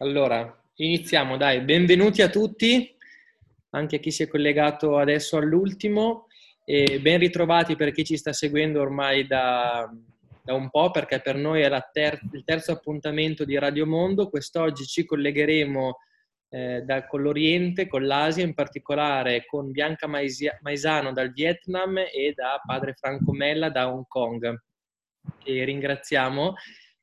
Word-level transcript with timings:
Allora, 0.00 0.56
iniziamo, 0.76 1.36
dai. 1.36 1.60
Benvenuti 1.62 2.22
a 2.22 2.28
tutti, 2.28 2.96
anche 3.70 3.96
a 3.96 3.98
chi 3.98 4.12
si 4.12 4.22
è 4.22 4.28
collegato 4.28 4.96
adesso 4.96 5.38
all'ultimo. 5.38 6.28
E 6.64 7.00
ben 7.00 7.18
ritrovati 7.18 7.74
per 7.74 7.90
chi 7.90 8.04
ci 8.04 8.16
sta 8.16 8.32
seguendo 8.32 8.80
ormai 8.80 9.26
da, 9.26 9.92
da 10.40 10.54
un 10.54 10.70
po', 10.70 10.92
perché 10.92 11.20
per 11.20 11.34
noi 11.34 11.62
è 11.62 11.70
ter- 11.92 12.20
il 12.32 12.44
terzo 12.44 12.70
appuntamento 12.70 13.44
di 13.44 13.58
Radio 13.58 13.86
Mondo. 13.86 14.30
Quest'oggi 14.30 14.84
ci 14.84 15.04
collegheremo 15.04 15.98
eh, 16.50 16.82
da, 16.82 17.04
con 17.04 17.22
l'Oriente, 17.22 17.88
con 17.88 18.06
l'Asia, 18.06 18.44
in 18.44 18.54
particolare 18.54 19.46
con 19.46 19.72
Bianca 19.72 20.06
Maisia- 20.06 20.56
Maisano 20.62 21.12
dal 21.12 21.32
Vietnam 21.32 21.98
e 21.98 22.34
da 22.36 22.62
padre 22.64 22.94
Franco 22.94 23.32
Mella 23.32 23.68
da 23.68 23.92
Hong 23.92 24.06
Kong, 24.06 24.62
che 25.42 25.64
ringraziamo 25.64 26.54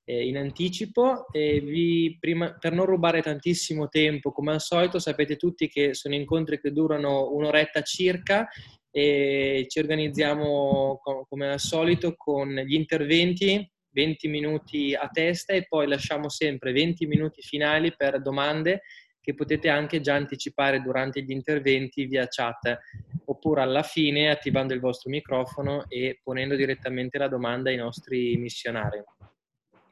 eh, 0.06 0.28
in 0.28 0.38
anticipo 0.38 1.28
e 1.32 1.60
vi, 1.60 2.16
prima, 2.20 2.56
per 2.58 2.72
non 2.72 2.86
rubare 2.86 3.22
tantissimo 3.22 3.90
tempo, 3.90 4.32
come 4.32 4.54
al 4.54 4.62
solito, 4.62 5.00
sapete 5.00 5.36
tutti 5.36 5.68
che 5.68 5.94
sono 5.94 6.16
incontri 6.16 6.60
che 6.62 6.72
durano 6.72 7.32
un'oretta 7.32 7.82
circa 7.82 8.48
e 8.92 9.66
ci 9.68 9.80
organizziamo 9.80 11.02
come 11.28 11.52
al 11.52 11.60
solito 11.60 12.14
con 12.16 12.56
gli 12.56 12.76
interventi 12.76 13.70
20 13.90 14.28
minuti 14.28 14.94
a 14.94 15.10
testa 15.12 15.54
e 15.54 15.66
poi 15.68 15.88
lasciamo 15.88 16.30
sempre 16.30 16.72
20 16.72 17.06
minuti 17.06 17.42
finali 17.42 17.94
per 17.96 18.22
domande 18.22 18.84
che 19.20 19.34
potete 19.34 19.70
anche 19.70 20.02
già 20.02 20.14
anticipare 20.14 20.82
durante 20.82 21.24
gli 21.24 21.32
interventi 21.32 22.06
via 22.06 22.28
chat 22.30 22.78
oppure 23.26 23.62
alla 23.62 23.84
fine 23.84 24.30
attivando 24.30 24.74
il 24.74 24.80
vostro 24.80 25.10
microfono 25.10 25.86
e 25.90 26.20
ponendo 26.22 26.56
direttamente 26.56 27.18
la 27.18 27.28
domanda 27.28 27.72
ai 27.72 27.78
nostri 27.78 28.38
missionari. 28.38 29.02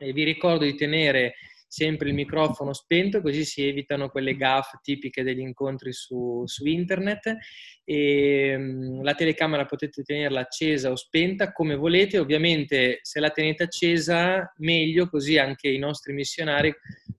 E 0.03 0.13
vi 0.13 0.23
ricordo 0.23 0.66
di 0.66 0.75
tenere 0.75 1.35
sempre 1.73 2.09
il 2.09 2.13
microfono 2.13 2.71
spento, 2.71 3.20
così 3.20 3.43
si 3.43 3.67
evitano 3.67 4.09
quelle 4.09 4.35
gaffe 4.35 4.77
tipiche 4.84 5.23
degli 5.23 5.39
incontri 5.39 5.91
su, 5.91 6.43
su 6.45 6.68
internet. 6.68 7.35
E, 7.84 8.54
um, 8.55 9.01
la 9.01 9.15
telecamera 9.15 9.65
potete 9.65 10.04
tenerla 10.04 10.41
accesa 10.41 10.91
o 10.91 10.95
spenta 10.95 11.51
come 11.51 11.73
volete, 11.73 12.20
ovviamente 12.20 12.99
se 13.01 13.20
la 13.20 13.32
tenete 13.32 13.63
accesa 13.63 14.54
meglio, 14.57 15.10
così 15.10 15.40
anche 15.40 15.68
i 15.68 15.79
nostri 15.79 16.13
missionari 16.13 16.71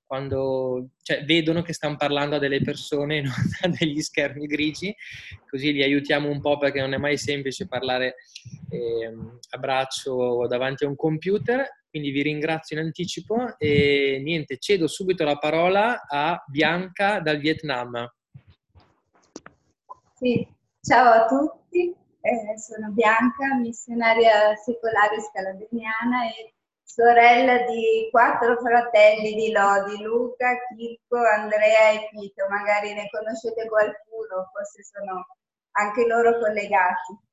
quando 0.07 0.91
cioè, 1.03 1.25
vedono 1.25 1.63
che 1.63 1.73
stanno 1.73 1.97
parlando 1.97 2.37
a 2.37 2.39
delle 2.39 2.61
persone, 2.61 3.23
non 3.23 3.33
a 3.63 3.69
degli 3.69 4.01
schermi 4.01 4.47
grigi, 4.47 4.95
così 5.51 5.73
li 5.73 5.83
aiutiamo 5.83 6.31
un 6.31 6.41
po' 6.41 6.59
perché 6.59 6.79
non 6.79 6.95
è 6.95 6.99
mai 6.99 7.19
semplice 7.19 7.67
parlare 7.67 8.15
eh, 8.71 9.13
a 9.51 9.59
braccio 9.59 10.47
davanti 10.47 10.85
a 10.85 10.89
un 10.89 10.95
computer 10.95 11.67
quindi 11.95 12.11
vi 12.11 12.23
ringrazio 12.23 12.77
in 12.77 12.87
anticipo 12.87 13.57
e 13.57 14.19
niente, 14.21 14.59
cedo 14.59 14.89
subito 14.89 15.23
la 15.23 15.37
parola 15.37 16.03
a 16.09 16.43
Bianca 16.45 17.21
dal 17.21 17.39
Vietnam. 17.39 18.13
Sì, 20.17 20.45
ciao 20.81 21.23
a 21.23 21.27
tutti, 21.27 21.95
eh, 22.21 22.59
sono 22.59 22.91
Bianca, 22.91 23.55
missionaria 23.61 24.57
secolare 24.57 25.21
scalabiniana 25.21 26.27
e 26.31 26.55
sorella 26.83 27.59
di 27.59 28.09
quattro 28.11 28.57
fratelli 28.57 29.35
di 29.35 29.53
Lodi, 29.53 30.03
Luca, 30.03 30.51
Chicco, 30.75 31.19
Andrea 31.19 31.91
e 31.93 32.09
Pito. 32.11 32.49
Magari 32.49 32.93
ne 32.93 33.09
conoscete 33.09 33.69
qualcuno, 33.69 34.51
forse 34.53 34.83
sono 34.83 35.25
anche 35.79 36.05
loro 36.09 36.41
collegati. 36.41 37.24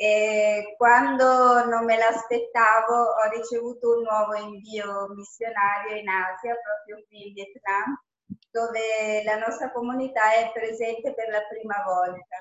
E 0.00 0.76
quando 0.76 1.64
non 1.66 1.84
me 1.84 1.96
l'aspettavo 1.98 2.94
ho 2.94 3.28
ricevuto 3.34 3.96
un 3.96 4.02
nuovo 4.02 4.34
invio 4.36 5.08
missionario 5.08 5.96
in 5.96 6.08
Asia, 6.08 6.54
proprio 6.54 7.04
qui 7.08 7.26
in 7.26 7.32
Vietnam, 7.34 7.98
dove 8.48 9.24
la 9.24 9.38
nostra 9.38 9.72
comunità 9.72 10.34
è 10.34 10.52
presente 10.52 11.14
per 11.14 11.30
la 11.30 11.42
prima 11.48 11.82
volta. 11.82 12.38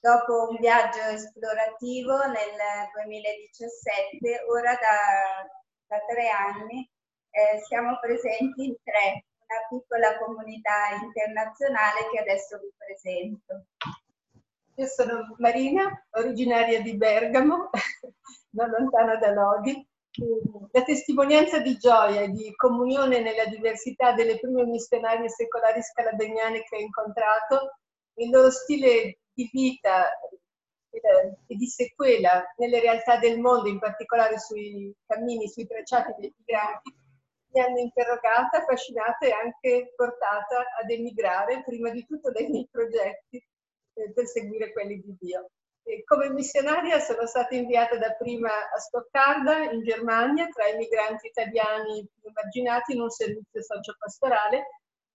Dopo 0.00 0.48
un 0.48 0.56
viaggio 0.56 1.02
esplorativo 1.12 2.24
nel 2.24 2.56
2017, 2.94 4.46
ora 4.48 4.72
da, 4.72 5.44
da 5.84 6.00
tre 6.08 6.30
anni, 6.30 6.88
eh, 7.28 7.60
siamo 7.68 7.98
presenti 8.00 8.64
in 8.64 8.76
tre, 8.82 9.26
una 9.44 9.60
piccola 9.68 10.16
comunità 10.16 10.96
internazionale 11.02 12.08
che 12.10 12.20
adesso 12.20 12.58
vi 12.60 12.72
presento. 12.78 13.66
Io 14.76 14.86
sono 14.86 15.36
Marina, 15.38 16.04
originaria 16.10 16.82
di 16.82 16.96
Bergamo, 16.96 17.70
non 18.50 18.70
lontana 18.70 19.16
da 19.16 19.30
Lodi. 19.30 19.86
La 20.72 20.82
testimonianza 20.82 21.60
di 21.60 21.76
gioia 21.76 22.22
e 22.22 22.30
di 22.30 22.52
comunione 22.56 23.20
nella 23.20 23.46
diversità 23.46 24.12
delle 24.12 24.38
prime 24.38 24.64
missionarie 24.64 25.28
secolari 25.28 25.80
scaladegnane 25.80 26.62
che 26.62 26.76
ho 26.76 26.80
incontrato, 26.80 27.78
il 28.14 28.30
loro 28.30 28.50
stile 28.50 29.18
di 29.32 29.48
vita 29.52 30.10
e 30.90 31.56
di 31.56 31.66
sequela 31.66 32.44
nelle 32.56 32.80
realtà 32.80 33.18
del 33.18 33.38
mondo, 33.38 33.68
in 33.68 33.78
particolare 33.78 34.38
sui 34.40 34.92
cammini, 35.06 35.48
sui 35.48 35.66
tracciati 35.66 36.14
dei 36.18 36.34
migranti, 36.36 36.96
mi 37.52 37.60
hanno 37.60 37.78
interrogata, 37.78 38.58
affascinata 38.58 39.26
e 39.26 39.30
anche 39.30 39.92
portata 39.94 40.64
ad 40.80 40.90
emigrare, 40.90 41.62
prima 41.64 41.90
di 41.90 42.04
tutto 42.06 42.32
dai 42.32 42.48
miei 42.48 42.68
progetti 42.70 43.36
eh, 43.36 43.44
per 43.94 44.26
seguire 44.26 44.72
quelli 44.72 45.00
di 45.00 45.16
Dio. 45.18 45.50
Come 46.06 46.30
missionaria 46.30 46.98
sono 46.98 47.26
stata 47.26 47.54
inviata 47.54 47.98
dapprima 47.98 48.48
a 48.48 48.78
Stoccarda, 48.78 49.70
in 49.70 49.82
Germania, 49.82 50.48
tra 50.48 50.66
i 50.66 50.76
migranti 50.76 51.26
italiani 51.26 52.08
più 52.20 52.30
immaginati 52.30 52.94
in 52.94 53.02
un 53.02 53.10
servizio 53.10 53.62
sociopastorale, 53.62 54.66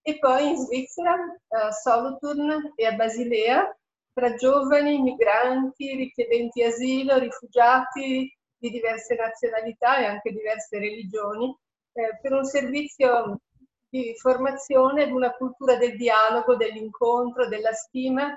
e 0.02 0.20
poi 0.20 0.50
in 0.50 0.58
Svizzera, 0.58 1.16
a 1.48 1.72
Solothurn 1.72 2.74
e 2.76 2.86
a 2.86 2.94
Basilea, 2.94 3.76
tra 4.14 4.36
giovani 4.36 5.02
migranti, 5.02 5.96
richiedenti 5.96 6.64
asilo, 6.64 7.18
rifugiati 7.18 8.32
di 8.58 8.70
diverse 8.70 9.16
nazionalità 9.16 9.98
e 9.98 10.06
anche 10.06 10.32
diverse 10.32 10.78
religioni, 10.78 11.56
eh, 11.94 12.20
per 12.22 12.34
un 12.34 12.44
servizio 12.44 13.40
di 13.90 14.14
formazione 14.18 15.04
ad 15.04 15.12
una 15.12 15.32
cultura 15.32 15.78
del 15.78 15.98
dialogo, 15.98 16.56
dell'incontro, 16.56 17.48
della 17.48 17.74
stima 17.74 18.36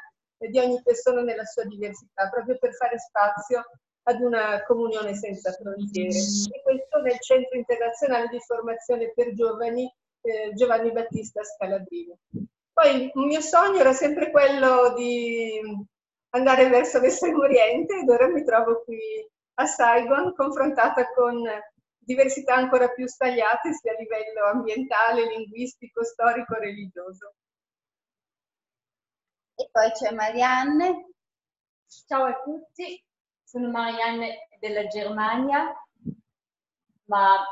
di 0.48 0.58
ogni 0.58 0.80
persona 0.82 1.22
nella 1.22 1.44
sua 1.44 1.64
diversità, 1.64 2.28
proprio 2.28 2.56
per 2.58 2.74
fare 2.74 2.98
spazio 2.98 3.62
ad 4.04 4.20
una 4.20 4.62
comunione 4.64 5.14
senza 5.14 5.52
frontiere. 5.52 6.16
E 6.16 6.62
questo 6.62 7.00
nel 7.00 7.20
Centro 7.20 7.56
Internazionale 7.56 8.28
di 8.28 8.40
Formazione 8.40 9.12
per 9.14 9.32
Giovani 9.32 9.90
eh, 10.22 10.52
Giovanni 10.54 10.92
Battista 10.92 11.42
Scalabrini. 11.42 12.16
Poi 12.72 13.04
il 13.04 13.26
mio 13.26 13.40
sogno 13.40 13.78
era 13.78 13.92
sempre 13.92 14.30
quello 14.30 14.94
di 14.94 15.60
andare 16.30 16.68
verso 16.68 16.98
l'estremo 17.00 17.42
oriente 17.42 17.98
ed 17.98 18.08
ora 18.08 18.28
mi 18.28 18.42
trovo 18.44 18.82
qui 18.84 18.98
a 19.54 19.66
Saigon 19.66 20.34
confrontata 20.34 21.12
con 21.12 21.42
diversità 21.98 22.54
ancora 22.54 22.88
più 22.88 23.06
stagliate 23.06 23.74
sia 23.74 23.92
a 23.92 23.96
livello 23.98 24.46
ambientale, 24.46 25.26
linguistico, 25.26 26.02
storico, 26.02 26.54
religioso. 26.54 27.34
E 29.54 29.68
poi 29.70 29.90
c'è 29.92 30.12
Marianne. 30.12 31.10
Ciao 32.06 32.24
a 32.24 32.40
tutti, 32.42 33.02
sono 33.44 33.70
Marianne 33.70 34.48
della 34.58 34.86
Germania, 34.86 35.74
ma 37.04 37.44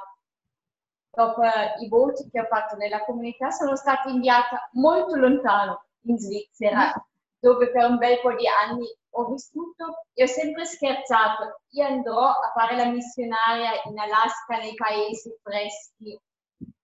dopo 1.11 1.43
i 1.81 1.89
voti 1.89 2.29
che 2.31 2.41
ho 2.41 2.47
fatto 2.47 2.77
nella 2.77 3.05
comunità 3.05 3.51
sono 3.51 3.77
stata 3.77 4.09
inviata 4.09 4.69
molto 4.73 5.17
lontano, 5.17 5.85
in 6.05 6.19
Svizzera, 6.19 6.93
dove 7.39 7.71
per 7.71 7.91
un 7.91 7.99
bel 7.99 8.21
po' 8.21 8.35
di 8.35 8.47
anni 8.47 8.87
ho 9.11 9.27
vissuto 9.31 10.07
e 10.15 10.23
ho 10.23 10.27
sempre 10.27 10.65
scherzato, 10.65 11.63
io 11.71 11.85
andrò 11.85 12.29
a 12.29 12.53
fare 12.55 12.77
la 12.77 12.87
missionaria 12.87 13.73
in 13.85 13.99
Alaska, 13.99 14.57
nei 14.57 14.75
paesi 14.75 15.35
freschi. 15.43 16.19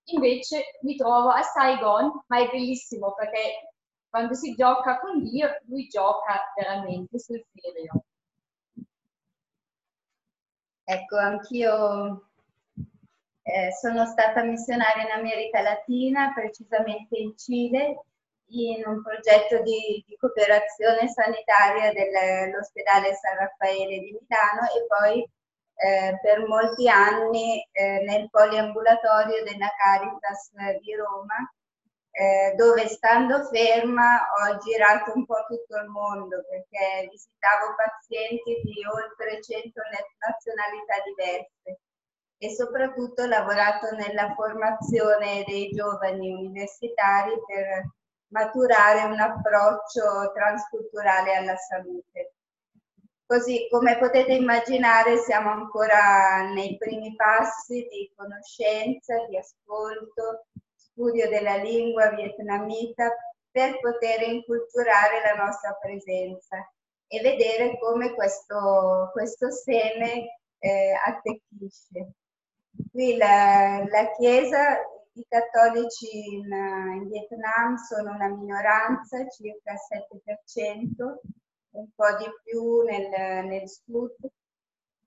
Invece 0.08 0.78
mi 0.82 0.94
trovo 0.96 1.30
a 1.30 1.42
Saigon, 1.42 2.24
ma 2.26 2.38
è 2.38 2.48
bellissimo 2.50 3.14
perché 3.14 3.65
quando 4.16 4.32
si 4.32 4.54
gioca 4.54 4.98
con 4.98 5.22
Dio, 5.22 5.60
lui 5.66 5.88
gioca 5.88 6.50
veramente 6.56 7.18
sul 7.18 7.44
serio. 7.52 8.04
Ecco, 10.84 11.16
anch'io 11.18 12.28
eh, 13.42 13.72
sono 13.78 14.06
stata 14.06 14.42
missionaria 14.42 15.02
in 15.02 15.10
America 15.10 15.60
Latina, 15.60 16.32
precisamente 16.32 17.18
in 17.18 17.36
Cile, 17.36 18.04
in 18.52 18.86
un 18.86 19.02
progetto 19.02 19.60
di, 19.62 20.02
di 20.06 20.16
cooperazione 20.16 21.08
sanitaria 21.08 21.92
dell'ospedale 21.92 23.12
San 23.16 23.36
Raffaele 23.36 23.98
di 23.98 24.16
Milano 24.18 24.62
e 24.62 24.86
poi 24.88 25.20
eh, 25.20 26.18
per 26.22 26.46
molti 26.46 26.88
anni 26.88 27.62
eh, 27.70 28.02
nel 28.02 28.30
poliambulatorio 28.30 29.44
della 29.44 29.68
Caritas 29.76 30.52
di 30.80 30.94
Roma 30.94 31.52
eh, 32.18 32.54
dove 32.56 32.88
stando 32.88 33.44
ferma 33.44 34.16
ho 34.16 34.56
girato 34.56 35.12
un 35.14 35.26
po' 35.26 35.44
tutto 35.46 35.76
il 35.76 35.86
mondo 35.88 36.42
perché 36.48 37.08
visitavo 37.10 37.74
pazienti 37.76 38.62
di 38.64 38.80
oltre 38.86 39.42
100 39.42 39.80
nazionalità 40.24 40.94
diverse 41.04 41.80
e 42.38 42.54
soprattutto 42.54 43.26
lavorato 43.26 43.94
nella 43.96 44.32
formazione 44.32 45.44
dei 45.46 45.68
giovani 45.68 46.32
universitari 46.32 47.32
per 47.44 47.84
maturare 48.28 49.02
un 49.04 49.20
approccio 49.20 50.32
transculturale 50.32 51.34
alla 51.36 51.56
salute. 51.56 52.32
Così 53.26 53.68
come 53.70 53.98
potete 53.98 54.32
immaginare 54.32 55.18
siamo 55.18 55.50
ancora 55.50 56.50
nei 56.50 56.78
primi 56.78 57.14
passi 57.14 57.86
di 57.90 58.10
conoscenza, 58.16 59.22
di 59.26 59.36
ascolto, 59.36 60.46
studio 60.96 61.28
della 61.28 61.56
lingua 61.56 62.08
vietnamita 62.08 63.14
per 63.50 63.78
poter 63.80 64.22
inculturare 64.22 65.20
la 65.20 65.44
nostra 65.44 65.74
presenza 65.74 66.56
e 67.06 67.20
vedere 67.20 67.78
come 67.78 68.14
questo, 68.14 69.10
questo 69.12 69.50
seme 69.50 70.38
eh, 70.58 70.94
attecchisce. 71.04 72.12
Qui 72.90 73.16
la, 73.16 73.84
la 73.86 74.10
Chiesa, 74.16 74.78
i 75.12 75.24
cattolici 75.28 76.34
in, 76.34 76.50
in, 76.50 77.08
Vietnam 77.08 77.76
sono 77.76 78.12
una 78.12 78.28
minoranza, 78.28 79.26
circa 79.28 79.72
il 79.72 80.24
7%, 80.24 81.14
un 81.72 81.88
po' 81.94 82.16
di 82.16 82.26
più 82.42 82.82
nel, 82.82 83.44
nel 83.46 83.68
sud, 83.68 84.14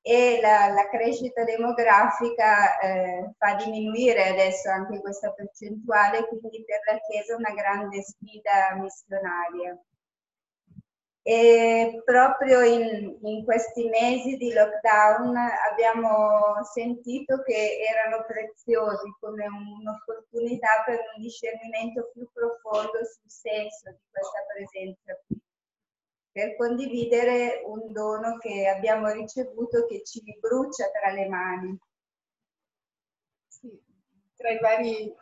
e 0.02 0.40
la, 0.42 0.70
la 0.70 0.90
crescita 0.90 1.44
demografica 1.44 2.80
eh, 2.80 3.34
fa 3.38 3.56
diminuire 3.56 4.30
adesso 4.30 4.70
anche 4.70 5.00
questa 5.02 5.32
percentuale, 5.32 6.28
quindi 6.28 6.64
per 6.66 6.80
la 6.86 7.00
Chiesa 7.00 7.34
è 7.34 7.38
una 7.38 7.54
grande 7.54 8.02
sfida 8.04 8.76
missionaria. 8.76 9.78
E 11.22 12.02
proprio 12.06 12.62
in, 12.62 13.18
in, 13.22 13.44
questi 13.44 13.88
mesi 13.90 14.38
di 14.38 14.52
lockdown 14.54 15.36
abbiamo 15.70 16.64
sentito 16.64 17.44
che 17.44 17.78
erano 17.88 18.26
preziosi 18.26 19.14
come 19.20 19.46
un'opportunità 19.46 20.84
per 20.86 21.00
un 21.16 21.22
discernimento 21.22 22.10
più 22.14 22.28
profondo 22.34 23.06
sul 23.06 23.30
senso 23.30 23.92
di 23.92 24.00
questa 24.10 24.40
presenza 24.56 25.20
qui, 25.28 25.39
per 26.40 26.56
condividere 26.56 27.64
un 27.66 27.92
dono 27.92 28.38
che 28.38 28.66
abbiamo 28.74 29.12
ricevuto 29.12 29.86
che 29.86 30.04
ci 30.06 30.24
brucia 30.40 30.90
tra 30.90 31.12
le 31.12 31.28
mani. 31.28 31.78
Sì, 33.46 33.78
tra 34.38 34.50
i 34.50 34.60
vari 34.60 35.14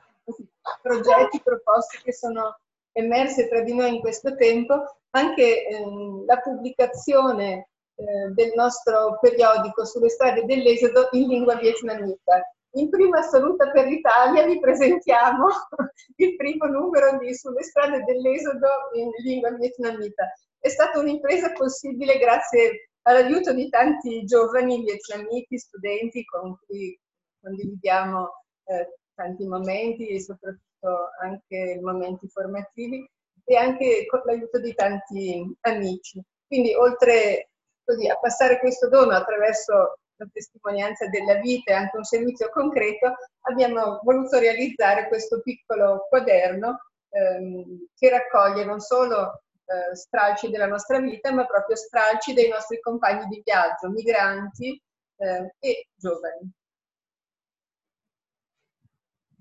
progetti, 0.80 1.42
proposte 1.42 2.02
che 2.04 2.14
sono 2.14 2.60
emerse 2.92 3.48
tra 3.50 3.62
di 3.62 3.74
noi 3.74 3.96
in 3.96 4.00
questo 4.00 4.36
tempo, 4.36 4.98
anche 5.12 5.66
ehm, 5.66 6.24
la 6.26 6.38
pubblicazione 6.38 7.70
eh, 7.96 8.32
del 8.36 8.52
nostro 8.54 9.18
periodico 9.20 9.86
sulle 9.86 10.10
strade 10.10 10.46
dell'esodo 10.46 11.08
in 11.14 11.30
lingua 11.30 11.56
vietnamita. 11.56 12.44
In 12.74 12.90
prima 12.90 13.20
assoluta 13.20 13.72
per 13.72 13.88
l'Italia 13.88 14.46
vi 14.46 14.60
presentiamo 14.60 15.48
il 16.18 16.36
primo 16.36 16.68
numero 16.68 17.18
di 17.18 17.34
Sulle 17.34 17.64
strade 17.64 18.04
dell'esodo 18.04 18.68
in 18.94 19.10
lingua 19.24 19.50
vietnamita. 19.54 20.32
È 20.60 20.70
stata 20.70 21.00
un'impresa 21.00 21.52
possibile 21.54 22.18
grazie 22.18 22.90
all'aiuto 23.04 23.54
di 23.54 23.70
tanti 23.70 24.26
giovani 24.26 24.82
vietnamiti, 24.84 25.58
studenti 25.58 26.26
con 26.26 26.58
cui 26.66 26.98
condividiamo 27.42 28.44
eh, 28.66 28.98
tanti 29.14 29.46
momenti 29.46 30.08
e 30.08 30.20
soprattutto 30.20 31.10
anche 31.22 31.80
momenti 31.82 32.28
formativi 32.28 33.10
e 33.46 33.56
anche 33.56 34.06
con 34.08 34.22
l'aiuto 34.26 34.60
di 34.60 34.74
tanti 34.74 35.56
amici. 35.62 36.22
Quindi 36.46 36.74
oltre 36.74 37.50
così, 37.84 38.08
a 38.10 38.18
passare 38.18 38.60
questo 38.60 38.90
dono 38.90 39.14
attraverso 39.14 40.00
la 40.18 40.28
testimonianza 40.32 41.08
della 41.08 41.36
vita 41.36 41.72
e 41.72 41.76
anche 41.76 41.98
un 41.98 42.04
servizio 42.04 42.50
concreto, 42.50 43.16
abbiamo 43.42 44.00
voluto 44.04 44.40
realizzare 44.40 45.08
questo 45.08 45.42
piccolo 45.42 46.08
quaderno 46.10 46.78
ehm, 47.10 47.88
che 47.96 48.10
raccoglie 48.10 48.66
non 48.66 48.80
solo 48.80 49.44
eh, 49.68 49.96
stralci 49.96 50.50
della 50.50 50.68
nostra 50.68 51.00
vita, 51.00 51.32
ma 51.34 51.46
proprio 51.46 51.76
stralci 51.76 52.34
dei 52.34 52.50
nostri 52.50 52.80
compagni 52.80 53.28
di 53.28 53.42
viaggio, 53.44 53.90
migranti 53.90 54.82
eh, 55.18 55.56
e 55.60 55.90
giovani. 55.96 56.52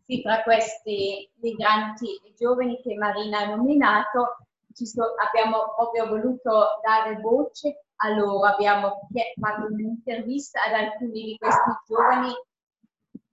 Sì, 0.04 0.22
tra 0.22 0.42
questi 0.42 1.28
migranti 1.40 2.20
giovani 2.36 2.80
che 2.80 2.94
Marina 2.94 3.40
ha 3.40 3.54
nominato, 3.54 4.36
so, 4.72 5.14
abbiamo 5.16 5.74
proprio 5.74 6.06
voluto 6.06 6.80
dare 6.82 7.16
voce 7.20 7.84
a 7.96 8.10
loro, 8.10 8.46
abbiamo 8.46 9.08
fatto 9.40 9.66
un'intervista 9.66 10.62
ad 10.64 10.74
alcuni 10.74 11.22
di 11.22 11.36
questi 11.38 11.70
giovani 11.86 12.32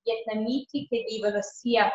vietnamiti 0.01 0.87
che 0.87 1.05
vivono 1.07 1.41
sia 1.41 1.91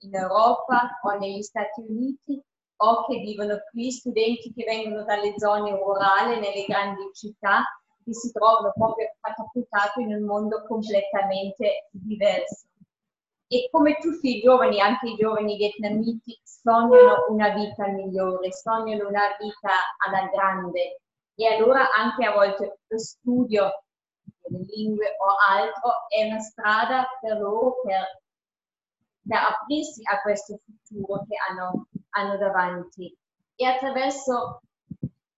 in 0.00 0.14
Europa 0.14 0.98
o 1.02 1.18
negli 1.18 1.42
Stati 1.42 1.80
Uniti 1.80 2.42
o 2.80 3.06
che 3.06 3.18
vivono 3.18 3.58
qui, 3.70 3.90
studenti 3.90 4.52
che 4.52 4.64
vengono 4.64 5.04
dalle 5.04 5.34
zone 5.38 5.70
rurali, 5.70 6.38
nelle 6.40 6.64
grandi 6.66 7.10
città, 7.12 7.64
che 8.04 8.14
si 8.14 8.32
trovano 8.32 8.72
proprio 8.74 9.14
catapultati 9.20 10.02
in 10.02 10.14
un 10.14 10.24
mondo 10.24 10.64
completamente 10.66 11.88
diverso. 11.90 12.66
E 13.50 13.68
come 13.70 13.96
tutti 13.98 14.36
i 14.36 14.40
giovani, 14.42 14.80
anche 14.80 15.08
i 15.08 15.16
giovani 15.16 15.56
vietnamiti, 15.56 16.38
sognano 16.44 17.26
una 17.28 17.48
vita 17.50 17.86
migliore, 17.86 18.52
sognano 18.52 19.08
una 19.08 19.36
vita 19.38 19.72
alla 20.04 20.28
grande. 20.28 21.00
E 21.34 21.46
allora 21.46 21.90
anche 21.92 22.26
a 22.26 22.32
volte 22.32 22.80
lo 22.86 22.98
studio 22.98 23.84
delle 24.42 24.64
lingue 24.66 25.16
o 25.18 25.26
altro 25.48 26.06
è 26.08 26.26
una 26.26 26.40
strada 26.40 27.06
per 27.20 27.38
loro 27.38 27.80
per, 27.82 28.20
per 29.26 29.38
aprirsi 29.38 30.02
a 30.04 30.20
questo 30.20 30.60
futuro 30.64 31.24
che 31.26 31.36
hanno, 31.48 31.86
hanno 32.10 32.36
davanti. 32.36 33.14
E 33.54 33.64
attraverso 33.66 34.60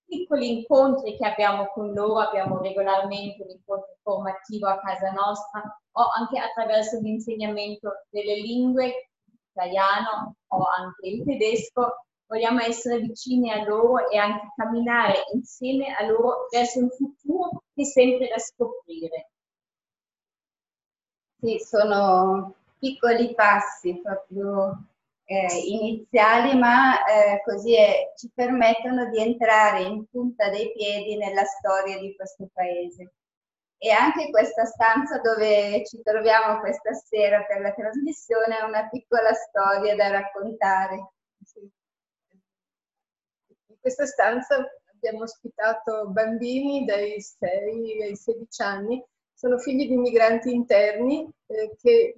piccoli 0.04 0.58
incontri 0.58 1.16
che 1.16 1.26
abbiamo 1.26 1.68
con 1.68 1.92
loro, 1.92 2.18
abbiamo 2.18 2.60
regolarmente 2.60 3.42
un 3.42 3.50
incontro 3.50 3.96
formativo 4.02 4.66
a 4.68 4.80
casa 4.80 5.10
nostra 5.12 5.80
o 5.92 6.02
anche 6.18 6.38
attraverso 6.38 6.98
l'insegnamento 7.00 8.04
delle 8.10 8.34
lingue, 8.34 9.10
italiano 9.50 10.34
o 10.48 10.64
anche 10.76 11.06
il 11.06 11.24
tedesco, 11.24 12.04
vogliamo 12.26 12.60
essere 12.60 13.00
vicini 13.00 13.50
a 13.50 13.64
loro 13.64 14.08
e 14.08 14.16
anche 14.16 14.52
camminare 14.56 15.24
insieme 15.32 15.94
a 15.94 16.04
loro 16.06 16.46
verso 16.50 16.78
un 16.80 16.90
futuro 16.90 17.62
che 17.74 17.82
è 17.82 17.84
sempre 17.84 18.28
da 18.28 18.38
scoprire. 18.38 19.30
Sì, 21.40 21.58
sono 21.58 22.54
piccoli 22.78 23.34
passi 23.34 23.98
proprio 24.02 24.84
eh, 25.30 25.46
iniziali, 25.64 26.58
ma 26.58 27.04
eh, 27.04 27.40
così 27.44 27.76
è, 27.76 28.12
ci 28.16 28.28
permettono 28.34 29.08
di 29.10 29.20
entrare 29.20 29.82
in 29.82 30.04
punta 30.10 30.50
dei 30.50 30.72
piedi 30.72 31.16
nella 31.16 31.44
storia 31.44 31.98
di 32.00 32.16
questo 32.16 32.48
paese. 32.52 33.12
E 33.78 33.90
anche 33.90 34.28
questa 34.30 34.64
stanza 34.64 35.20
dove 35.20 35.84
ci 35.86 36.02
troviamo 36.02 36.58
questa 36.58 36.92
sera 36.94 37.44
per 37.44 37.60
la 37.60 37.72
trasmissione 37.72 38.58
è 38.58 38.64
una 38.64 38.88
piccola 38.88 39.32
storia 39.32 39.94
da 39.94 40.08
raccontare. 40.08 41.12
In 43.68 43.76
questa 43.80 44.06
stanza 44.06 44.56
abbiamo 44.92 45.22
ospitato 45.22 46.08
bambini 46.08 46.84
dai 46.84 47.20
6 47.20 48.02
ai 48.02 48.16
16 48.16 48.62
anni, 48.62 49.04
sono 49.32 49.58
figli 49.58 49.86
di 49.86 49.96
migranti 49.96 50.52
interni 50.52 51.30
eh, 51.46 51.76
che 51.80 52.16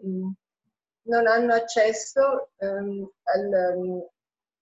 non 1.04 1.26
hanno 1.26 1.54
accesso 1.54 2.50
ehm, 2.58 3.10
al, 3.22 3.52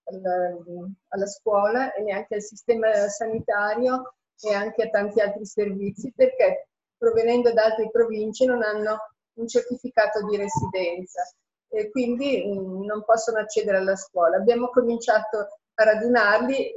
al, 0.04 0.94
alla 1.08 1.26
scuola 1.26 1.92
e 1.92 2.02
neanche 2.02 2.36
al 2.36 2.42
sistema 2.42 2.92
sanitario 3.08 4.14
e 4.40 4.54
anche 4.54 4.84
a 4.84 4.88
tanti 4.88 5.20
altri 5.20 5.44
servizi 5.44 6.12
perché 6.14 6.68
provenendo 6.96 7.52
da 7.52 7.64
altre 7.64 7.90
province 7.90 8.44
non 8.44 8.62
hanno 8.62 8.98
un 9.34 9.48
certificato 9.48 10.24
di 10.26 10.36
residenza 10.36 11.22
e 11.68 11.90
quindi 11.90 12.44
mh, 12.44 12.58
mm, 12.58 12.84
non 12.84 13.04
possono 13.04 13.38
accedere 13.38 13.78
alla 13.78 13.96
scuola. 13.96 14.36
Abbiamo 14.36 14.68
cominciato 14.68 15.38
a 15.74 15.84
radunarli, 15.84 16.74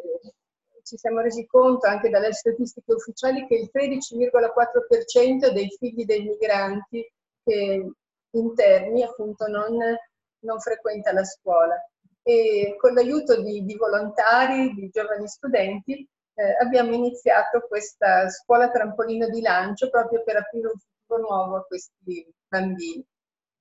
ci 0.83 0.97
siamo 0.97 1.21
resi 1.21 1.45
conto 1.45 1.87
anche 1.87 2.09
dalle 2.09 2.33
statistiche 2.33 2.93
ufficiali 2.93 3.47
che 3.47 3.55
il 3.55 3.69
13,4% 3.73 5.51
dei 5.51 5.69
figli 5.77 6.05
dei 6.05 6.23
migranti 6.23 7.11
che 7.43 7.91
interni 8.33 9.03
appunto 9.03 9.47
non, 9.47 9.77
non 10.39 10.59
frequenta 10.59 11.11
la 11.11 11.23
scuola. 11.23 11.75
E 12.21 12.75
con 12.79 12.93
l'aiuto 12.93 13.41
di, 13.41 13.63
di 13.65 13.75
volontari, 13.75 14.73
di 14.73 14.89
giovani 14.89 15.27
studenti, 15.27 16.07
eh, 16.35 16.55
abbiamo 16.61 16.93
iniziato 16.93 17.61
questa 17.67 18.29
scuola 18.29 18.71
trampolino 18.71 19.27
di 19.29 19.41
lancio 19.41 19.89
proprio 19.89 20.23
per 20.23 20.37
aprire 20.37 20.67
un 20.67 20.79
futuro 20.79 21.27
nuovo 21.27 21.55
a 21.57 21.65
questi 21.65 22.27
bambini. 22.47 23.05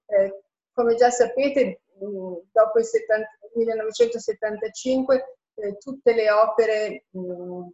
Eh, 0.07 0.43
come 0.73 0.95
già 0.95 1.11
sapete, 1.11 1.83
mh, 1.99 2.51
dopo 2.53 2.79
il 2.79 2.85
70, 2.85 3.29
1975 3.55 5.37
eh, 5.55 5.77
tutte 5.77 6.15
le 6.15 6.31
opere 6.31 7.05
mh, 7.11 7.69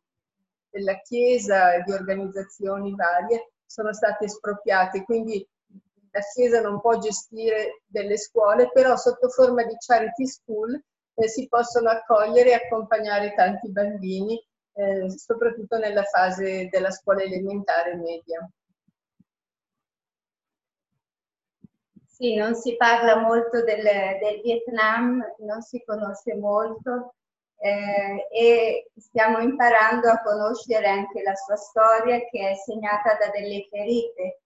della 0.71 1.01
Chiesa 1.01 1.75
e 1.75 1.83
di 1.83 1.93
organizzazioni 1.93 2.95
varie 2.95 3.53
sono 3.65 3.93
state 3.93 4.25
espropriate, 4.25 5.05
quindi 5.05 5.47
la 6.19 6.25
Chiesa 6.35 6.61
non 6.61 6.81
può 6.81 6.99
gestire 6.99 7.83
delle 7.87 8.17
scuole, 8.17 8.71
però 8.71 8.97
sotto 8.97 9.29
forma 9.29 9.65
di 9.65 9.77
charity 9.79 10.27
school 10.27 10.81
eh, 11.15 11.29
si 11.29 11.47
possono 11.49 11.91
accogliere 11.91 12.51
e 12.51 12.55
accompagnare 12.55 13.35
tanti 13.35 13.71
bambini, 13.71 14.41
eh, 14.75 15.11
soprattutto 15.11 15.79
nella 15.79 16.03
fase 16.05 16.69
della 16.69 16.91
scuola 16.91 17.23
elementare 17.23 17.93
e 17.93 17.97
media. 17.97 18.51
Sì, 22.05 22.35
non 22.35 22.57
si 22.57 22.75
parla 22.77 23.17
molto 23.19 23.63
del, 23.63 23.83
del 23.83 24.41
Vietnam, 24.43 25.23
non 25.39 25.63
si 25.63 25.81
conosce 25.85 26.35
molto 26.35 27.15
eh, 27.61 28.27
e 28.33 28.91
stiamo 28.97 29.39
imparando 29.39 30.09
a 30.09 30.21
conoscere 30.21 30.89
anche 30.89 31.23
la 31.23 31.35
sua 31.37 31.55
storia 31.55 32.19
che 32.29 32.51
è 32.51 32.55
segnata 32.57 33.15
da 33.15 33.31
delle 33.31 33.69
ferite 33.71 34.41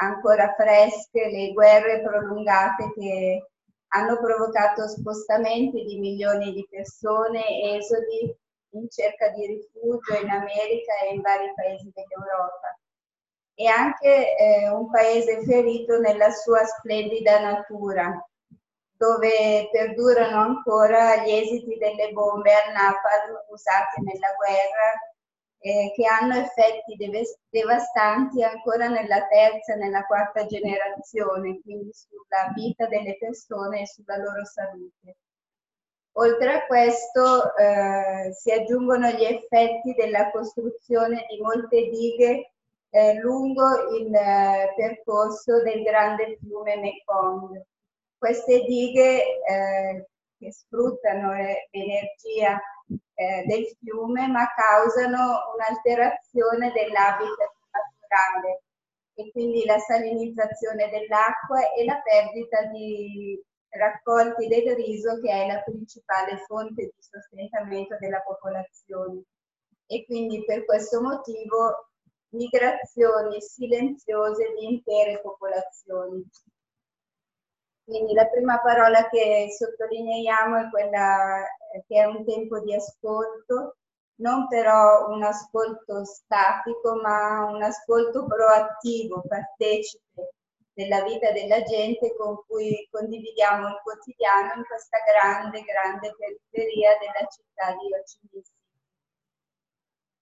ancora 0.00 0.54
fresche, 0.54 1.28
le 1.30 1.52
guerre 1.52 2.02
prolungate 2.02 2.92
che 2.94 3.46
hanno 3.88 4.18
provocato 4.18 4.86
spostamenti 4.86 5.84
di 5.84 5.98
milioni 5.98 6.52
di 6.52 6.66
persone, 6.68 7.42
esodi 7.76 8.34
in 8.72 8.88
cerca 8.90 9.30
di 9.30 9.46
rifugio 9.46 10.20
in 10.20 10.28
America 10.28 10.92
e 11.04 11.14
in 11.14 11.20
vari 11.22 11.52
paesi 11.54 11.90
dell'Europa. 11.94 12.78
E 13.54 13.66
anche 13.66 14.36
eh, 14.36 14.68
un 14.68 14.88
paese 14.90 15.42
ferito 15.44 15.98
nella 15.98 16.30
sua 16.30 16.64
splendida 16.64 17.40
natura, 17.40 18.24
dove 18.92 19.68
perdurano 19.72 20.40
ancora 20.40 21.16
gli 21.22 21.30
esiti 21.30 21.76
delle 21.78 22.12
bombe 22.12 22.52
al 22.52 22.72
napalm 22.72 23.36
usate 23.48 24.00
nella 24.02 24.32
guerra, 24.36 25.07
eh, 25.68 25.92
che 25.94 26.06
hanno 26.06 26.34
effetti 26.36 26.96
devastanti 27.50 28.42
ancora 28.42 28.88
nella 28.88 29.26
terza 29.26 29.74
e 29.74 29.76
nella 29.76 30.06
quarta 30.06 30.46
generazione, 30.46 31.60
quindi 31.62 31.90
sulla 31.92 32.52
vita 32.54 32.86
delle 32.86 33.18
persone 33.18 33.82
e 33.82 33.86
sulla 33.86 34.16
loro 34.16 34.44
salute. 34.46 35.16
Oltre 36.12 36.52
a 36.52 36.66
questo 36.66 37.54
eh, 37.54 38.32
si 38.32 38.50
aggiungono 38.50 39.10
gli 39.10 39.24
effetti 39.24 39.94
della 39.94 40.30
costruzione 40.30 41.26
di 41.28 41.40
molte 41.40 41.88
dighe 41.90 42.52
eh, 42.90 43.14
lungo 43.20 43.94
il 43.94 44.12
eh, 44.12 44.72
percorso 44.74 45.62
del 45.62 45.82
grande 45.82 46.38
fiume 46.40 46.76
Mekong. 46.78 47.62
Queste 48.16 48.64
dighe 48.64 49.40
eh, 49.44 50.06
che 50.38 50.50
sfruttano 50.52 51.32
l'energia 51.70 52.58
eh, 53.14 53.44
del 53.46 53.66
fiume 53.78 54.26
ma 54.28 54.46
causano 54.54 55.52
un'alterazione 55.54 56.72
dell'habitat 56.72 57.52
naturale 57.70 58.62
e 59.14 59.30
quindi 59.32 59.64
la 59.64 59.78
salinizzazione 59.78 60.88
dell'acqua 60.90 61.72
e 61.72 61.84
la 61.84 62.00
perdita 62.00 62.62
di 62.66 63.40
raccolti 63.70 64.46
del 64.46 64.74
riso 64.76 65.20
che 65.20 65.30
è 65.30 65.46
la 65.46 65.60
principale 65.62 66.38
fonte 66.46 66.84
di 66.84 66.94
sostentamento 66.98 67.96
della 67.98 68.20
popolazione. 68.20 69.22
E 69.86 70.04
quindi 70.04 70.44
per 70.44 70.64
questo 70.64 71.00
motivo 71.00 71.88
migrazioni 72.30 73.40
silenziose 73.40 74.54
di 74.58 74.72
intere 74.72 75.20
popolazioni. 75.20 76.24
Quindi 77.88 78.12
la 78.12 78.26
prima 78.26 78.60
parola 78.60 79.08
che 79.08 79.48
sottolineiamo 79.50 80.56
è 80.58 80.68
quella 80.68 81.42
che 81.86 81.96
è 81.96 82.04
un 82.04 82.22
tempo 82.26 82.60
di 82.60 82.74
ascolto, 82.74 83.78
non 84.16 84.46
però 84.46 85.08
un 85.08 85.22
ascolto 85.22 86.04
statico, 86.04 87.00
ma 87.00 87.46
un 87.46 87.62
ascolto 87.62 88.26
proattivo, 88.26 89.22
partecipe 89.26 90.34
della 90.74 91.02
vita 91.02 91.32
della 91.32 91.62
gente 91.62 92.14
con 92.14 92.44
cui 92.46 92.86
condividiamo 92.90 93.68
il 93.68 93.80
quotidiano 93.82 94.52
in 94.56 94.64
questa 94.66 94.98
grande, 95.10 95.62
grande 95.62 96.14
periferia 96.14 96.90
della 96.98 97.26
città 97.26 97.72
di 97.72 97.88
Minh 97.88 98.44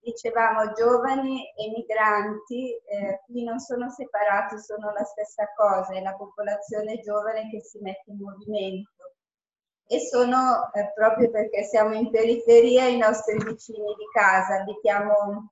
dicevamo 0.07 0.73
giovani 0.73 1.53
e 1.57 1.69
migranti, 1.75 2.71
eh, 2.77 3.23
qui 3.27 3.43
non 3.43 3.59
sono 3.59 3.91
separati, 3.91 4.57
sono 4.61 4.93
la 4.93 5.03
stessa 5.03 5.53
cosa, 5.57 5.93
è 5.95 6.01
la 6.01 6.15
popolazione 6.15 7.01
giovane 7.01 7.51
che 7.51 7.61
si 7.61 7.81
mette 7.81 8.13
in 8.13 8.19
movimento. 8.19 9.15
E 9.89 10.01
sono 10.01 10.71
eh, 10.73 10.93
proprio 10.95 11.31
perché 11.31 11.65
siamo 11.65 11.95
in 11.95 12.11
periferia 12.11 12.87
i 12.87 12.97
nostri 12.97 13.37
vicini 13.37 13.95
di 13.97 14.07
casa, 14.13 14.61
abitiamo 14.61 15.51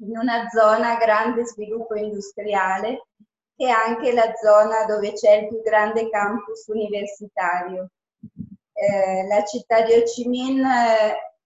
in 0.00 0.16
una 0.16 0.48
zona 0.48 0.96
a 0.96 0.98
grande 0.98 1.44
sviluppo 1.44 1.94
industriale 1.94 3.06
che 3.54 3.66
è 3.66 3.70
anche 3.70 4.12
la 4.12 4.32
zona 4.40 4.84
dove 4.86 5.12
c'è 5.12 5.32
il 5.32 5.48
più 5.48 5.60
grande 5.62 6.08
campus 6.08 6.66
universitario. 6.68 7.90
Eh, 8.72 9.26
la 9.26 9.42
città 9.44 9.82
di 9.82 9.92
Ho 9.94 10.02
Chi 10.04 10.28
Minh 10.28 10.64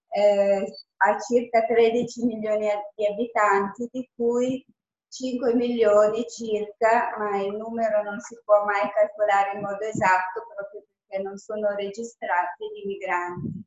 eh, 0.09 0.71
ha 1.05 1.19
circa 1.19 1.65
13 1.65 2.25
milioni 2.25 2.67
di 2.95 3.05
abitanti, 3.05 3.89
di 3.91 4.09
cui 4.15 4.65
5 5.09 5.53
milioni 5.53 6.25
circa, 6.27 7.13
ma 7.17 7.37
il 7.37 7.55
numero 7.55 8.01
non 8.03 8.19
si 8.19 8.39
può 8.43 8.63
mai 8.63 8.89
calcolare 8.91 9.57
in 9.57 9.61
modo 9.61 9.81
esatto 9.81 10.47
proprio 10.55 10.83
perché 10.87 11.21
non 11.21 11.37
sono 11.37 11.75
registrati 11.75 12.65
di 12.73 12.87
migranti. 12.87 13.63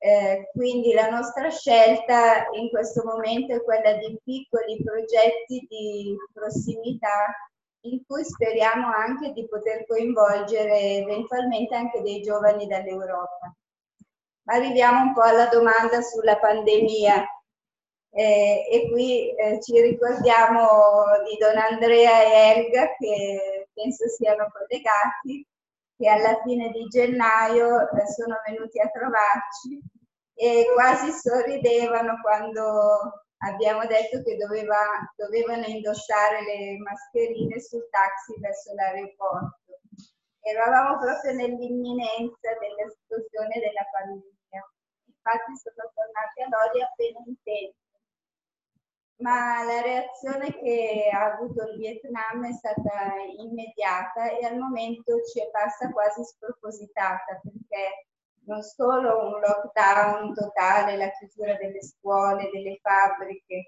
Eh, 0.00 0.50
quindi 0.52 0.92
la 0.92 1.10
nostra 1.10 1.50
scelta 1.50 2.46
in 2.52 2.68
questo 2.68 3.02
momento 3.04 3.52
è 3.52 3.64
quella 3.64 3.94
di 3.94 4.16
piccoli 4.22 4.80
progetti 4.84 5.66
di 5.68 6.14
prossimità 6.32 7.34
in 7.80 8.04
cui 8.06 8.22
speriamo 8.22 8.86
anche 8.92 9.32
di 9.32 9.48
poter 9.48 9.86
coinvolgere 9.86 10.98
eventualmente 10.98 11.74
anche 11.74 12.02
dei 12.02 12.20
giovani 12.20 12.68
dall'Europa 12.68 13.52
arriviamo 14.48 15.02
un 15.02 15.12
po' 15.14 15.22
alla 15.22 15.46
domanda 15.46 16.00
sulla 16.00 16.38
pandemia. 16.38 17.24
Eh, 18.10 18.66
e 18.70 18.90
qui 18.90 19.34
eh, 19.36 19.60
ci 19.60 19.80
ricordiamo 19.80 21.04
di 21.24 21.36
Don 21.38 21.56
Andrea 21.56 22.22
e 22.22 22.56
Elga 22.56 22.94
che 22.96 23.68
penso 23.72 24.08
siano 24.08 24.48
collegati, 24.50 25.46
che 25.96 26.08
alla 26.08 26.40
fine 26.42 26.70
di 26.70 26.86
gennaio 26.88 27.90
eh, 27.90 28.06
sono 28.08 28.36
venuti 28.46 28.80
a 28.80 28.88
trovarci 28.88 29.80
e 30.34 30.66
quasi 30.72 31.10
sorridevano 31.12 32.18
quando 32.22 33.24
abbiamo 33.38 33.84
detto 33.86 34.22
che 34.22 34.36
doveva, 34.36 34.78
dovevano 35.16 35.66
indossare 35.66 36.42
le 36.42 36.78
mascherine 36.78 37.60
sul 37.60 37.86
taxi 37.90 38.38
verso 38.40 38.72
l'aeroporto. 38.74 39.56
Eravamo 40.40 40.98
proprio 40.98 41.32
nell'imminenza 41.34 42.56
dell'esplosione 42.58 43.60
della 43.60 43.84
pandemia 43.92 44.37
infatti 45.18 45.56
sono 45.56 45.90
tornati 45.94 46.42
a 46.42 46.48
Lodi 46.48 46.82
appena 46.82 47.18
in 47.26 47.34
tempo. 47.42 47.76
Ma 49.20 49.64
la 49.64 49.80
reazione 49.82 50.54
che 50.54 51.10
ha 51.12 51.32
avuto 51.32 51.64
il 51.64 51.76
Vietnam 51.76 52.46
è 52.46 52.52
stata 52.52 53.14
immediata 53.36 54.30
e 54.30 54.46
al 54.46 54.56
momento 54.56 55.20
ci 55.24 55.40
è 55.40 55.50
parsa 55.50 55.90
quasi 55.90 56.22
spropositata 56.22 57.40
perché 57.42 58.06
non 58.46 58.62
solo 58.62 59.26
un 59.26 59.40
lockdown 59.40 60.34
totale, 60.34 60.96
la 60.96 61.10
chiusura 61.10 61.54
delle 61.56 61.82
scuole, 61.82 62.48
delle 62.52 62.78
fabbriche, 62.80 63.64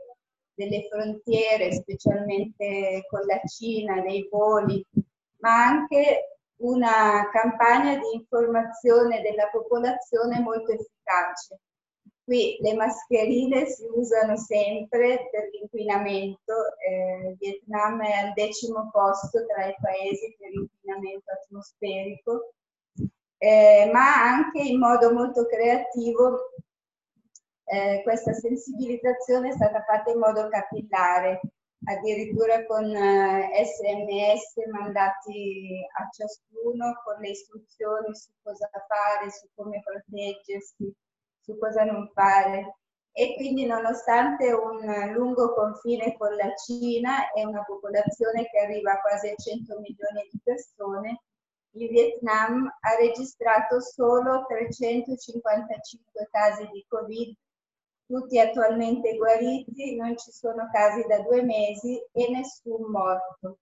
delle 0.55 0.87
frontiere, 0.89 1.73
specialmente 1.73 3.05
con 3.09 3.21
la 3.27 3.41
Cina, 3.45 4.01
dei 4.01 4.27
voli, 4.31 4.85
ma 5.41 5.67
anche 5.67 6.40
una 6.61 7.29
campagna 7.31 7.97
di 7.97 8.15
informazione 8.15 9.23
della 9.23 9.49
popolazione 9.51 10.41
molto 10.41 10.73
efficace. 10.73 11.61
Qui 12.25 12.59
le 12.61 12.75
mascherine 12.75 13.67
si 13.67 13.85
usano 13.93 14.37
sempre 14.37 15.29
per 15.31 15.49
l'inquinamento, 15.53 16.53
eh, 16.89 17.35
Vietnam 17.39 18.03
è 18.03 18.13
al 18.13 18.33
decimo 18.35 18.89
posto 18.93 19.45
tra 19.47 19.67
i 19.67 19.75
paesi 19.81 20.37
per 20.39 20.51
l'inquinamento 20.51 21.33
atmosferico, 21.33 22.53
eh, 23.39 23.91
ma 23.93 24.15
anche 24.23 24.61
in 24.61 24.79
modo 24.79 25.13
molto 25.13 25.47
creativo 25.47 26.53
eh, 27.65 28.03
questa 28.03 28.33
sensibilizzazione 28.33 29.49
è 29.49 29.53
stata 29.53 29.83
fatta 29.83 30.11
in 30.11 30.19
modo 30.19 30.49
capillare 30.49 31.41
addirittura 31.85 32.67
con 32.67 32.85
sms 32.85 34.57
eh, 34.57 34.69
mandati 34.71 35.87
a 35.99 36.09
ciascuno 36.11 37.01
con 37.05 37.21
le 37.21 37.31
istruzioni 37.31 38.15
su 38.15 38.31
cosa 38.43 38.69
fare, 38.87 39.31
su 39.31 39.49
come 39.55 39.83
proteggersi, 39.83 40.93
su 41.41 41.59
cosa 41.59 41.85
non 41.85 42.11
fare. 42.13 42.77
E 43.13 43.35
quindi 43.35 43.67
nonostante 43.67 44.53
un 44.53 45.13
lungo 45.15 45.53
confine 45.55 46.17
con 46.17 46.35
la 46.37 46.55
Cina 46.55 47.33
e 47.33 47.45
una 47.45 47.65
popolazione 47.65 48.49
che 48.49 48.59
arriva 48.61 48.93
a 48.93 49.01
quasi 49.01 49.35
100 49.37 49.81
milioni 49.81 50.29
di 50.31 50.41
persone, 50.43 51.23
il 51.73 51.89
Vietnam 51.89 52.67
ha 52.67 52.95
registrato 52.97 53.81
solo 53.81 54.45
355 54.47 56.29
casi 56.31 56.69
di 56.73 56.85
Covid 56.89 57.37
tutti 58.11 58.41
attualmente 58.41 59.17
guariti, 59.17 59.95
non 59.95 60.17
ci 60.19 60.33
sono 60.33 60.69
casi 60.73 61.07
da 61.07 61.21
due 61.21 61.43
mesi 61.43 61.97
e 62.11 62.29
nessun 62.29 62.91
morto. 62.91 63.59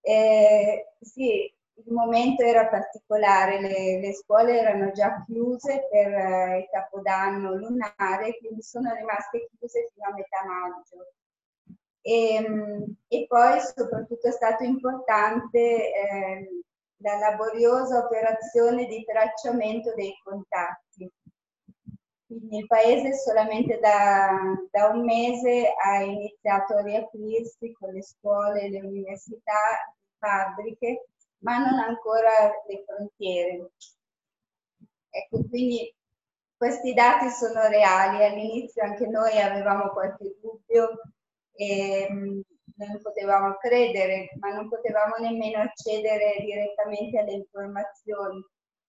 Eh, 0.00 0.94
sì, 1.00 1.54
il 1.76 1.92
momento 1.92 2.42
era 2.42 2.66
particolare, 2.66 3.60
le, 3.60 4.00
le 4.00 4.12
scuole 4.12 4.58
erano 4.58 4.90
già 4.90 5.22
chiuse 5.24 5.86
per 5.88 6.12
eh, 6.12 6.58
il 6.58 6.68
capodanno 6.68 7.54
lunare, 7.54 8.38
quindi 8.38 8.62
sono 8.62 8.92
rimaste 8.92 9.48
chiuse 9.56 9.90
fino 9.94 10.08
a 10.08 10.12
metà 10.12 10.44
maggio. 10.44 11.12
E, 12.00 12.34
ehm, 12.34 12.96
e 13.06 13.26
poi 13.28 13.60
soprattutto 13.60 14.26
è 14.26 14.32
stato 14.32 14.64
importante 14.64 15.58
eh, 15.92 16.48
la 16.96 17.18
laboriosa 17.18 17.98
operazione 18.04 18.86
di 18.86 19.04
tracciamento 19.04 19.94
dei 19.94 20.12
contatti. 20.24 21.08
Il 22.50 22.66
paese 22.66 23.14
solamente 23.14 23.78
da, 23.78 24.28
da, 24.70 24.88
un 24.88 25.04
mese 25.04 25.72
ha 25.80 26.02
iniziato 26.02 26.74
a 26.74 26.82
riaprirsi 26.82 27.72
con 27.72 27.92
le 27.92 28.02
scuole, 28.02 28.68
le 28.68 28.80
università, 28.80 29.52
le 29.52 30.16
fabbriche, 30.18 31.06
ma 31.38 31.58
non 31.58 31.78
ancora 31.78 32.30
le 32.66 32.84
frontiere. 32.84 33.70
Ecco, 35.10 35.44
quindi 35.48 35.94
questi 36.56 36.92
dati 36.92 37.28
sono 37.30 37.68
reali. 37.68 38.24
All'inizio 38.24 38.82
anche 38.82 39.06
noi 39.06 39.38
avevamo 39.40 39.90
qualche 39.90 40.36
dubbio 40.40 41.00
e 41.52 42.08
mm, 42.10 42.40
non 42.76 43.00
potevamo 43.02 43.56
credere, 43.58 44.30
ma 44.40 44.54
non 44.54 44.68
potevamo 44.68 45.16
nemmeno 45.18 45.60
accedere 45.60 46.36
direttamente 46.40 47.18
alle 47.18 47.32
informazioni. 47.32 48.44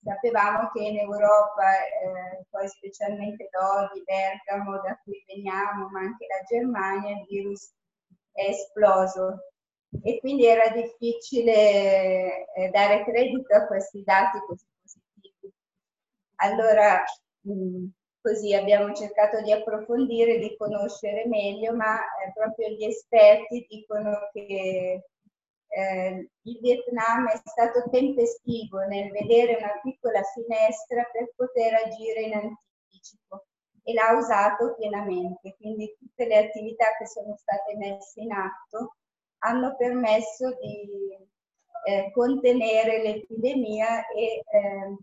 Sapevamo 0.05 0.69
che 0.71 0.83
in 0.83 1.00
Europa, 1.00 1.77
eh, 1.81 2.45
poi 2.51 2.67
specialmente 2.67 3.50
Lodi, 3.51 4.03
Bergamo, 4.03 4.79
da 4.81 5.00
cui 5.03 5.24
veniamo, 5.25 5.89
ma 5.89 6.01
anche 6.01 6.27
la 6.27 6.43
Germania, 6.47 7.17
il 7.17 7.25
virus 7.27 7.74
è 8.31 8.50
esploso 8.50 9.51
e 10.03 10.19
quindi 10.19 10.45
era 10.45 10.69
difficile 10.69 12.45
eh, 12.53 12.69
dare 12.69 13.03
credito 13.03 13.55
a 13.55 13.65
questi 13.65 14.03
dati 14.03 14.38
così 14.45 14.65
positivi. 14.79 15.51
Allora, 16.35 17.03
mh, 17.41 17.51
mm, 17.51 17.88
Così 18.25 18.55
abbiamo 18.55 18.91
cercato 18.95 19.39
di 19.43 19.51
approfondire, 19.51 20.39
di 20.39 20.55
conoscere 20.57 21.27
meglio, 21.27 21.75
ma 21.75 21.95
eh, 21.95 22.31
proprio 22.33 22.69
gli 22.69 22.83
esperti 22.83 23.67
dicono 23.69 24.29
che 24.33 25.03
eh, 25.67 26.29
il 26.41 26.60
Vietnam 26.62 27.27
è 27.29 27.41
stato 27.43 27.89
tempestivo 27.89 28.79
nel 28.86 29.12
vedere 29.12 29.55
una 29.55 29.79
piccola 29.81 30.22
finestra 30.34 31.03
per 31.12 31.31
poter 31.36 31.74
agire 31.74 32.22
in 32.22 32.34
anticipo 32.34 33.45
e 33.84 33.93
l'ha 33.93 34.13
usato 34.17 34.75
pienamente. 34.75 35.55
Quindi 35.57 35.95
tutte 35.98 36.25
le 36.25 36.38
attività 36.38 36.95
che 36.98 37.07
sono 37.07 37.36
state 37.38 37.75
messe 37.77 38.22
in 38.22 38.31
atto 38.31 38.95
hanno 39.39 39.75
permesso 39.75 40.57
di 40.60 41.17
eh, 41.86 42.12
contenere 42.12 43.03
l'epidemia 43.03 44.07
e 44.07 44.43
eh, 44.45 44.98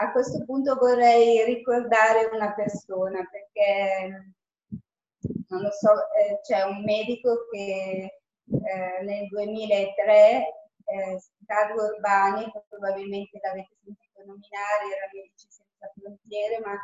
a 0.00 0.12
questo 0.12 0.44
punto 0.44 0.76
vorrei 0.76 1.44
ricordare 1.44 2.28
una 2.32 2.52
persona 2.54 3.26
perché, 3.30 4.34
non 5.48 5.62
lo 5.62 5.70
so, 5.70 5.90
eh, 6.12 6.38
c'è 6.42 6.62
un 6.62 6.84
medico 6.84 7.48
che 7.50 8.17
eh, 8.50 9.02
nel 9.04 9.28
2003, 9.28 10.46
eh, 10.84 11.20
Carlo 11.46 11.84
Urbani, 11.84 12.50
probabilmente 12.68 13.38
l'avete 13.42 13.76
sentito 13.82 14.24
nominare, 14.24 14.96
era 14.96 15.08
Medici 15.12 15.46
Senza 15.50 15.92
Frontiere, 15.94 16.60
ma 16.60 16.74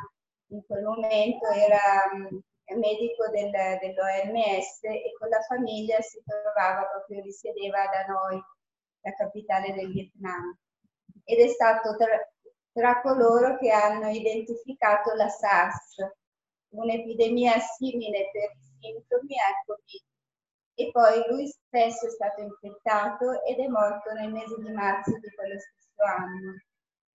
in 0.49 0.63
quel 0.65 0.83
momento 0.83 1.47
era 1.49 2.05
um, 2.13 2.41
medico 2.77 3.29
del, 3.29 3.51
dell'OMS 3.51 4.83
e 4.83 5.13
con 5.17 5.29
la 5.29 5.41
famiglia 5.41 6.01
si 6.01 6.21
trovava 6.23 6.85
proprio, 6.85 7.21
risiedeva 7.21 7.85
da 7.87 8.05
noi, 8.13 8.41
la 9.01 9.13
capitale 9.13 9.73
del 9.73 9.91
Vietnam. 9.91 10.57
Ed 11.23 11.39
è 11.39 11.47
stato 11.47 11.95
tra, 11.95 12.17
tra 12.73 13.01
coloro 13.01 13.57
che 13.57 13.71
hanno 13.71 14.09
identificato 14.09 15.13
la 15.13 15.29
SARS, 15.29 15.95
un'epidemia 16.69 17.57
simile 17.59 18.29
per 18.31 18.51
i 18.51 18.63
sintomi 18.79 19.35
al 19.39 19.53
Covid. 19.65 20.14
E 20.77 20.91
poi 20.91 21.23
lui 21.29 21.47
stesso 21.47 22.07
è 22.07 22.09
stato 22.09 22.41
infettato 22.41 23.41
ed 23.43 23.59
è 23.59 23.67
morto 23.67 24.11
nel 24.11 24.31
mese 24.31 24.55
di 24.59 24.71
marzo 24.71 25.17
di 25.19 25.29
quello 25.33 25.57
stesso 25.57 26.03
anno, 26.03 26.59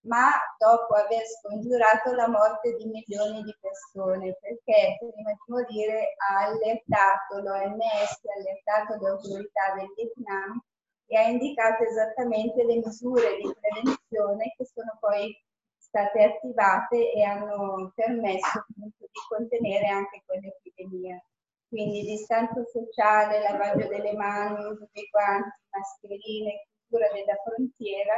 ma 0.06 0.30
dopo 0.56 0.94
aver 0.94 1.26
scongiurato 1.26 2.14
la 2.14 2.28
morte 2.28 2.74
di 2.76 2.86
milioni 2.86 3.42
di 3.42 3.54
persone, 3.60 4.34
perché 4.40 4.96
prima 4.98 5.30
di 5.32 5.52
morire 5.52 6.14
ha 6.16 6.46
allertato 6.46 7.38
l'OMS, 7.40 8.20
ha 8.24 8.32
allertato 8.38 8.96
le 8.98 9.08
autorità 9.10 9.74
del 9.76 9.92
Vietnam 9.94 10.62
e 11.06 11.16
ha 11.18 11.28
indicato 11.28 11.84
esattamente 11.84 12.64
le 12.64 12.76
misure 12.76 13.36
di 13.36 13.54
prevenzione 13.60 14.54
che 14.56 14.64
sono 14.64 14.96
poi 15.00 15.36
state 15.76 16.22
attivate 16.22 17.12
e 17.12 17.22
hanno 17.24 17.92
permesso 17.94 18.64
di 18.76 18.90
contenere 19.28 19.86
anche 19.88 20.22
quell'epidemia. 20.24 21.22
Quindi 21.70 22.02
distanza 22.02 22.64
sociale, 22.64 23.42
lavaggio 23.42 23.86
delle 23.86 24.12
mani, 24.14 24.64
uso 24.66 24.88
dei 24.92 25.08
mascherine, 25.70 26.66
chiusura 26.88 27.12
della 27.12 27.36
frontiera, 27.44 28.14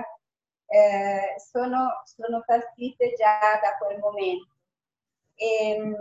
eh, 0.66 1.34
sono, 1.38 2.00
sono, 2.04 2.42
partite 2.46 3.12
già 3.12 3.60
da 3.62 3.76
quel 3.78 3.98
momento. 3.98 4.56
E, 5.34 5.70
ehm, 5.70 5.96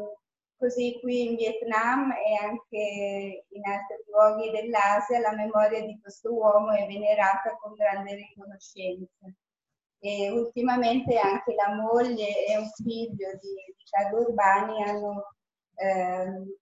così 0.58 0.98
qui 1.02 1.28
in 1.32 1.36
Vietnam 1.36 2.12
e 2.14 2.36
anche 2.42 3.46
in 3.50 3.68
altri 3.68 3.98
luoghi 4.08 4.52
dell'Asia 4.52 5.20
la 5.20 5.36
memoria 5.36 5.82
di 5.82 6.00
questo 6.00 6.32
uomo 6.34 6.72
è 6.72 6.88
venerata 6.88 7.58
con 7.60 7.74
grande 7.74 8.16
riconoscenza 8.16 9.26
e 10.00 10.30
ultimamente 10.32 11.18
anche 11.20 11.54
la 11.54 11.74
moglie 11.74 12.46
e 12.46 12.58
un 12.58 12.70
figlio 12.70 13.30
di, 13.42 13.56
di 13.76 14.16
Urbani 14.16 14.84
hanno 14.84 15.36
eh, 15.76 16.60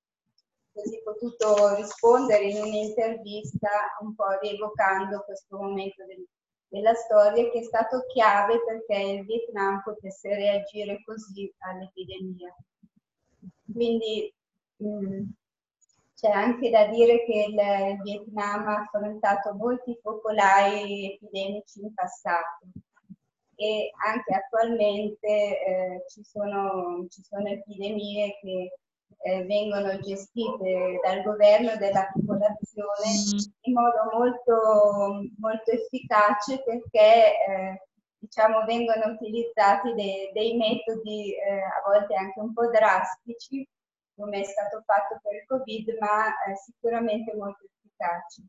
così 0.73 1.01
potuto 1.03 1.75
rispondere 1.75 2.45
in 2.45 2.61
un'intervista 2.61 3.69
un 4.01 4.15
po' 4.15 4.37
rievocando 4.41 5.23
questo 5.25 5.57
momento 5.57 6.05
del, 6.05 6.25
della 6.67 6.93
storia 6.93 7.49
che 7.49 7.59
è 7.59 7.63
stato 7.63 8.05
chiave 8.07 8.61
perché 8.63 9.01
il 9.01 9.25
Vietnam 9.25 9.81
potesse 9.83 10.33
reagire 10.35 11.01
così 11.03 11.51
all'epidemia. 11.59 12.55
Quindi 13.71 14.33
mh, 14.77 14.87
mm, 14.87 15.23
c'è 16.15 16.29
anche 16.29 16.69
da 16.69 16.87
dire 16.87 17.23
che 17.25 17.45
il, 17.47 17.53
il 17.55 18.01
Vietnam 18.01 18.67
ha 18.67 18.79
affrontato 18.81 19.53
molti 19.53 19.97
focolai 20.01 21.13
epidemici 21.13 21.81
in 21.81 21.93
passato 21.93 22.65
e 23.55 23.91
anche 24.05 24.33
attualmente 24.33 25.27
eh, 25.27 26.03
ci, 26.07 26.23
sono, 26.23 27.05
ci, 27.09 27.21
sono, 27.23 27.47
epidemie 27.47 28.37
che 28.39 28.79
eh, 29.21 29.43
vengono 29.45 29.97
gestite 29.99 30.99
dal 31.03 31.21
governo 31.23 31.75
dalla 31.77 32.09
popolazione 32.13 33.49
in 33.61 33.73
modo 33.73 34.17
molto, 34.17 35.29
molto 35.37 35.71
efficace 35.71 36.63
perché 36.63 37.33
eh, 37.47 37.83
diciamo, 38.17 38.63
vengono 38.65 39.13
utilizzati 39.13 39.93
dei, 39.93 40.31
dei 40.33 40.55
metodi 40.55 41.33
eh, 41.33 41.61
a 41.61 41.81
volte 41.85 42.15
anche 42.15 42.39
un 42.39 42.53
po' 42.53 42.69
drastici 42.69 43.67
come 44.15 44.41
è 44.41 44.43
stato 44.43 44.83
fatto 44.85 45.17
per 45.23 45.35
il 45.35 45.45
Covid, 45.45 45.95
ma 45.99 46.27
eh, 46.27 46.55
sicuramente 46.57 47.33
molto 47.35 47.63
efficaci. 47.63 48.45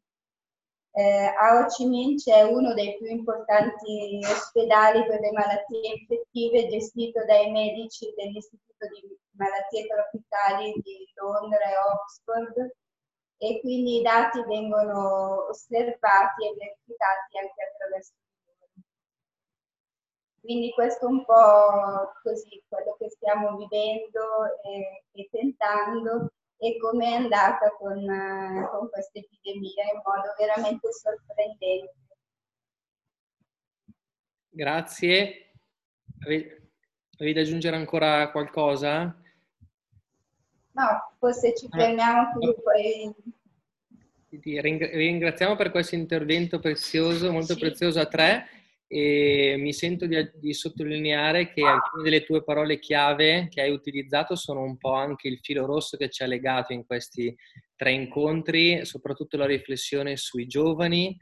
Eh, 0.93 1.27
a 1.39 1.59
Ho 1.59 1.67
Chi 1.67 1.87
Minh 1.87 2.19
c'è 2.19 2.43
uno 2.43 2.75
dei 2.75 2.97
più 2.97 3.07
importanti 3.07 4.19
ospedali 4.25 5.07
per 5.07 5.21
le 5.21 5.31
malattie 5.33 5.95
infettive 5.95 6.69
gestito 6.69 7.25
dai 7.27 7.51
medici 7.51 8.13
dell'Istituto 8.17 8.89
di 8.89 9.17
Malattie 9.33 9.87
Tropicali 9.87 10.73
di 10.83 11.07
Londra 11.15 11.59
e 11.59 11.77
Oxford 11.95 12.75
e 13.39 13.61
quindi 13.61 14.01
i 14.01 14.03
dati 14.03 14.43
vengono 14.45 15.49
osservati 15.49 16.47
e 16.47 16.55
verificati 16.59 17.39
anche 17.39 17.63
attraverso. 17.63 18.13
Quindi 20.41 20.73
questo 20.73 21.07
è 21.07 21.09
un 21.09 21.25
po' 21.25 22.13
così 22.23 22.63
quello 22.69 22.97
che 22.99 23.11
stiamo 23.11 23.57
vivendo 23.57 24.61
e, 24.65 25.05
e 25.13 25.29
tentando 25.31 26.33
e 26.63 26.77
come 26.77 27.07
è 27.07 27.15
andata 27.15 27.71
con, 27.71 27.99
eh, 27.99 28.69
con 28.71 28.91
questa 28.91 29.19
epidemia 29.19 29.85
in 29.93 30.03
modo 30.05 30.35
veramente 30.39 30.93
sorprendente. 30.93 31.95
Grazie. 34.51 35.53
Avevi 36.23 37.33
da 37.33 37.41
aggiungere 37.41 37.77
ancora 37.77 38.31
qualcosa? 38.31 39.19
No, 40.73 41.15
forse 41.19 41.57
ci 41.57 41.67
fermiamo 41.71 42.33
qui 42.33 42.55
poi. 42.63 43.15
Ringraziamo 44.29 45.57
per 45.57 45.71
questo 45.71 45.95
intervento 45.95 46.61
prezioso, 46.61 47.33
molto 47.33 47.55
sì. 47.55 47.61
prezioso 47.61 48.01
a 48.01 48.07
tre 48.07 48.60
e 48.93 49.55
mi 49.57 49.73
sento 49.73 50.07
di, 50.07 50.17
di, 50.35 50.53
sottolineare 50.53 51.53
che 51.53 51.63
alcune 51.63 52.03
delle 52.03 52.25
tue 52.25 52.43
parole 52.43 52.81
chiave 52.81 53.47
che 53.49 53.61
hai 53.61 53.71
utilizzato 53.71 54.35
sono 54.35 54.63
un 54.63 54.79
po' 54.79 54.95
anche 54.95 55.29
il 55.29 55.39
filo 55.41 55.65
rosso 55.65 55.97
che 55.97 56.11
ci 56.11 56.25
ha 56.25 56.27
legato 56.27 56.73
in 56.73 56.85
questi 56.85 57.33
tre 57.77 57.93
incontri, 57.93 58.85
soprattutto 58.85 59.37
la 59.37 59.47
riflessione 59.47 60.17
sui 60.17 60.49
giovani, 60.49 61.17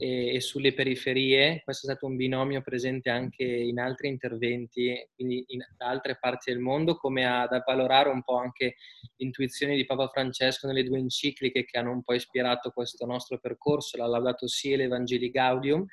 e, 0.00 0.36
e, 0.36 0.40
sulle 0.40 0.72
periferie. 0.72 1.60
Questo 1.64 1.86
è 1.86 1.90
stato 1.90 2.06
un 2.06 2.14
binomio 2.14 2.62
presente 2.62 3.10
anche 3.10 3.42
in 3.42 3.80
altri 3.80 4.06
interventi, 4.06 4.94
quindi 5.14 5.44
in, 5.48 5.60
da 5.76 5.88
altre 5.88 6.16
parti 6.18 6.52
del 6.52 6.60
mondo, 6.60 6.96
come 6.96 7.26
ad 7.26 7.52
avvalorare 7.52 8.08
un 8.08 8.22
po' 8.22 8.36
anche 8.36 8.76
l'intuizione 9.16 9.74
di 9.74 9.84
Papa 9.84 10.06
Francesco 10.06 10.68
nelle 10.68 10.84
due 10.84 10.98
encicliche 10.98 11.64
che 11.64 11.78
hanno 11.78 11.90
un 11.90 12.02
po' 12.02 12.14
ispirato 12.14 12.70
questo 12.70 13.04
nostro 13.06 13.40
percorso, 13.40 13.96
la 13.96 14.06
Laudato 14.06 14.46
Si 14.46 14.70
e 14.70 14.76
l'Evangeli 14.76 15.30
Gaudium, 15.30 15.84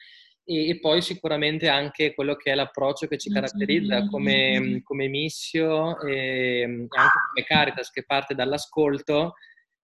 e, 0.46 0.70
e, 0.70 0.80
poi 0.80 1.02
sicuramente 1.02 1.68
anche 1.68 2.14
quello 2.14 2.36
che 2.36 2.52
è 2.52 2.56
l'approccio 2.56 3.08
che 3.08 3.18
ci 3.18 3.32
caratterizza 3.32 4.06
come, 4.08 4.82
come 4.84 5.08
missio 5.08 6.00
e 6.02 6.64
anche 6.64 6.88
come 6.88 7.46
Caritas 7.46 7.90
che 7.90 8.06
parte 8.06 8.36
dall'ascolto 8.36 9.34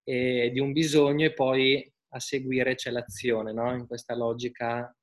eh, 0.04 0.50
di 0.54 0.60
un 0.60 0.72
bisogno 0.72 1.26
e 1.26 1.34
poi 1.34 1.92
a 2.14 2.20
seguire 2.20 2.76
c'è 2.76 2.92
l'azione, 2.92 3.54
no? 3.54 3.74
in 3.74 3.88
questa 3.88 4.16
logica 4.16 4.94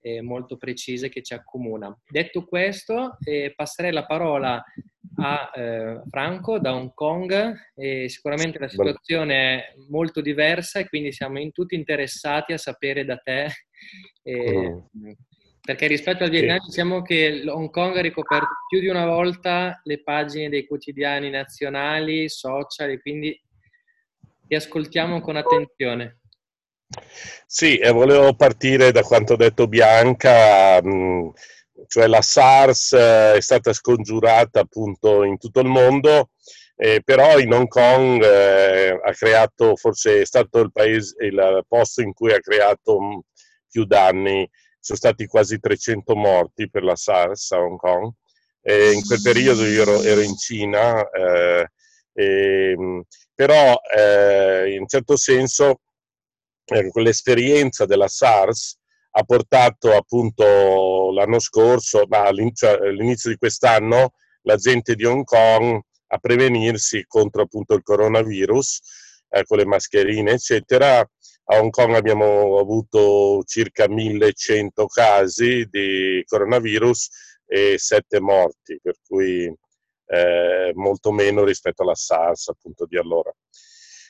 eh, 0.00 0.20
molto 0.22 0.56
precisa 0.56 1.08
che 1.08 1.22
ci 1.22 1.34
accomuna. 1.34 1.94
Detto 2.08 2.44
questo, 2.44 3.16
eh, 3.24 3.52
passerei 3.54 3.92
la 3.92 4.06
parola 4.06 4.62
a 5.16 5.50
eh, 5.54 6.02
Franco 6.08 6.58
da 6.58 6.74
Hong 6.74 6.92
Kong. 6.94 7.54
sicuramente 8.06 8.58
la 8.58 8.68
situazione 8.68 9.34
è 9.34 9.74
molto 9.88 10.20
diversa 10.20 10.78
e 10.78 10.88
quindi 10.88 11.12
siamo 11.12 11.38
in 11.40 11.52
tutti 11.52 11.74
interessati 11.74 12.52
a 12.52 12.58
sapere 12.58 13.04
da 13.04 13.16
te. 13.16 13.48
Mm. 14.30 15.12
Perché 15.60 15.86
rispetto 15.86 16.24
al 16.24 16.30
Vietnam 16.30 16.58
sì. 16.60 16.68
diciamo 16.68 17.02
che 17.02 17.42
Hong 17.46 17.70
Kong 17.70 17.96
ha 17.96 18.02
ricoperto 18.02 18.48
più 18.68 18.80
di 18.80 18.88
una 18.88 19.06
volta 19.06 19.80
le 19.84 20.02
pagine 20.02 20.50
dei 20.50 20.66
quotidiani 20.66 21.30
nazionali, 21.30 22.28
social 22.28 22.90
e 22.90 23.00
quindi 23.00 23.40
ti 24.46 24.54
ascoltiamo 24.54 25.20
con 25.22 25.36
attenzione. 25.36 26.18
Sì, 27.46 27.78
e 27.78 27.90
volevo 27.90 28.34
partire 28.34 28.92
da 28.92 29.02
quanto 29.02 29.32
ha 29.32 29.36
detto 29.36 29.66
Bianca, 29.66 30.82
mh, 30.82 31.32
cioè 31.86 32.06
la 32.06 32.20
SARS 32.20 32.92
eh, 32.92 33.34
è 33.34 33.40
stata 33.40 33.72
scongiurata 33.72 34.60
appunto 34.60 35.24
in 35.24 35.38
tutto 35.38 35.60
il 35.60 35.68
mondo, 35.68 36.30
eh, 36.76 37.00
però 37.02 37.38
in 37.38 37.52
Hong 37.52 37.68
Kong 37.68 38.22
eh, 38.22 39.00
ha 39.02 39.12
creato, 39.12 39.76
forse 39.76 40.20
è 40.20 40.26
stato 40.26 40.60
il, 40.60 40.72
paese, 40.72 41.14
il 41.24 41.64
posto 41.66 42.02
in 42.02 42.12
cui 42.12 42.32
ha 42.32 42.40
creato 42.40 43.00
mh, 43.00 43.20
più 43.74 43.84
danni, 43.86 44.48
sono 44.78 44.98
stati 44.98 45.26
quasi 45.26 45.58
300 45.58 46.14
morti 46.14 46.70
per 46.70 46.84
la 46.84 46.94
SARS 46.94 47.50
a 47.50 47.58
Hong 47.58 47.76
Kong. 47.76 48.12
E 48.62 48.92
in 48.92 49.02
quel 49.04 49.20
periodo 49.20 49.64
io 49.66 49.82
ero, 49.82 50.00
ero 50.02 50.20
in 50.20 50.36
Cina, 50.36 51.10
eh, 51.10 51.66
e, 52.12 52.76
però 53.34 53.74
eh, 53.96 54.74
in 54.74 54.82
un 54.82 54.86
certo 54.86 55.16
senso 55.16 55.80
eh, 56.66 56.88
l'esperienza 56.94 57.84
della 57.84 58.06
SARS 58.06 58.78
ha 59.16 59.22
portato 59.24 59.92
appunto 59.92 61.10
l'anno 61.12 61.40
scorso, 61.40 62.04
ma 62.08 62.30
cioè, 62.52 62.78
all'inizio 62.86 63.30
di 63.30 63.36
quest'anno, 63.36 64.12
la 64.42 64.56
gente 64.56 64.94
di 64.94 65.04
Hong 65.04 65.24
Kong 65.24 65.80
a 66.06 66.18
prevenirsi 66.18 67.04
contro 67.08 67.42
appunto 67.42 67.74
il 67.74 67.82
coronavirus 67.82 68.80
eh, 69.30 69.44
con 69.44 69.58
le 69.58 69.66
mascherine 69.66 70.32
eccetera. 70.32 71.04
A 71.46 71.58
Hong 71.58 71.70
Kong 71.70 71.94
abbiamo 71.94 72.58
avuto 72.58 73.42
circa 73.44 73.86
1100 73.86 74.86
casi 74.86 75.66
di 75.70 76.22
coronavirus 76.26 77.08
e 77.46 77.76
7 77.78 78.20
morti, 78.20 78.78
per 78.82 78.94
cui 79.06 79.54
eh, 80.06 80.72
molto 80.74 81.12
meno 81.12 81.44
rispetto 81.44 81.82
alla 81.82 81.94
SARS 81.94 82.48
appunto 82.48 82.86
di 82.86 82.96
allora. 82.96 83.30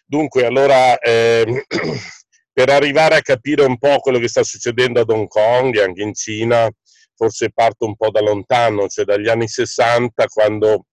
Dunque, 0.07 0.47
allora, 0.47 0.97
eh, 0.99 1.67
per 2.53 2.71
arrivare 2.71 3.17
a 3.17 3.23
capire 3.23 3.65
un 3.65 3.79
po' 3.79 3.99
quello 3.99 4.19
che 4.19 4.29
sta 4.29 4.45
succedendo 4.45 5.01
ad 5.01 5.11
Hong 5.11 5.27
Kong 5.27 5.75
e 5.75 5.83
anche 5.83 6.03
in 6.03 6.15
Cina, 6.15 6.71
forse 7.17 7.51
parto 7.53 7.85
un 7.87 7.97
po' 7.97 8.11
da 8.11 8.21
lontano, 8.21 8.87
cioè 8.87 9.05
dagli 9.05 9.29
anni 9.29 9.49
60, 9.49 10.27
quando 10.27 10.87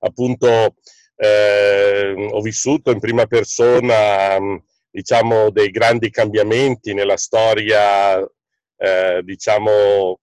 appunto 0.00 0.76
eh, 1.16 2.28
ho 2.30 2.40
vissuto 2.40 2.92
in 2.92 3.00
prima 3.00 3.26
persona 3.26 4.38
diciamo 4.98 5.50
dei 5.50 5.70
grandi 5.70 6.10
cambiamenti 6.10 6.92
nella 6.92 7.16
storia 7.16 8.18
eh, 8.18 9.20
diciamo 9.22 10.18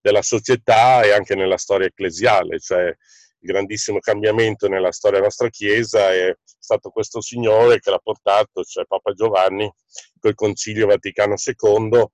della 0.00 0.22
società 0.22 1.02
e 1.02 1.12
anche 1.12 1.34
nella 1.34 1.58
storia 1.58 1.86
ecclesiale, 1.86 2.58
cioè 2.60 2.84
il 2.86 2.96
grandissimo 3.52 3.98
cambiamento 3.98 4.68
nella 4.68 4.90
storia 4.90 5.18
della 5.18 5.28
nostra 5.28 5.50
Chiesa 5.50 6.14
è 6.14 6.34
stato 6.42 6.88
questo 6.88 7.20
signore 7.20 7.78
che 7.78 7.90
l'ha 7.90 8.00
portato, 8.02 8.62
cioè 8.62 8.86
Papa 8.86 9.12
Giovanni, 9.12 9.70
col 10.18 10.34
Concilio 10.34 10.86
Vaticano 10.86 11.34
II, 11.36 12.06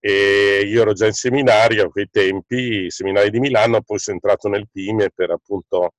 e 0.00 0.60
io 0.66 0.82
ero 0.82 0.92
già 0.92 1.06
in 1.06 1.14
seminario 1.14 1.86
a 1.86 1.90
quei 1.90 2.08
tempi, 2.10 2.90
seminari 2.90 3.30
di 3.30 3.40
Milano, 3.40 3.80
poi 3.80 3.98
sono 3.98 4.16
entrato 4.16 4.48
nel 4.48 4.68
PIME 4.70 5.10
per 5.14 5.30
appunto 5.30 5.94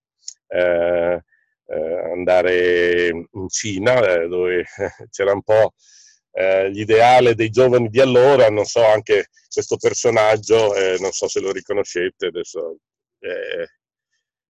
eh, 0.50 1.24
andare 1.68 3.08
in 3.10 3.50
Cina, 3.50 4.22
eh, 4.22 4.28
dove 4.28 4.66
c'era 5.10 5.34
un 5.34 5.42
po' 5.42 5.74
eh, 6.32 6.70
l'ideale 6.70 7.36
dei 7.36 7.50
giovani 7.50 7.90
di 7.90 8.00
allora, 8.00 8.50
non 8.50 8.66
so 8.66 8.86
anche 8.86 9.30
questo 9.52 9.78
personaggio, 9.78 10.76
eh, 10.76 10.98
non 11.00 11.12
so 11.12 11.28
se 11.28 11.40
lo 11.40 11.52
riconoscete 11.52 12.28
adesso. 12.28 12.78
Eh, 13.20 13.68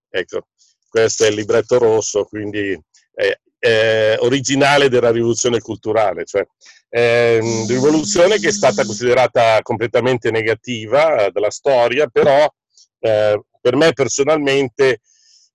ecco, 0.09 0.47
questo 0.89 1.25
è 1.25 1.29
il 1.29 1.35
libretto 1.35 1.77
rosso, 1.77 2.25
quindi 2.25 2.79
è 3.13 4.17
originale 4.19 4.89
della 4.89 5.09
rivoluzione 5.09 5.59
culturale, 5.59 6.23
cioè 6.25 6.45
una 6.89 7.65
rivoluzione 7.67 8.37
che 8.37 8.49
è 8.49 8.51
stata 8.51 8.85
considerata 8.85 9.59
completamente 9.63 10.29
negativa 10.29 11.25
eh, 11.25 11.31
dalla 11.31 11.49
storia, 11.49 12.07
però 12.07 12.47
eh, 12.99 13.41
per 13.59 13.75
me 13.75 13.93
personalmente 13.93 15.01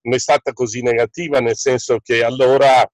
non 0.03 0.15
è 0.15 0.19
stata 0.19 0.53
così 0.53 0.83
negativa, 0.83 1.41
nel 1.41 1.57
senso 1.57 1.99
che 2.03 2.23
allora 2.25 2.89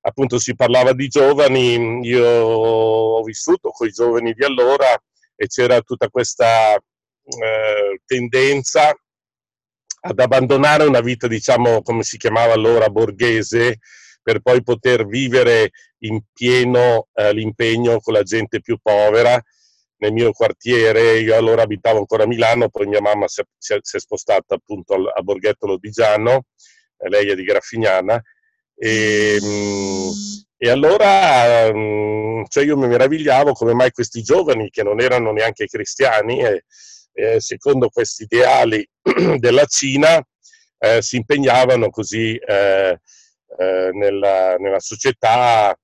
appunto 0.00 0.38
si 0.38 0.54
parlava 0.54 0.92
di 0.92 1.08
giovani, 1.08 2.00
io 2.06 2.26
ho 2.26 3.22
vissuto 3.22 3.70
con 3.70 3.88
i 3.88 3.90
giovani 3.90 4.32
di 4.32 4.44
allora 4.44 4.86
e 5.34 5.46
c'era 5.48 5.80
tutta 5.80 6.08
questa 6.08 6.74
eh, 6.74 8.00
tendenza 8.04 8.94
ad 10.00 10.20
abbandonare 10.20 10.84
una 10.84 11.00
vita, 11.00 11.26
diciamo, 11.26 11.82
come 11.82 12.04
si 12.04 12.16
chiamava 12.16 12.52
allora, 12.52 12.88
borghese, 12.88 13.78
per 14.22 14.40
poi 14.40 14.62
poter 14.62 15.06
vivere 15.06 15.70
in 16.00 16.20
pieno 16.32 17.08
eh, 17.12 17.32
l'impegno 17.32 17.98
con 18.00 18.14
la 18.14 18.22
gente 18.22 18.60
più 18.60 18.78
povera. 18.80 19.40
Nel 19.98 20.12
mio 20.12 20.32
quartiere, 20.32 21.18
io 21.18 21.36
allora 21.36 21.62
abitavo 21.62 21.98
ancora 21.98 22.24
a 22.24 22.26
Milano, 22.26 22.68
poi 22.68 22.86
mia 22.86 23.00
mamma 23.00 23.28
si 23.28 23.40
è, 23.40 23.44
si 23.56 23.72
è, 23.74 23.78
si 23.80 23.96
è 23.96 24.00
spostata 24.00 24.54
appunto 24.54 24.94
a 24.94 25.22
Borghetto 25.22 25.66
Lodigiano, 25.66 26.44
eh, 26.98 27.08
lei 27.08 27.30
è 27.30 27.34
di 27.34 27.44
Graffignana, 27.44 28.20
e, 28.74 29.38
mm, 29.42 30.08
e 30.58 30.68
allora 30.68 31.72
mm, 31.72 32.42
cioè 32.48 32.64
io 32.64 32.76
mi 32.76 32.88
meravigliavo 32.88 33.52
come 33.52 33.72
mai 33.74 33.90
questi 33.90 34.22
giovani, 34.22 34.70
che 34.70 34.82
non 34.82 35.00
erano 35.00 35.32
neanche 35.32 35.66
cristiani, 35.66 36.42
eh, 36.44 36.64
eh, 37.12 37.40
secondo 37.40 37.88
questi 37.88 38.24
ideali 38.24 38.86
della 39.38 39.64
Cina, 39.64 40.22
eh, 40.78 41.00
si 41.02 41.16
impegnavano 41.16 41.88
così 41.88 42.36
eh, 42.36 43.00
eh, 43.58 43.90
nella, 43.92 44.56
nella, 44.56 44.80
società, 44.80 45.74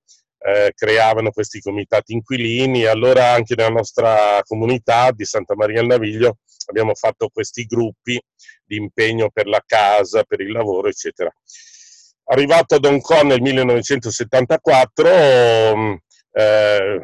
eh, 0.44 0.72
creavano 0.74 1.30
questi 1.30 1.60
comitati 1.60 2.12
inquilini. 2.12 2.84
Allora 2.84 3.30
anche 3.30 3.54
nella 3.56 3.70
nostra 3.70 4.42
comunità 4.44 5.10
di 5.12 5.24
Santa 5.24 5.54
Maria 5.54 5.80
al 5.80 5.86
Naviglio 5.86 6.38
abbiamo 6.66 6.94
fatto 6.94 7.28
questi 7.28 7.64
gruppi 7.64 8.20
di 8.64 8.76
impegno 8.76 9.30
per 9.30 9.46
la 9.46 9.62
casa, 9.64 10.24
per 10.24 10.40
il 10.40 10.52
lavoro, 10.52 10.88
eccetera. 10.88 11.32
Arrivato 12.24 12.76
ad 12.76 12.84
Hong 12.84 13.00
Kong 13.00 13.24
nel 13.24 13.42
1974, 13.42 15.76
mm, 15.76 15.94
eh, 16.32 16.42
eh, 16.42 17.00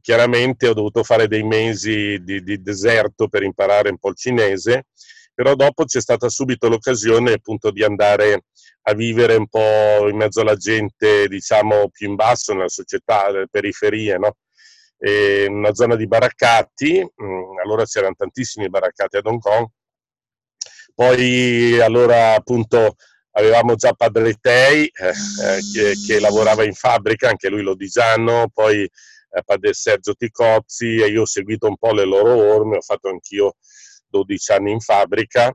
chiaramente 0.00 0.68
ho 0.68 0.74
dovuto 0.74 1.02
fare 1.02 1.28
dei 1.28 1.42
mesi 1.42 2.22
di, 2.22 2.42
di, 2.42 2.62
deserto 2.62 3.28
per 3.28 3.42
imparare 3.42 3.88
un 3.88 3.98
po' 3.98 4.10
il 4.10 4.16
cinese, 4.16 4.84
però 5.36 5.54
dopo 5.54 5.84
c'è 5.84 6.00
stata 6.00 6.30
subito 6.30 6.66
l'occasione 6.66 7.34
appunto 7.34 7.70
di 7.70 7.84
andare 7.84 8.44
a 8.88 8.94
vivere 8.94 9.34
un 9.34 9.46
po' 9.48 10.08
in 10.08 10.16
mezzo 10.16 10.40
alla 10.40 10.56
gente, 10.56 11.28
diciamo, 11.28 11.90
più 11.90 12.08
in 12.08 12.14
basso, 12.14 12.54
nella 12.54 12.70
società, 12.70 13.26
nelle 13.26 13.48
periferie, 13.50 14.16
no? 14.16 14.36
E 14.96 15.44
una 15.46 15.74
zona 15.74 15.94
di 15.94 16.06
baraccati, 16.06 17.00
mm, 17.00 17.58
allora 17.62 17.84
c'erano 17.84 18.14
tantissimi 18.16 18.70
baraccati 18.70 19.18
ad 19.18 19.26
Hong 19.26 19.38
Kong, 19.38 19.66
poi 20.94 21.78
allora 21.82 22.34
appunto 22.34 22.94
avevamo 23.32 23.74
già 23.74 23.92
Padre 23.92 24.36
Tei 24.40 24.86
eh, 24.86 25.08
eh, 25.08 25.60
che, 25.70 25.92
che, 26.06 26.18
lavorava 26.18 26.64
in 26.64 26.72
fabbrica, 26.72 27.28
anche 27.28 27.50
lui 27.50 27.60
lodigiano, 27.60 28.48
poi 28.54 28.84
eh, 28.84 29.42
Padre 29.44 29.74
Sergio 29.74 30.14
Ticozzi 30.14 30.96
e 30.96 31.08
io 31.08 31.22
ho 31.22 31.26
seguito 31.26 31.66
un 31.66 31.76
po' 31.76 31.92
le 31.92 32.06
loro 32.06 32.34
orme, 32.54 32.78
ho 32.78 32.80
fatto 32.80 33.10
anch'io 33.10 33.56
12 34.08 34.52
anni 34.52 34.72
in 34.72 34.80
fabbrica 34.80 35.52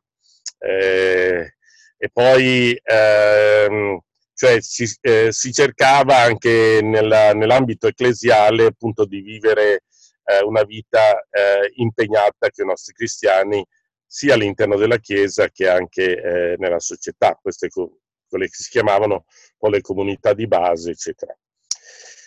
eh, 0.60 1.56
e 1.98 2.10
poi 2.12 2.80
ehm, 2.84 4.00
cioè 4.34 4.62
si, 4.62 4.88
eh, 5.02 5.32
si 5.32 5.52
cercava 5.52 6.18
anche 6.18 6.80
nella, 6.82 7.34
nell'ambito 7.34 7.88
ecclesiale 7.88 8.66
appunto 8.66 9.06
di 9.06 9.22
vivere 9.22 9.84
eh, 10.24 10.44
una 10.44 10.64
vita 10.64 11.12
eh, 11.30 11.72
impegnata 11.76 12.50
che 12.50 12.64
i 12.64 12.66
nostri 12.66 12.94
cristiani 12.94 13.64
sia 14.06 14.34
all'interno 14.34 14.78
della 14.78 14.98
Chiesa 14.98 15.50
che 15.50 15.70
anche 15.70 16.22
eh, 16.22 16.56
nella 16.58 16.80
società, 16.80 17.38
queste 17.42 17.70
quelle 17.70 18.46
che 18.48 18.56
si 18.56 18.70
chiamavano 18.70 19.26
poi 19.58 19.72
le 19.72 19.82
comunità 19.82 20.34
di 20.34 20.48
base, 20.48 20.92
eccetera. 20.92 21.38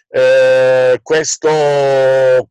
Eh, 0.08 1.00
questo, 1.02 2.50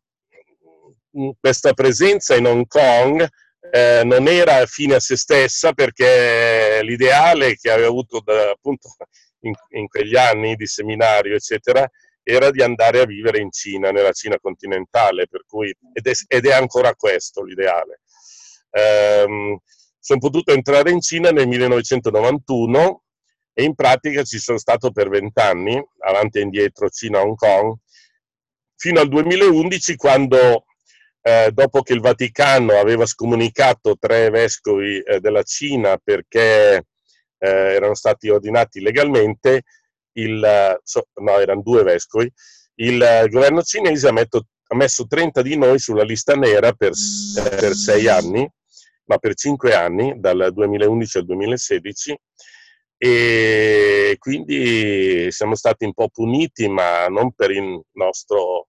questa 1.40 1.72
presenza 1.72 2.34
in 2.34 2.46
Hong 2.46 2.66
Kong 2.66 3.26
eh, 3.74 4.04
non 4.04 4.28
era 4.28 4.64
fine 4.66 4.94
a 4.94 5.00
se 5.00 5.16
stessa 5.16 5.72
perché 5.72 6.78
l'ideale 6.84 7.56
che 7.56 7.72
aveva 7.72 7.88
avuto 7.88 8.20
da, 8.20 8.50
appunto 8.50 8.94
in, 9.40 9.52
in, 9.70 9.88
quegli 9.88 10.14
anni 10.14 10.54
di 10.54 10.64
seminario, 10.64 11.34
eccetera, 11.34 11.84
era 12.22 12.52
di 12.52 12.62
andare 12.62 13.00
a 13.00 13.04
vivere 13.04 13.40
in 13.40 13.50
Cina, 13.50 13.90
nella 13.90 14.12
Cina 14.12 14.38
continentale, 14.38 15.26
cui, 15.48 15.74
ed, 15.92 16.06
è, 16.06 16.12
ed, 16.28 16.46
è, 16.46 16.52
ancora 16.52 16.94
questo 16.94 17.42
l'ideale. 17.42 18.02
Um, 19.26 19.58
sono 19.98 20.20
potuto 20.20 20.52
entrare 20.52 20.92
in 20.92 21.00
Cina 21.00 21.30
nel 21.30 21.48
1991 21.48 23.02
e 23.54 23.64
in 23.64 23.74
pratica 23.74 24.22
ci 24.22 24.38
sono 24.38 24.58
stato 24.58 24.92
per 24.92 25.08
vent'anni, 25.08 25.84
avanti 26.06 26.38
e 26.38 26.42
indietro, 26.42 26.88
Cina-Hong 26.88 27.34
Kong, 27.34 27.74
fino 28.76 29.00
al 29.00 29.08
2011 29.08 29.96
quando 29.96 30.66
eh, 31.26 31.50
dopo 31.52 31.80
che 31.80 31.94
il 31.94 32.00
Vaticano 32.00 32.78
aveva 32.78 33.06
scomunicato 33.06 33.96
tre 33.98 34.28
vescovi 34.28 34.98
eh, 34.98 35.20
della 35.20 35.42
Cina 35.42 35.96
perché 35.96 36.86
eh, 37.38 37.48
erano 37.48 37.94
stati 37.94 38.28
ordinati 38.28 38.80
legalmente, 38.82 39.62
il, 40.16 40.78
so, 40.82 41.08
no, 41.22 41.38
erano 41.38 41.62
due 41.62 41.82
vescovi, 41.82 42.30
il 42.76 43.26
governo 43.30 43.62
cinese 43.62 44.08
ha, 44.08 44.12
metto, 44.12 44.48
ha, 44.66 44.76
messo 44.76 45.06
30 45.06 45.40
di 45.40 45.56
noi 45.56 45.78
sulla 45.78 46.02
lista 46.02 46.34
nera 46.34 46.74
per, 46.74 46.90
eh, 46.90 47.56
per 47.56 47.72
sei 47.72 48.06
anni, 48.06 48.46
ma 49.06 49.16
per 49.16 49.34
cinque 49.34 49.74
anni, 49.74 50.20
dal 50.20 50.50
2011 50.52 51.18
al 51.18 51.24
2016, 51.24 52.18
e 52.98 54.16
quindi 54.18 55.32
siamo 55.32 55.54
stati 55.54 55.86
un 55.86 55.94
po' 55.94 56.10
puniti, 56.10 56.68
ma 56.68 57.06
non 57.08 57.32
per 57.32 57.50
il 57.50 57.80
nostro, 57.92 58.68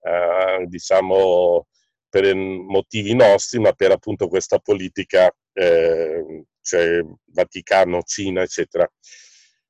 eh, 0.00 0.64
diciamo, 0.66 1.66
per 2.08 2.34
motivi 2.34 3.14
nostri, 3.14 3.58
ma 3.58 3.72
per 3.72 3.92
appunto 3.92 4.28
questa 4.28 4.58
politica, 4.58 5.30
eh, 5.52 6.44
cioè 6.60 7.00
Vaticano, 7.26 8.02
Cina, 8.02 8.42
eccetera. 8.42 8.90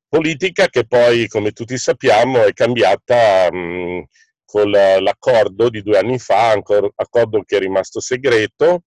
Politica 0.08 0.68
che 0.68 0.86
poi, 0.86 1.28
come 1.28 1.50
tutti 1.52 1.76
sappiamo, 1.76 2.44
è 2.44 2.52
cambiata 2.52 3.52
mh, 3.52 4.04
con 4.44 4.70
l'accordo 4.70 5.68
di 5.68 5.82
due 5.82 5.98
anni 5.98 6.18
fa, 6.18 6.52
accordo 6.52 7.42
che 7.44 7.56
è 7.56 7.60
rimasto 7.60 8.00
segreto, 8.00 8.84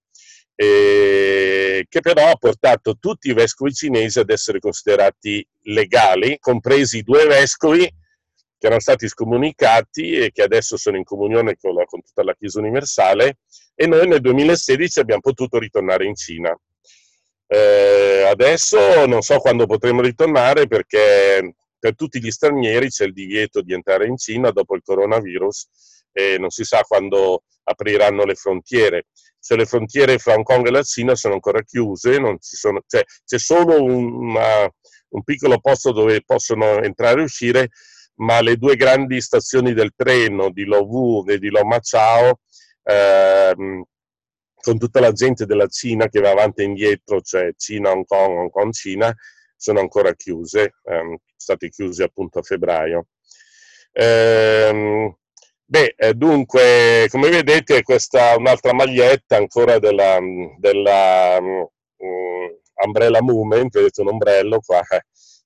eh, 0.55 1.85
che 1.87 1.99
però 2.01 2.29
ha 2.29 2.35
portato 2.35 2.97
tutti 2.99 3.29
i 3.29 3.33
vescovi 3.33 3.73
cinesi 3.73 4.19
ad 4.19 4.29
essere 4.29 4.59
considerati 4.59 5.45
legali, 5.63 6.37
compresi 6.39 6.97
i 6.97 7.03
due 7.03 7.25
vescovi 7.25 7.87
che 8.62 8.67
erano 8.67 8.80
stati 8.80 9.08
scomunicati 9.08 10.12
e 10.12 10.32
che 10.32 10.43
adesso 10.43 10.78
sono 10.78 10.95
in 10.95 11.04
comunione 11.04 11.58
con, 11.60 11.74
la, 11.74 11.84
con 11.86 12.00
tutta 12.04 12.24
la 12.24 12.36
Chiesa 12.36 12.60
universale 12.60 13.39
e 13.74 13.88
noi 13.88 14.08
nel 14.08 14.21
2016 14.21 15.00
abbiamo 15.00 15.21
potuto 15.21 15.58
ritornare 15.58 16.06
in 16.06 16.13
Cina. 16.13 16.56
Eh, 17.47 18.24
adesso 18.30 19.08
non 19.08 19.24
so 19.24 19.39
quando 19.39 19.65
potremo 19.65 20.02
ritornare 20.02 20.67
perché 20.67 21.56
per 21.80 21.95
tutti 21.95 22.21
gli 22.21 22.30
stranieri 22.30 22.89
c'è 22.89 23.06
il 23.06 23.13
divieto 23.13 23.63
di 23.63 23.74
entrare 23.74 24.06
in 24.06 24.15
Cina 24.17 24.52
dopo 24.52 24.76
il 24.76 24.84
coronavirus 24.84 25.67
e 26.12 26.38
non 26.38 26.52
si 26.52 26.63
sa 26.63 26.82
quando 26.82 27.41
apriranno 27.63 28.26
le 28.26 28.36
frontiere. 28.36 29.08
Se 29.39 29.56
le 29.56 29.65
frontiere 29.65 30.19
fra 30.19 30.36
Hong 30.36 30.43
Kong 30.43 30.67
e 30.67 30.69
la 30.69 30.84
Cina 30.84 31.15
sono 31.15 31.34
ancora 31.34 31.63
chiuse, 31.63 32.19
sono, 32.38 32.84
cioè, 32.86 33.04
c'è 33.26 33.39
solo 33.39 33.84
una, 33.84 34.71
un 35.10 35.24
piccolo 35.24 35.60
posto 35.60 35.91
dove 35.91 36.21
possono 36.24 36.80
entrare 36.84 37.21
e 37.21 37.24
uscire, 37.24 37.69
ma 38.15 38.41
le 38.41 38.58
due 38.58 38.76
grandi 38.76 39.21
stazioni 39.21 39.74
del 39.74 39.93
treno 39.95 40.50
di 40.52 40.65
Lo 40.65 40.82
Wu 40.82 41.26
e 41.28 41.39
di 41.39 41.50
Lo 41.50 41.65
Ma 41.65 41.80
Chao, 41.80 42.39
ehm, 42.84 43.84
con 44.62 44.78
tutta 44.78 45.00
la 45.00 45.12
gente 45.12 45.45
della 45.45 45.67
Cina 45.67 46.08
che 46.08 46.19
va 46.19 46.32
avanti 46.32 46.62
e 46.62 46.65
indietro, 46.65 47.21
cioè 47.21 47.54
Cina, 47.58 47.91
Hong 47.91 48.06
Kong, 48.06 48.38
Hong 48.38 48.50
Kong, 48.52 48.71
Cina, 48.71 49.13
sono 49.56 49.80
ancora 49.80 50.13
chiuse, 50.13 50.76
ehm, 50.84 51.17
state 51.36 51.69
chiuse 51.69 52.04
appunto 52.04 52.39
a 52.39 52.43
febbraio. 52.43 53.08
Ehm, 53.93 55.15
Beh, 55.71 55.93
eh, 55.95 56.13
dunque, 56.15 57.08
come 57.10 57.30
vedete, 57.30 57.82
questa 57.82 58.34
è 58.34 58.36
un'altra 58.36 58.74
maglietta 58.74 59.38
ancora 59.38 59.80
della, 59.80 60.19
della 60.60 61.38
um, 61.39 61.65
Umbrella 62.84 63.21
Movement, 63.21 63.74
vedete 63.74 64.02
un 64.02 64.10
ombrello 64.10 64.60
qua. 64.60 64.82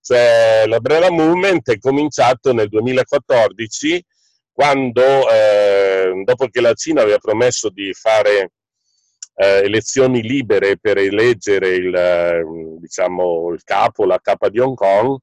Cioè, 0.05 0.65
l'Umbrella 0.67 1.09
Movement 1.09 1.67
è 1.71 1.79
cominciato 1.79 2.53
nel 2.53 2.69
2014, 2.69 4.05
quando, 4.51 5.27
eh, 5.31 6.21
dopo 6.23 6.47
che 6.47 6.61
la 6.61 6.73
Cina 6.73 7.01
aveva 7.01 7.17
promesso 7.17 7.69
di 7.69 7.91
fare 7.91 8.51
eh, 9.33 9.63
elezioni 9.63 10.21
libere 10.21 10.77
per 10.77 10.99
eleggere 10.99 11.69
il, 11.69 12.77
diciamo, 12.79 13.51
il 13.51 13.63
capo, 13.63 14.05
la 14.05 14.19
capa 14.21 14.49
di 14.49 14.59
Hong 14.59 14.75
Kong, 14.75 15.17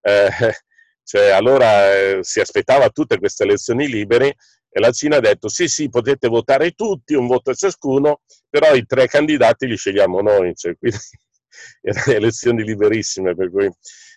eh, 0.00 0.30
cioè, 1.04 1.28
allora 1.28 1.94
eh, 1.94 2.18
si 2.22 2.40
aspettava 2.40 2.88
tutte 2.88 3.18
queste 3.18 3.42
elezioni 3.42 3.86
libere 3.88 4.36
e 4.70 4.80
la 4.80 4.90
Cina 4.90 5.16
ha 5.16 5.20
detto 5.20 5.48
sì 5.48 5.68
sì 5.68 5.90
potete 5.90 6.28
votare 6.28 6.70
tutti, 6.70 7.12
un 7.12 7.26
voto 7.26 7.50
a 7.50 7.54
ciascuno, 7.54 8.22
però 8.48 8.74
i 8.74 8.86
tre 8.86 9.06
candidati 9.06 9.66
li 9.66 9.76
scegliamo 9.76 10.22
noi, 10.22 10.54
cioè, 10.54 10.74
quindi 10.78 10.96
erano 11.82 12.12
elezioni 12.12 12.64
liberissime. 12.64 13.34
Per 13.34 13.50
cui, 13.50 13.70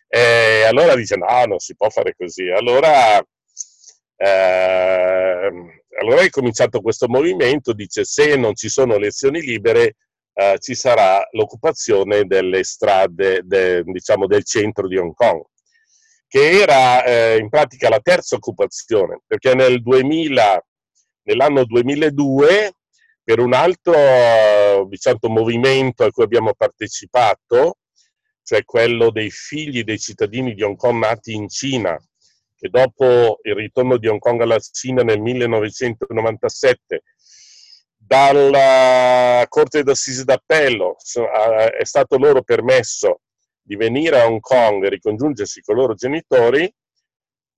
e 0.07 0.63
allora 0.63 0.95
dice 0.95 1.15
no, 1.15 1.45
non 1.45 1.59
si 1.59 1.75
può 1.75 1.89
fare 1.89 2.15
così. 2.15 2.49
Allora, 2.49 3.19
eh, 4.15 5.51
allora 5.99 6.21
è 6.21 6.29
cominciato 6.29 6.81
questo 6.81 7.07
movimento, 7.07 7.73
dice 7.73 8.03
se 8.05 8.35
non 8.35 8.55
ci 8.55 8.69
sono 8.69 8.95
elezioni 8.95 9.41
libere 9.41 9.95
eh, 10.33 10.57
ci 10.59 10.75
sarà 10.75 11.27
l'occupazione 11.31 12.25
delle 12.25 12.63
strade 12.63 13.41
de, 13.43 13.83
diciamo, 13.83 14.27
del 14.27 14.43
centro 14.45 14.87
di 14.87 14.97
Hong 14.97 15.13
Kong 15.13 15.43
che 16.27 16.61
era 16.61 17.03
eh, 17.03 17.37
in 17.37 17.49
pratica 17.49 17.89
la 17.89 17.99
terza 18.01 18.35
occupazione, 18.35 19.21
perché 19.25 19.55
nel 19.55 19.81
2000, 19.81 20.65
nell'anno 21.23 21.65
2002, 21.65 22.71
per 23.23 23.39
un 23.39 23.53
altro 23.53 24.85
diciamo, 24.87 25.17
movimento 25.29 26.03
a 26.03 26.11
cui 26.11 26.23
abbiamo 26.23 26.53
partecipato, 26.53 27.77
cioè 28.47 28.63
quello 28.63 29.12
dei 29.12 29.29
figli 29.29 29.83
dei 29.83 29.99
cittadini 29.99 30.53
di 30.53 30.63
Hong 30.63 30.77
Kong 30.77 31.03
nati 31.03 31.33
in 31.33 31.49
Cina, 31.49 31.99
che 32.55 32.69
dopo 32.69 33.39
il 33.41 33.53
ritorno 33.53 33.97
di 33.97 34.07
Hong 34.07 34.19
Kong 34.19 34.39
alla 34.39 34.57
Cina 34.57 35.03
nel 35.03 35.19
1997 35.19 37.03
dalla 37.97 39.45
Corte 39.49 39.83
d'Assise 39.83 40.23
d'Appello 40.23 40.95
è 41.77 41.83
stato 41.83 42.17
loro 42.17 42.41
permesso 42.41 43.19
di 43.62 43.75
venire 43.75 44.21
a 44.21 44.27
Hong 44.27 44.39
Kong 44.39 44.81
e 44.86 44.89
ricongiungersi 44.91 45.60
con 45.60 45.75
i 45.75 45.79
loro 45.79 45.93
genitori, 45.93 46.73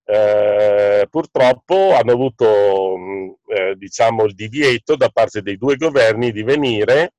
eh, 0.05 1.05
purtroppo 1.07 1.93
hanno 1.93 2.13
avuto 2.13 2.95
mm, 2.97 3.29
eh, 3.45 3.75
diciamo, 3.75 4.23
il 4.23 4.33
divieto 4.33 4.95
da 4.95 5.09
parte 5.09 5.43
dei 5.43 5.55
due 5.55 5.75
governi 5.75 6.31
di 6.31 6.41
venire, 6.41 7.13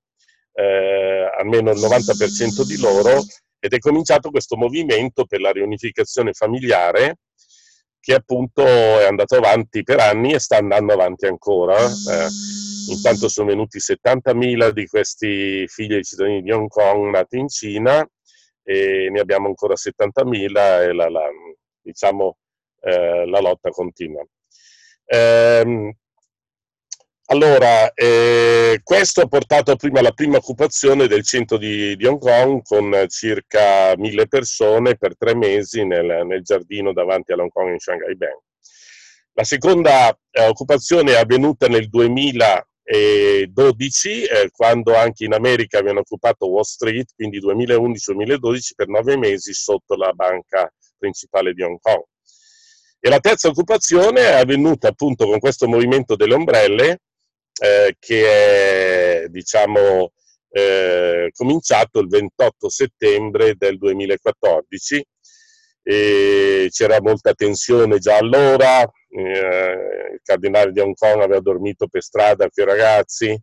eh, 0.54 1.30
almeno 1.38 1.70
il 1.70 1.78
90% 1.78 2.66
di 2.66 2.80
loro, 2.80 3.22
ed 3.60 3.72
è 3.72 3.78
cominciato 3.78 4.30
questo 4.30 4.56
movimento 4.56 5.26
per 5.26 5.40
la 5.40 5.52
riunificazione 5.52 6.32
familiare 6.32 7.18
che 8.00 8.14
appunto 8.14 8.62
è 8.64 9.04
andato 9.04 9.36
avanti 9.36 9.82
per 9.82 10.00
anni 10.00 10.32
e 10.32 10.40
sta 10.40 10.56
andando 10.56 10.94
avanti 10.94 11.26
ancora. 11.26 11.76
Eh, 11.76 12.28
intanto 12.88 13.28
sono 13.28 13.48
venuti 13.48 13.78
70.000 13.78 14.70
di 14.70 14.86
questi 14.86 15.66
figli 15.68 15.96
di 15.96 16.02
cittadini 16.02 16.42
di 16.42 16.50
Hong 16.50 16.68
Kong 16.68 17.10
nati 17.10 17.38
in 17.38 17.48
Cina 17.48 18.04
e 18.62 19.08
ne 19.10 19.20
abbiamo 19.20 19.48
ancora 19.48 19.74
70.000 19.74 20.80
e 20.80 20.92
la, 20.94 21.08
la, 21.10 21.28
diciamo, 21.82 22.38
eh, 22.80 23.26
la 23.26 23.40
lotta 23.40 23.68
continua. 23.68 24.24
Ehm, 25.04 25.92
allora, 27.32 27.92
eh, 27.92 28.80
questo 28.82 29.20
ha 29.20 29.26
portato 29.26 29.76
prima 29.76 30.00
alla 30.00 30.12
prima 30.12 30.36
occupazione 30.36 31.06
del 31.06 31.24
centro 31.24 31.56
di, 31.58 31.96
di 31.96 32.06
Hong 32.06 32.18
Kong 32.18 32.62
con 32.62 33.04
circa 33.08 33.94
mille 33.96 34.26
persone 34.26 34.96
per 34.96 35.16
tre 35.16 35.34
mesi 35.34 35.84
nel, 35.84 36.26
nel 36.26 36.42
giardino 36.42 36.92
davanti 36.92 37.32
all'Hong 37.32 37.50
Kong 37.50 37.72
in 37.72 37.78
Shanghai 37.78 38.16
Bank. 38.16 38.42
La 39.34 39.44
seconda 39.44 40.10
eh, 40.30 40.46
occupazione 40.46 41.12
è 41.12 41.16
avvenuta 41.16 41.68
nel 41.68 41.88
2000 41.88 42.64
2012, 42.90 44.24
eh, 44.24 44.50
quando 44.50 44.96
anche 44.96 45.24
in 45.24 45.32
America 45.32 45.78
avevano 45.78 46.00
occupato 46.00 46.48
Wall 46.48 46.62
Street, 46.62 47.12
quindi 47.14 47.40
2011-2012 47.40 48.72
per 48.74 48.88
nove 48.88 49.16
mesi 49.16 49.52
sotto 49.52 49.94
la 49.94 50.12
banca 50.12 50.72
principale 50.98 51.52
di 51.52 51.62
Hong 51.62 51.78
Kong. 51.80 52.02
E 52.98 53.08
la 53.08 53.20
terza 53.20 53.48
occupazione 53.48 54.22
è 54.22 54.40
avvenuta 54.40 54.88
appunto 54.88 55.26
con 55.26 55.38
questo 55.38 55.68
movimento 55.68 56.16
delle 56.16 56.34
ombrelle 56.34 56.98
eh, 57.62 57.96
che 57.98 59.22
è 59.24 59.28
diciamo 59.28 60.12
eh, 60.50 61.30
cominciato 61.34 62.00
il 62.00 62.08
28 62.08 62.68
settembre 62.68 63.54
del 63.56 63.78
2014 63.78 65.06
e 65.82 66.68
c'era 66.70 67.00
molta 67.00 67.32
tensione 67.32 67.98
già 67.98 68.16
allora, 68.16 68.82
eh, 68.82 70.12
il 70.12 70.20
cardinale 70.22 70.72
di 70.72 70.80
Hong 70.80 70.94
Kong 70.94 71.22
aveva 71.22 71.40
dormito 71.40 71.88
per 71.88 72.02
strada 72.02 72.48
con 72.50 72.64
i 72.64 72.66
ragazzi, 72.66 73.42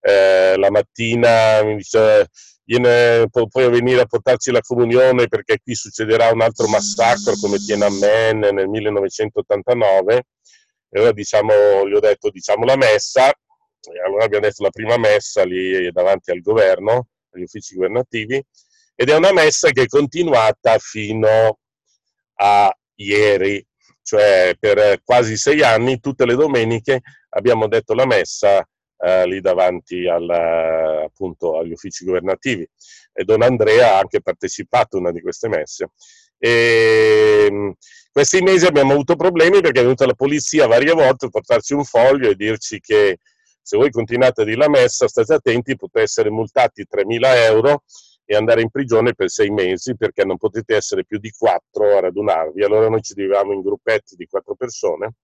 eh, 0.00 0.56
la 0.56 0.70
mattina 0.70 1.62
mi 1.62 1.76
dice 1.76 2.28
viene, 2.64 3.28
pu- 3.30 3.48
puoi 3.48 3.68
venire 3.70 4.00
a 4.00 4.06
portarci 4.06 4.50
la 4.50 4.60
comunione 4.60 5.28
perché 5.28 5.58
qui 5.62 5.74
succederà 5.74 6.30
un 6.30 6.40
altro 6.40 6.66
massacro 6.66 7.34
come 7.40 7.58
Tiananmen 7.58 8.38
nel 8.38 8.68
1989 8.68 10.14
e 10.16 10.98
allora 10.98 11.12
diciamo, 11.12 11.88
gli 11.88 11.94
ho 11.94 12.00
detto 12.00 12.30
diciamo 12.30 12.64
la 12.64 12.76
messa 12.76 13.32
allora 14.04 14.24
abbiamo 14.24 14.46
detto 14.46 14.62
la 14.62 14.70
prima 14.70 14.96
messa 14.96 15.44
lì 15.44 15.90
davanti 15.90 16.30
al 16.30 16.40
governo, 16.40 17.08
agli 17.30 17.42
uffici 17.42 17.74
governativi 17.74 18.42
ed 18.94 19.10
è 19.10 19.16
una 19.16 19.32
messa 19.32 19.70
che 19.70 19.82
è 19.82 19.86
continuata 19.86 20.78
fino 20.78 21.58
a 22.36 22.76
ieri, 22.96 23.64
cioè 24.02 24.54
per 24.58 25.00
quasi 25.02 25.36
sei 25.36 25.62
anni, 25.62 26.00
tutte 26.00 26.26
le 26.26 26.34
domeniche 26.34 27.00
abbiamo 27.30 27.66
detto 27.66 27.94
la 27.94 28.06
messa 28.06 28.66
eh, 28.98 29.26
lì 29.26 29.40
davanti 29.40 30.06
al, 30.06 30.28
appunto, 30.30 31.58
agli 31.58 31.72
uffici 31.72 32.04
governativi 32.04 32.66
e 33.12 33.24
Don 33.24 33.42
Andrea 33.42 33.94
ha 33.94 33.98
anche 33.98 34.20
partecipato 34.20 34.96
a 34.96 35.00
una 35.00 35.12
di 35.12 35.20
queste 35.20 35.48
messe. 35.48 35.90
E, 36.38 37.46
ehm, 37.48 37.74
questi 38.10 38.42
mesi 38.42 38.66
abbiamo 38.66 38.92
avuto 38.92 39.16
problemi 39.16 39.60
perché 39.60 39.80
è 39.80 39.82
venuta 39.82 40.06
la 40.06 40.14
polizia 40.14 40.66
varie 40.66 40.92
volte 40.92 41.26
a 41.26 41.30
portarci 41.30 41.74
un 41.74 41.84
foglio 41.84 42.30
e 42.30 42.34
dirci 42.34 42.78
che 42.80 43.18
se 43.64 43.78
voi 43.78 43.90
continuate 43.90 44.42
a 44.42 44.44
dire 44.44 44.58
la 44.58 44.68
messa, 44.68 45.08
state 45.08 45.32
attenti, 45.32 45.74
potete 45.74 46.02
essere 46.02 46.28
multati 46.28 46.84
3.000 46.86 47.20
euro 47.46 47.84
e 48.26 48.36
andare 48.36 48.60
in 48.60 48.68
prigione 48.68 49.14
per 49.14 49.30
sei 49.30 49.48
mesi 49.48 49.96
perché 49.96 50.22
non 50.24 50.36
potete 50.36 50.76
essere 50.76 51.06
più 51.06 51.18
di 51.18 51.30
quattro 51.30 51.96
a 51.96 52.00
radunarvi. 52.00 52.62
Allora 52.62 52.90
noi 52.90 53.00
ci 53.00 53.14
dividevamo 53.14 53.54
in 53.54 53.62
gruppetti 53.62 54.16
di 54.16 54.26
quattro 54.26 54.54
persone. 54.54 55.14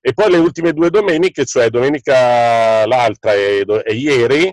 E 0.00 0.12
poi 0.12 0.30
le 0.30 0.38
ultime 0.38 0.72
due 0.72 0.90
domeniche, 0.90 1.44
cioè 1.44 1.68
domenica 1.68 2.86
l'altra 2.86 3.34
e, 3.34 3.64
e 3.84 3.94
ieri, 3.94 4.46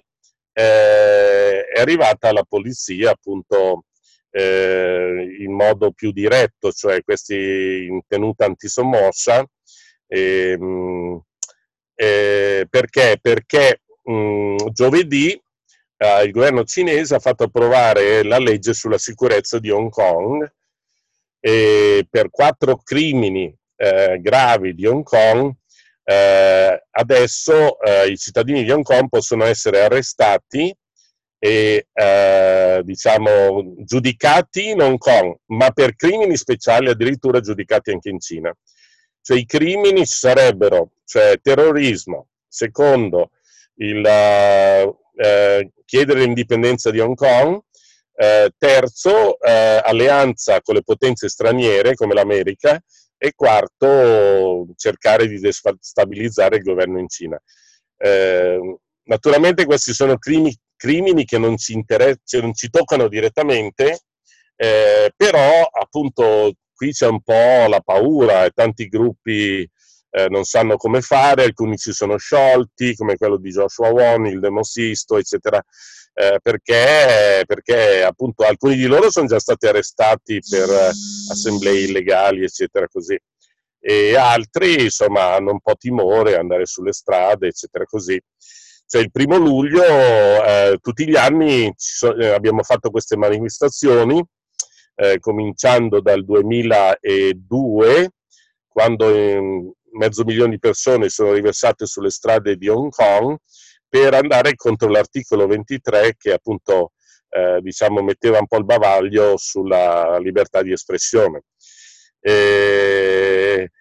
eh, 0.54 1.66
è 1.66 1.80
arrivata 1.80 2.32
la 2.32 2.44
polizia 2.48 3.12
appunto 3.12 3.86
eh, 4.32 5.38
in 5.40 5.54
modo 5.54 5.92
più 5.92 6.12
diretto, 6.12 6.72
cioè 6.72 7.04
questi 7.04 7.86
in 7.88 8.02
tenuta 8.08 8.46
antisommossa. 8.46 9.46
E, 10.08 10.58
mh, 10.58 11.22
eh, 11.96 12.66
perché? 12.70 13.18
Perché 13.22 13.82
mh, 14.04 14.70
giovedì 14.72 15.32
eh, 15.98 16.24
il 16.24 16.32
governo 16.32 16.64
cinese 16.64 17.16
ha 17.16 17.20
fatto 17.20 17.44
approvare 17.44 18.24
la 18.24 18.40
legge 18.40 18.74
sulla 18.74 18.98
sicurezza 18.98 19.60
di 19.60 19.70
Hong 19.70 19.90
Kong 19.90 20.52
e 21.40 22.08
per 22.10 22.30
quattro 22.30 22.78
crimini 22.78 23.54
eh, 23.76 24.20
gravi 24.22 24.74
di 24.74 24.86
Hong 24.86 25.04
Kong 25.04 25.54
eh, 26.04 26.84
adesso 26.90 27.80
eh, 27.80 28.08
i 28.10 28.18
cittadini 28.18 28.64
di 28.64 28.72
Hong 28.72 28.84
Kong 28.84 29.08
possono 29.08 29.46
essere 29.46 29.82
arrestati 29.82 30.76
e 31.44 31.88
eh, 31.92 32.82
diciamo 32.84 33.76
giudicati 33.78 34.70
in 34.70 34.82
Hong 34.82 34.98
Kong, 34.98 35.36
ma 35.48 35.72
per 35.72 35.96
crimini 35.96 36.36
speciali 36.38 36.90
addirittura 36.90 37.40
giudicati 37.40 37.92
anche 37.92 38.10
in 38.10 38.20
Cina. 38.20 38.54
Cioè 39.22 39.38
i 39.38 39.46
crimini 39.46 40.06
sarebbero 40.06 40.92
cioè, 41.06 41.40
terrorismo, 41.42 42.28
secondo 42.48 43.32
il, 43.76 44.06
eh, 44.06 45.72
chiedere 45.86 46.20
l'indipendenza 46.22 46.90
di 46.90 47.00
Hong 47.00 47.16
Kong, 47.16 47.60
eh, 48.16 48.52
terzo, 48.58 49.40
eh, 49.40 49.82
alleanza 49.84 50.62
con 50.62 50.76
le 50.76 50.84
potenze 50.84 51.30
straniere 51.30 51.96
come 51.96 52.14
l'America 52.14 52.82
e 53.18 53.34
quarto, 53.36 54.68
cercare 54.76 55.28
di 55.28 55.40
destabilizzare 55.40 56.58
il 56.58 56.64
governo 56.64 57.00
in 57.00 57.08
Cina. 57.08 57.40
Eh, 57.98 58.78
naturalmente 59.04 59.66
questi 59.66 59.94
sono 59.94 60.18
crimi, 60.18 60.56
crimini 60.76 61.24
che 61.26 61.38
non 61.38 61.58
ci, 61.58 61.84
cioè 61.86 62.42
non 62.42 62.54
ci 62.54 62.70
toccano 62.70 63.08
direttamente, 63.08 64.00
eh, 64.56 65.12
però 65.16 65.64
appunto 65.72 66.54
qui 66.82 66.94
c'è 66.94 67.06
un 67.06 67.22
po' 67.22 67.68
la 67.68 67.80
paura 67.80 68.44
e 68.44 68.50
tanti 68.56 68.88
gruppi 68.88 69.70
eh, 70.10 70.30
non 70.30 70.46
sanno 70.46 70.78
come 70.78 71.02
fare, 71.02 71.44
alcuni 71.44 71.78
si 71.78 71.94
sono 71.94 72.18
sciolti, 72.18 72.96
come 72.96 73.18
quello 73.18 73.38
di 73.38 73.52
Joshua 73.52 73.90
Won, 73.90 74.26
il 74.26 74.40
Demosisto, 74.40 75.20
eccetera, 75.20 75.64
eh, 76.16 76.40
perché, 76.42 77.44
perché, 77.46 78.02
appunto 78.02 78.44
alcuni 78.46 78.78
di 78.78 78.88
loro 78.88 79.12
sono 79.12 79.28
già 79.28 79.38
stati 79.38 79.68
arrestati 79.68 80.40
per 80.50 80.70
eh, 80.72 80.90
assemblee 81.30 81.82
illegali, 81.82 82.44
eccetera, 82.44 82.88
così. 82.88 83.16
E 83.80 84.16
altri, 84.16 84.86
insomma, 84.86 85.36
hanno 85.36 85.52
un 85.52 85.60
po' 85.62 85.76
timore 85.76 86.36
andare 86.36 86.66
sulle 86.66 86.94
strade, 86.94 87.50
eccetera, 87.50 87.86
così. 87.86 88.20
Cioè, 88.88 89.02
il 89.04 89.12
primo 89.12 89.38
luglio, 89.38 89.84
eh, 89.84 90.80
tutti 90.82 91.08
gli 91.08 91.16
anni 91.16 91.72
so, 91.78 92.18
eh, 92.18 92.30
abbiamo 92.30 92.64
fatto 92.64 92.90
queste 92.90 93.18
manifestazioni, 93.18 94.20
eh, 95.02 95.20
cominciando 95.20 96.00
dal 96.00 96.24
2002, 96.24 98.12
quando 98.68 99.10
ehm, 99.10 99.72
mezzo 99.94 100.24
milione 100.24 100.52
di 100.52 100.60
persone 100.60 101.10
sono 101.10 101.34
riversate 101.34 101.88
sulle 101.88 102.12
strade 102.12 102.56
di 102.56 102.68
Hong 102.68 102.92
Kong 102.92 103.36
per 103.90 104.14
andare 104.14 104.54
contro 104.54 104.90
l'articolo 104.90 105.48
23 105.48 106.16
che 106.18 106.34
appunto 106.34 106.92
eh, 107.30 107.60
diciamo, 107.62 108.04
metteva 108.04 108.38
un 108.38 108.46
po' 108.46 108.58
il 108.58 108.66
bavaglio 108.66 109.38
sulla 109.38 110.20
libertà 110.20 110.62
di 110.62 110.72
espressione. 110.72 111.46
E 112.20 113.72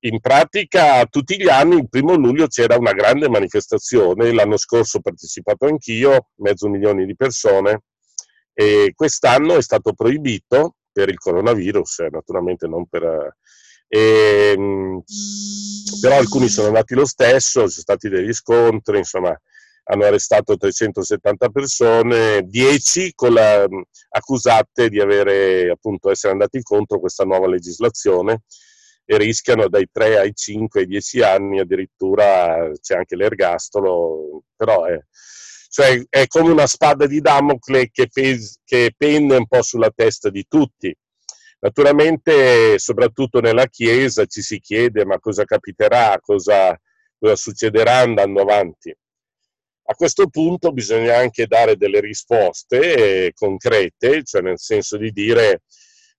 in 0.00 0.20
pratica 0.20 1.04
tutti 1.06 1.36
gli 1.36 1.48
anni, 1.48 1.78
il 1.78 1.88
primo 1.88 2.14
luglio, 2.14 2.46
c'era 2.46 2.76
una 2.76 2.92
grande 2.92 3.28
manifestazione, 3.28 4.32
l'anno 4.32 4.56
scorso 4.56 4.98
ho 4.98 5.00
partecipato 5.00 5.66
anch'io, 5.66 6.28
mezzo 6.36 6.68
milione 6.68 7.04
di 7.04 7.16
persone, 7.16 7.82
e 8.60 8.92
quest'anno 8.96 9.54
è 9.54 9.62
stato 9.62 9.92
proibito 9.92 10.78
per 10.90 11.08
il 11.10 11.18
coronavirus, 11.18 12.00
eh, 12.00 12.08
naturalmente 12.10 12.66
non 12.66 12.88
per 12.88 13.36
e, 13.86 14.52
ehm, 14.56 15.00
però 16.00 16.16
alcuni 16.16 16.48
sono 16.48 16.66
andati 16.66 16.94
lo 16.94 17.06
stesso, 17.06 17.62
ci 17.62 17.68
sono 17.68 17.68
stati 17.68 18.08
degli 18.08 18.32
scontri, 18.32 18.98
insomma, 18.98 19.40
hanno 19.84 20.04
arrestato 20.04 20.56
370 20.56 21.48
persone, 21.50 22.42
10 22.42 23.14
la, 23.30 23.64
accusate 24.10 24.88
di 24.88 25.00
avere, 25.00 25.70
appunto, 25.70 26.10
essere 26.10 26.32
andati 26.32 26.60
contro 26.60 26.98
questa 26.98 27.22
nuova 27.22 27.46
legislazione 27.46 28.42
e 29.04 29.16
rischiano 29.18 29.68
dai 29.68 29.88
3 29.90 30.18
ai 30.18 30.34
5 30.34 30.80
ai 30.80 30.86
10 30.86 31.22
anni, 31.22 31.60
addirittura 31.60 32.70
c'è 32.80 32.96
anche 32.96 33.14
l'ergastolo, 33.14 34.42
però 34.56 34.84
è, 34.84 34.98
cioè, 35.68 36.02
è 36.08 36.26
come 36.26 36.50
una 36.50 36.66
spada 36.66 37.06
di 37.06 37.20
Damocle 37.20 37.90
che, 37.90 38.08
pes- 38.08 38.60
che 38.64 38.92
pende 38.96 39.36
un 39.36 39.46
po' 39.46 39.62
sulla 39.62 39.90
testa 39.94 40.30
di 40.30 40.44
tutti 40.48 40.94
Naturalmente, 41.60 42.78
soprattutto 42.78 43.40
nella 43.40 43.66
Chiesa, 43.66 44.26
ci 44.26 44.42
si 44.42 44.60
chiede 44.60 45.04
ma 45.04 45.18
cosa 45.18 45.44
capiterà, 45.44 46.16
cosa, 46.20 46.78
cosa 47.18 47.34
succederà 47.34 47.98
andando 47.98 48.40
avanti. 48.40 48.94
A 49.90 49.94
questo 49.94 50.28
punto 50.28 50.70
bisogna 50.70 51.16
anche 51.16 51.46
dare 51.46 51.76
delle 51.76 52.00
risposte 52.00 53.26
eh, 53.26 53.32
concrete, 53.34 54.22
cioè 54.22 54.42
nel 54.42 54.58
senso 54.58 54.96
di 54.98 55.10
dire, 55.10 55.62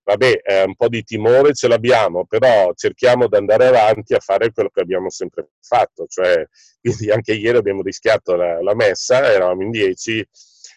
vabbè, 0.10 0.42
eh, 0.44 0.64
un 0.64 0.76
po' 0.76 0.88
di 0.90 1.04
timore 1.04 1.54
ce 1.54 1.68
l'abbiamo, 1.68 2.26
però 2.26 2.74
cerchiamo 2.74 3.28
di 3.28 3.36
andare 3.38 3.68
avanti 3.68 4.16
a 4.16 4.20
fare 4.20 4.52
quello 4.52 4.70
che 4.70 4.82
abbiamo 4.82 5.10
sempre 5.10 5.50
fatto, 5.62 6.08
cioè, 6.08 6.48
quindi 6.82 7.12
anche 7.12 7.34
ieri 7.34 7.58
abbiamo 7.58 7.84
rischiato 7.84 8.36
la, 8.36 8.62
la 8.62 8.74
messa, 8.74 9.32
eravamo 9.32 9.62
in 9.62 9.70
dieci, 9.72 10.26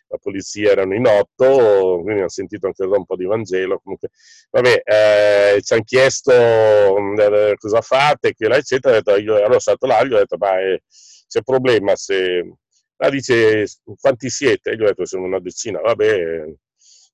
la 0.08 0.18
polizia 0.18 0.72
erano 0.72 0.94
in 0.94 1.06
otto, 1.06 2.00
quindi 2.02 2.20
hanno 2.20 2.28
sentito 2.28 2.66
anche 2.66 2.84
un 2.84 3.06
po' 3.06 3.16
di 3.16 3.24
Vangelo. 3.24 3.80
Comunque, 3.82 4.10
vabbè, 4.50 4.82
eh, 4.84 5.62
ci 5.62 5.72
hanno 5.72 5.82
chiesto 5.84 6.30
eh, 6.30 7.54
cosa 7.56 7.80
fate, 7.80 8.34
qui 8.34 8.46
là, 8.46 8.56
eccetera. 8.56 8.96
Detto, 8.96 9.16
io, 9.16 9.38
sono 9.38 9.58
stato 9.58 9.86
là, 9.86 10.04
gli 10.04 10.12
ho 10.12 10.18
detto, 10.18 10.36
ma 10.38 10.60
eh, 10.60 10.82
c'è 11.26 11.40
problema 11.42 11.96
se... 11.96 12.56
La 12.96 13.08
dice, 13.08 13.64
quanti 13.98 14.28
siete? 14.28 14.76
Gli 14.76 14.82
ho 14.82 14.86
detto, 14.86 15.06
sono 15.06 15.24
una 15.24 15.40
decina, 15.40 15.80
vabbè, 15.80 16.44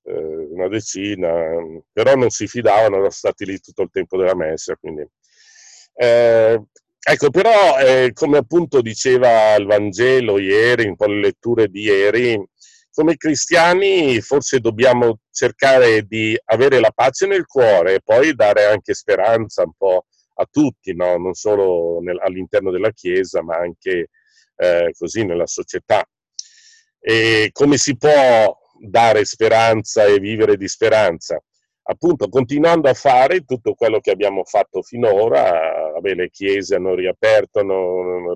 una 0.03 0.67
decina, 0.67 1.29
però 1.91 2.15
non 2.15 2.29
si 2.29 2.47
fidavano, 2.47 2.95
erano 2.95 3.09
stati 3.09 3.45
lì 3.45 3.59
tutto 3.59 3.83
il 3.83 3.89
tempo 3.91 4.17
della 4.17 4.35
messa, 4.35 4.75
quindi... 4.75 5.05
Eh, 5.93 6.63
ecco, 6.99 7.29
però, 7.29 7.77
eh, 7.79 8.11
come 8.13 8.37
appunto 8.37 8.81
diceva 8.81 9.55
il 9.55 9.65
Vangelo 9.65 10.39
ieri, 10.39 10.87
un 10.87 10.95
po' 10.95 11.07
le 11.07 11.19
letture 11.19 11.67
di 11.67 11.81
ieri, 11.81 12.41
come 12.91 13.15
cristiani 13.17 14.19
forse 14.19 14.59
dobbiamo 14.59 15.19
cercare 15.31 16.03
di 16.03 16.37
avere 16.45 16.79
la 16.79 16.91
pace 16.93 17.27
nel 17.27 17.45
cuore 17.45 17.95
e 17.95 18.01
poi 18.03 18.33
dare 18.33 18.65
anche 18.65 18.93
speranza 18.93 19.63
un 19.63 19.71
po' 19.77 20.05
a 20.33 20.47
tutti, 20.49 20.93
no? 20.95 21.17
non 21.17 21.33
solo 21.33 21.99
nel, 22.01 22.19
all'interno 22.19 22.71
della 22.71 22.91
Chiesa, 22.91 23.41
ma 23.43 23.57
anche 23.57 24.09
eh, 24.55 24.93
così 24.97 25.23
nella 25.23 25.47
società. 25.47 26.05
E 26.99 27.49
come 27.53 27.77
si 27.77 27.95
può 27.95 28.57
dare 28.79 29.25
speranza 29.25 30.05
e 30.05 30.19
vivere 30.19 30.57
di 30.57 30.67
speranza? 30.67 31.41
Appunto, 31.83 32.29
continuando 32.29 32.87
a 32.87 32.93
fare 32.93 33.41
tutto 33.45 33.73
quello 33.73 33.99
che 33.99 34.11
abbiamo 34.11 34.43
fatto 34.43 34.83
finora, 34.83 35.91
vabbè, 35.93 36.13
le 36.13 36.29
chiese 36.29 36.75
hanno 36.75 36.93
riaperto, 36.93 37.59
hanno, 37.59 38.35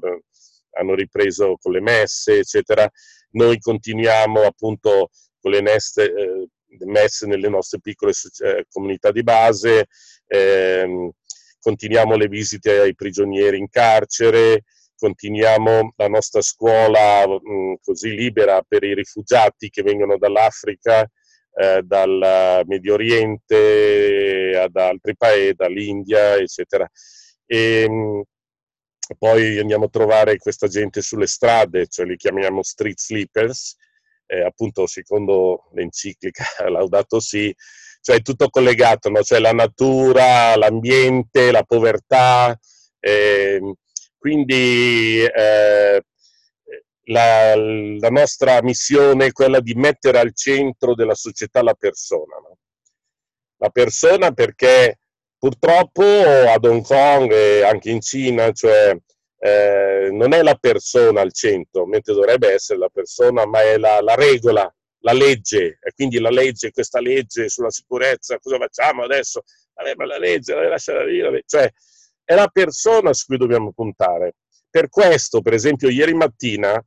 hanno 0.72 0.96
ripreso 0.96 1.58
con 1.62 1.72
le 1.72 1.82
messe, 1.82 2.40
eccetera. 2.40 2.90
Noi 3.32 3.60
continuiamo 3.60 4.42
appunto 4.42 5.10
con 5.40 5.52
le 5.52 5.62
neste, 5.62 6.04
eh, 6.06 6.48
messe 6.86 7.28
nelle 7.28 7.50
nostre 7.50 7.80
piccole 7.80 8.14
eh, 8.44 8.66
comunità 8.72 9.12
di 9.12 9.22
base, 9.22 9.86
eh, 10.26 11.12
continuiamo 11.60 12.16
le 12.16 12.28
visite 12.28 12.80
ai 12.80 12.96
prigionieri 12.96 13.58
in 13.58 13.70
carcere, 13.70 14.64
continuiamo 15.04 15.96
la 15.98 16.08
nostra 16.08 16.42
scuola 16.42 17.28
mh, 17.28 17.52
mm, 17.52 17.74
così 17.84 18.12
libera 18.16 18.62
per 18.66 18.84
i 18.84 18.94
rifugiati 18.94 19.70
che 19.70 19.84
vengono 19.84 20.18
dall'Africa, 20.18 21.06
eh, 21.56 21.82
dal 21.84 22.64
Medio 22.66 22.94
Oriente 22.94 24.58
ad 24.58 24.74
altri 24.78 25.18
paesi, 25.18 25.56
dall'India, 25.56 26.36
eccetera. 26.36 26.90
E, 27.46 27.86
mh, 27.90 27.94
mm, 27.94 28.22
poi 29.18 29.60
andiamo 29.60 29.86
a 29.86 29.90
trovare 29.90 30.38
questa 30.38 30.68
gente 30.68 31.02
sulle 31.02 31.28
strade, 31.28 31.88
cioè 31.88 32.06
li 32.06 32.16
chiamiamo 32.16 32.64
street 32.64 32.98
sleepers, 32.98 33.76
eh, 34.28 34.42
appunto 34.46 34.88
secondo 34.88 35.70
l'enciclica 35.74 36.46
Laudato 36.70 37.20
Si, 37.20 37.54
cioè 38.00 38.22
tutto 38.22 38.48
collegato, 38.50 39.10
no? 39.10 39.22
cioè 39.22 39.40
la 39.40 39.52
natura, 39.52 40.56
l'ambiente, 40.56 41.52
la 41.52 41.64
povertà. 41.64 42.58
Eh, 43.02 43.60
quindi 44.24 45.22
eh, 45.22 46.02
la, 47.08 47.56
la, 47.58 48.10
nostra 48.10 48.62
missione 48.64 49.26
è 49.26 49.32
quella 49.34 49.60
di 49.60 49.74
mettere 49.74 50.18
al 50.18 50.34
centro 50.34 50.96
della 50.96 51.14
società 51.14 51.62
la 51.62 51.74
persona. 51.74 52.38
No? 52.38 52.58
La 53.58 53.68
persona 53.68 54.32
perché 54.32 55.00
purtroppo 55.38 56.06
ad 56.06 56.64
Hong 56.64 56.86
Kong 56.86 57.34
e 57.34 57.64
anche 57.64 57.90
in 57.90 58.00
Cina, 58.00 58.50
cioè, 58.54 58.96
eh, 59.40 60.08
non 60.14 60.32
è 60.32 60.42
la 60.42 60.56
persona 60.56 61.20
al 61.20 61.34
centro, 61.34 61.86
mentre 61.86 62.14
dovrebbe 62.14 62.50
essere 62.50 62.80
la 62.80 62.90
persona, 62.90 63.46
ma 63.46 63.62
è 63.62 63.78
la, 63.78 64.00
la 64.00 64.16
regola, 64.16 64.74
la 65.00 65.12
legge, 65.12 65.80
e 65.82 65.92
quindi 65.94 66.18
la 66.18 66.30
legge, 66.30 66.72
questa 66.72 67.02
legge 67.02 67.50
sulla 67.50 67.72
sicurezza, 67.72 68.40
cosa 68.40 68.58
facciamo 68.58 69.04
adesso? 69.04 69.42
Ma 69.98 70.06
la 70.06 70.18
legge, 70.18 70.54
la 70.54 70.70
lasciare 70.70 71.12
dire, 71.12 71.44
cioè 71.46 71.70
è 72.24 72.36
la 72.36 72.48
persona 72.48 73.14
su 73.14 73.26
cui 73.26 73.38
dobbiamo 73.38 73.72
puntare. 73.74 74.36
Per 74.70 74.90
questo, 74.90 75.42
per 75.42 75.54
esempio, 75.54 75.90
ieri 75.90 76.14
mattina 76.14 76.84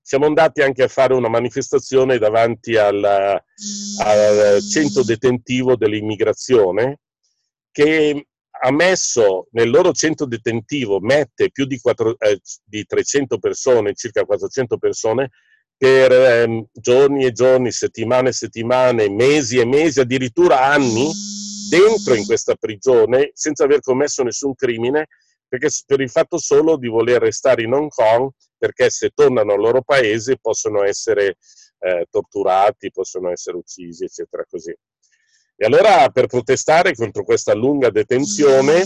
siamo 0.00 0.26
andati 0.26 0.60
anche 0.60 0.82
a 0.82 0.88
fare 0.88 1.14
una 1.14 1.28
manifestazione 1.28 2.18
davanti 2.18 2.76
al, 2.76 3.02
al 3.02 4.60
centro 4.60 5.02
detentivo 5.02 5.76
dell'immigrazione 5.76 6.98
che 7.70 8.26
ha 8.50 8.70
messo 8.70 9.48
nel 9.52 9.70
loro 9.70 9.92
centro 9.92 10.26
detentivo, 10.26 11.00
mette 11.00 11.50
più 11.50 11.64
di, 11.64 11.78
4, 11.78 12.18
eh, 12.18 12.40
di 12.64 12.84
300 12.84 13.38
persone, 13.38 13.94
circa 13.94 14.24
400 14.24 14.78
persone, 14.78 15.30
per 15.76 16.12
ehm, 16.12 16.66
giorni 16.72 17.24
e 17.24 17.32
giorni, 17.32 17.72
settimane 17.72 18.28
e 18.28 18.32
settimane, 18.32 19.08
mesi 19.08 19.58
e 19.58 19.64
mesi, 19.64 20.00
addirittura 20.00 20.64
anni, 20.64 21.10
dentro 21.78 22.14
in 22.14 22.24
questa 22.24 22.54
prigione 22.54 23.30
senza 23.34 23.64
aver 23.64 23.80
commesso 23.80 24.22
nessun 24.22 24.54
crimine, 24.54 25.08
perché 25.48 25.68
per 25.86 26.00
il 26.00 26.10
fatto 26.10 26.38
solo 26.38 26.76
di 26.76 26.88
voler 26.88 27.20
restare 27.20 27.62
in 27.62 27.72
Hong 27.72 27.88
Kong, 27.88 28.30
perché 28.56 28.90
se 28.90 29.10
tornano 29.14 29.52
al 29.52 29.60
loro 29.60 29.82
paese 29.82 30.38
possono 30.40 30.84
essere 30.84 31.36
eh, 31.80 32.06
torturati, 32.10 32.90
possono 32.90 33.30
essere 33.30 33.56
uccisi, 33.56 34.04
eccetera, 34.04 34.44
così. 34.48 34.74
E 35.56 35.66
allora 35.66 36.08
per 36.08 36.26
protestare 36.26 36.94
contro 36.94 37.24
questa 37.24 37.54
lunga 37.54 37.90
detenzione, 37.90 38.82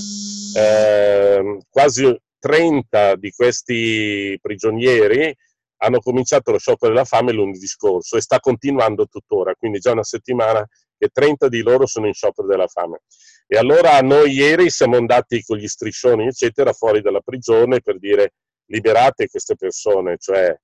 eh, 0.57 1.59
quasi 1.69 2.21
30 2.39 3.17
di 3.17 3.31
questi 3.31 4.39
prigionieri 4.41 5.35
hanno 5.81 6.01
cominciato 6.01 6.51
lo 6.51 6.59
sciopero 6.59 6.93
della 6.93 7.05
fame 7.05 7.33
lunedì 7.33 7.67
scorso 7.67 8.17
e 8.17 8.21
sta 8.21 8.41
continuando 8.41 9.07
tuttora, 9.07 9.55
quindi 9.55 9.79
già 9.79 9.93
una 9.93 10.05
settimana 10.05 10.67
che 10.99 11.09
30 11.09 11.49
di 11.49 11.63
loro 11.63 11.87
sono 11.87 12.07
in 12.07 12.13
sciopero 12.13 12.49
della 12.49 12.67
fame. 12.67 13.03
E 13.47 13.57
allora 13.57 13.99
noi 14.01 14.33
ieri 14.33 14.69
siamo 14.69 14.97
andati 14.97 15.43
con 15.43 15.57
gli 15.57 15.67
striscioni, 15.67 16.27
eccetera, 16.27 16.73
fuori 16.73 17.01
dalla 17.01 17.21
prigione 17.21 17.81
per 17.81 17.99
dire 17.99 18.35
liberate 18.67 19.29
queste 19.29 19.57
persone, 19.57 20.17
cioè 20.19 20.55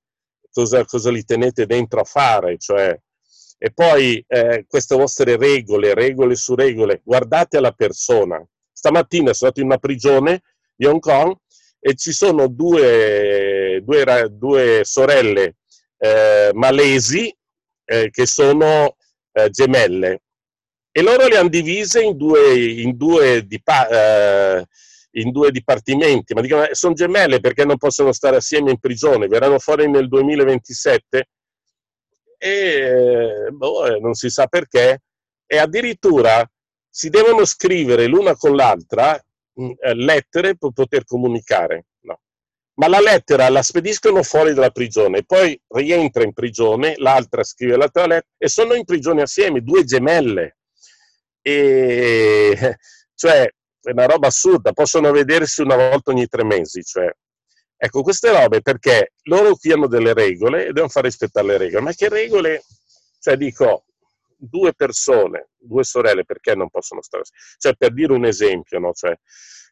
cosa, 0.50 0.84
cosa 0.84 1.10
li 1.10 1.24
tenete 1.24 1.64
dentro 1.66 2.00
a 2.00 2.04
fare, 2.04 2.58
cioè, 2.58 2.94
e 3.56 3.72
poi 3.72 4.22
eh, 4.28 4.66
queste 4.68 4.94
vostre 4.96 5.36
regole, 5.36 5.94
regole 5.94 6.34
su 6.34 6.54
regole, 6.54 7.00
guardate 7.02 7.56
alla 7.56 7.72
persona. 7.72 8.44
Stamattina 8.70 9.32
sono 9.32 9.50
stato 9.50 9.60
in 9.60 9.66
una 9.66 9.78
prigione 9.78 10.42
di 10.74 10.84
Hong 10.84 11.00
Kong 11.00 11.34
e 11.80 11.94
ci 11.94 12.12
sono 12.12 12.48
due, 12.48 13.80
due, 13.82 14.28
due 14.30 14.80
sorelle 14.84 15.56
eh, 15.96 16.50
malesi 16.52 17.34
eh, 17.84 18.10
che 18.10 18.26
sono 18.26 18.96
eh, 19.32 19.50
gemelle 19.50 20.23
e 20.96 21.02
loro 21.02 21.26
le 21.26 21.36
hanno 21.36 21.48
divise 21.48 22.02
in 22.02 22.16
due, 22.16 22.54
in 22.54 22.96
due, 22.96 23.44
dipa, 23.44 23.88
eh, 23.88 24.64
in 25.14 25.32
due 25.32 25.50
dipartimenti, 25.50 26.34
ma 26.34 26.40
dicono 26.40 26.68
eh, 26.68 26.74
sono 26.76 26.94
gemelle 26.94 27.40
perché 27.40 27.64
non 27.64 27.78
possono 27.78 28.12
stare 28.12 28.36
assieme 28.36 28.70
in 28.70 28.78
prigione, 28.78 29.26
verranno 29.26 29.58
fuori 29.58 29.90
nel 29.90 30.06
2027 30.06 31.28
e 32.38 33.48
boh, 33.50 33.98
non 33.98 34.14
si 34.14 34.30
sa 34.30 34.46
perché 34.46 35.02
e 35.46 35.58
addirittura 35.58 36.48
si 36.88 37.10
devono 37.10 37.44
scrivere 37.44 38.06
l'una 38.06 38.36
con 38.36 38.54
l'altra 38.54 39.16
eh, 39.16 39.94
lettere 39.94 40.56
per 40.56 40.70
poter 40.70 41.04
comunicare. 41.04 41.86
No. 42.02 42.20
Ma 42.74 42.86
la 42.86 43.00
lettera 43.00 43.48
la 43.48 43.62
spediscono 43.62 44.22
fuori 44.22 44.54
dalla 44.54 44.70
prigione, 44.70 45.24
poi 45.24 45.60
rientra 45.70 46.22
in 46.22 46.32
prigione, 46.32 46.94
l'altra 46.98 47.42
scrive 47.42 47.76
l'altra 47.76 48.02
lettera 48.02 48.28
e 48.38 48.48
sono 48.48 48.74
in 48.74 48.84
prigione 48.84 49.22
assieme, 49.22 49.60
due 49.60 49.82
gemelle. 49.82 50.58
E, 51.46 52.78
cioè, 53.14 53.42
è 53.42 53.90
una 53.90 54.06
roba 54.06 54.28
assurda, 54.28 54.72
possono 54.72 55.10
vedersi 55.12 55.60
una 55.60 55.76
volta 55.76 56.10
ogni 56.10 56.26
tre 56.26 56.42
mesi. 56.42 56.82
Cioè. 56.82 57.10
Ecco, 57.76 58.02
queste 58.02 58.30
robe 58.30 58.62
perché 58.62 59.12
loro 59.24 59.56
qui 59.56 59.72
hanno 59.72 59.88
delle 59.88 60.14
regole 60.14 60.62
e 60.62 60.72
devono 60.72 60.88
far 60.88 61.04
rispettare 61.04 61.46
le 61.46 61.58
regole. 61.58 61.82
Ma 61.82 61.92
che 61.92 62.08
regole? 62.08 62.62
Cioè, 63.18 63.36
dico, 63.36 63.84
due 64.36 64.72
persone, 64.72 65.50
due 65.58 65.84
sorelle, 65.84 66.24
perché 66.24 66.54
non 66.54 66.70
possono 66.70 67.02
stare 67.02 67.24
Cioè, 67.58 67.74
per 67.74 67.92
dire 67.92 68.12
un 68.14 68.24
esempio, 68.24 68.78
no? 68.78 68.92
Cioè, 68.92 69.14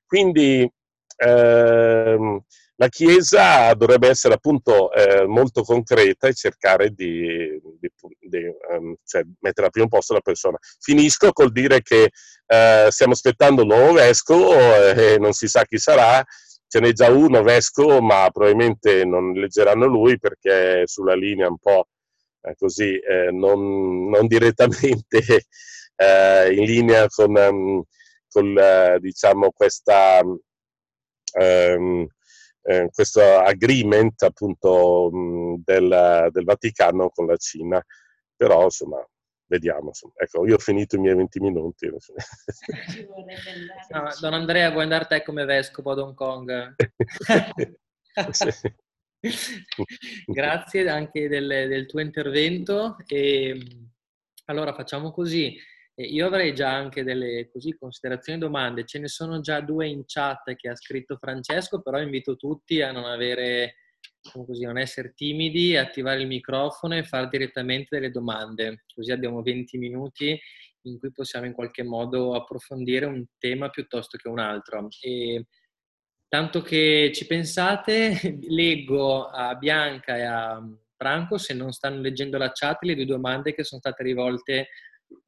quindi 0.06 0.70
ehm, 1.16 2.44
la 2.82 2.88
Chiesa 2.88 3.72
dovrebbe 3.74 4.08
essere 4.08 4.34
appunto 4.34 4.92
eh, 4.92 5.24
molto 5.24 5.62
concreta 5.62 6.26
e 6.26 6.34
cercare 6.34 6.90
di, 6.90 7.56
di, 7.78 7.88
di 8.18 8.44
um, 8.76 8.96
cioè, 9.04 9.22
mettere 9.38 9.66
al 9.66 9.72
primo 9.72 9.86
posto 9.86 10.14
la 10.14 10.20
persona. 10.20 10.58
Finisco 10.80 11.30
col 11.30 11.52
dire 11.52 11.80
che 11.82 12.10
eh, 12.44 12.88
stiamo 12.90 13.12
aspettando 13.12 13.62
un 13.62 13.68
nuovo 13.68 13.92
vescovo 13.92 14.52
e 14.52 15.16
non 15.20 15.32
si 15.32 15.46
sa 15.46 15.62
chi 15.64 15.78
sarà, 15.78 16.24
ce 16.66 16.80
n'è 16.80 16.92
già 16.92 17.08
uno 17.08 17.44
vescovo, 17.44 18.00
ma 18.00 18.28
probabilmente 18.32 19.04
non 19.04 19.32
leggeranno 19.32 19.86
lui 19.86 20.18
perché 20.18 20.82
è 20.82 20.86
sulla 20.86 21.14
linea 21.14 21.46
un 21.46 21.58
po' 21.58 21.86
eh, 22.40 22.56
così, 22.56 22.98
eh, 22.98 23.30
non, 23.30 24.08
non, 24.08 24.26
direttamente 24.26 25.20
eh, 25.94 26.52
in 26.52 26.64
linea 26.64 27.06
con, 27.06 27.36
um, 27.36 27.80
con 28.28 28.58
eh, 28.58 28.98
diciamo, 28.98 29.52
questa, 29.52 30.20
um, 31.38 32.08
eh, 32.62 32.88
questo 32.92 33.20
agreement 33.20 34.22
appunto 34.22 35.10
del, 35.64 36.28
del, 36.30 36.44
Vaticano 36.44 37.10
con 37.10 37.26
la 37.26 37.36
Cina. 37.36 37.84
Però, 38.36 38.64
insomma, 38.64 39.04
vediamo. 39.46 39.88
Insomma. 39.88 40.14
Ecco, 40.16 40.46
io 40.46 40.54
ho 40.54 40.58
finito 40.58 40.96
i 40.96 41.00
miei 41.00 41.14
20 41.14 41.40
minuti. 41.40 41.86
no, 43.90 44.08
don 44.20 44.34
Andrea, 44.34 44.70
vuoi 44.70 44.84
andare 44.84 45.06
te 45.06 45.22
come 45.22 45.44
vescovo 45.44 45.92
ad 45.92 45.98
Hong 45.98 46.14
Kong? 46.14 46.74
Grazie 50.26 50.88
anche 50.88 51.28
del, 51.28 51.46
del, 51.46 51.86
tuo 51.86 52.00
intervento. 52.00 52.96
E, 53.06 53.60
allora 54.46 54.74
facciamo 54.74 55.12
così. 55.12 55.56
Io 55.96 56.26
avrei 56.26 56.54
già 56.54 56.72
anche 56.72 57.04
delle 57.04 57.50
così, 57.50 57.76
considerazioni 57.76 58.38
e 58.38 58.42
domande. 58.42 58.86
Ce 58.86 58.98
ne 58.98 59.08
sono 59.08 59.40
già 59.40 59.60
due 59.60 59.88
in 59.88 60.04
chat 60.06 60.54
che 60.54 60.68
ha 60.68 60.74
scritto 60.76 61.16
Francesco, 61.18 61.82
però 61.82 62.00
invito 62.00 62.36
tutti 62.36 62.80
a 62.80 62.92
non 62.92 63.04
avere 63.04 63.74
così, 64.32 64.64
non 64.64 64.78
essere 64.78 65.12
timidi, 65.14 65.76
attivare 65.76 66.20
il 66.20 66.26
microfono 66.26 66.96
e 66.96 67.04
fare 67.04 67.28
direttamente 67.28 67.96
delle 67.96 68.10
domande. 68.10 68.84
Così 68.94 69.12
abbiamo 69.12 69.42
20 69.42 69.76
minuti 69.78 70.38
in 70.84 70.98
cui 70.98 71.12
possiamo 71.12 71.46
in 71.46 71.52
qualche 71.52 71.82
modo 71.82 72.34
approfondire 72.34 73.06
un 73.06 73.24
tema 73.38 73.68
piuttosto 73.68 74.16
che 74.16 74.28
un 74.28 74.38
altro. 74.38 74.88
E 75.00 75.46
tanto 76.26 76.62
che 76.62 77.12
ci 77.14 77.26
pensate, 77.26 78.38
leggo 78.48 79.26
a 79.26 79.54
Bianca 79.56 80.16
e 80.16 80.22
a 80.22 80.62
Franco, 80.96 81.36
se 81.36 81.52
non 81.52 81.72
stanno 81.72 82.00
leggendo 82.00 82.38
la 82.38 82.52
chat, 82.52 82.82
le 82.82 82.94
due 82.94 83.04
domande 83.04 83.54
che 83.54 83.64
sono 83.64 83.80
state 83.80 84.02
rivolte, 84.02 84.68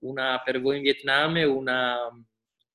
una 0.01 0.41
per 0.45 0.61
voi 0.61 0.77
in 0.77 0.83
Vietnam 0.83 1.37
e 1.37 1.45
una 1.45 2.11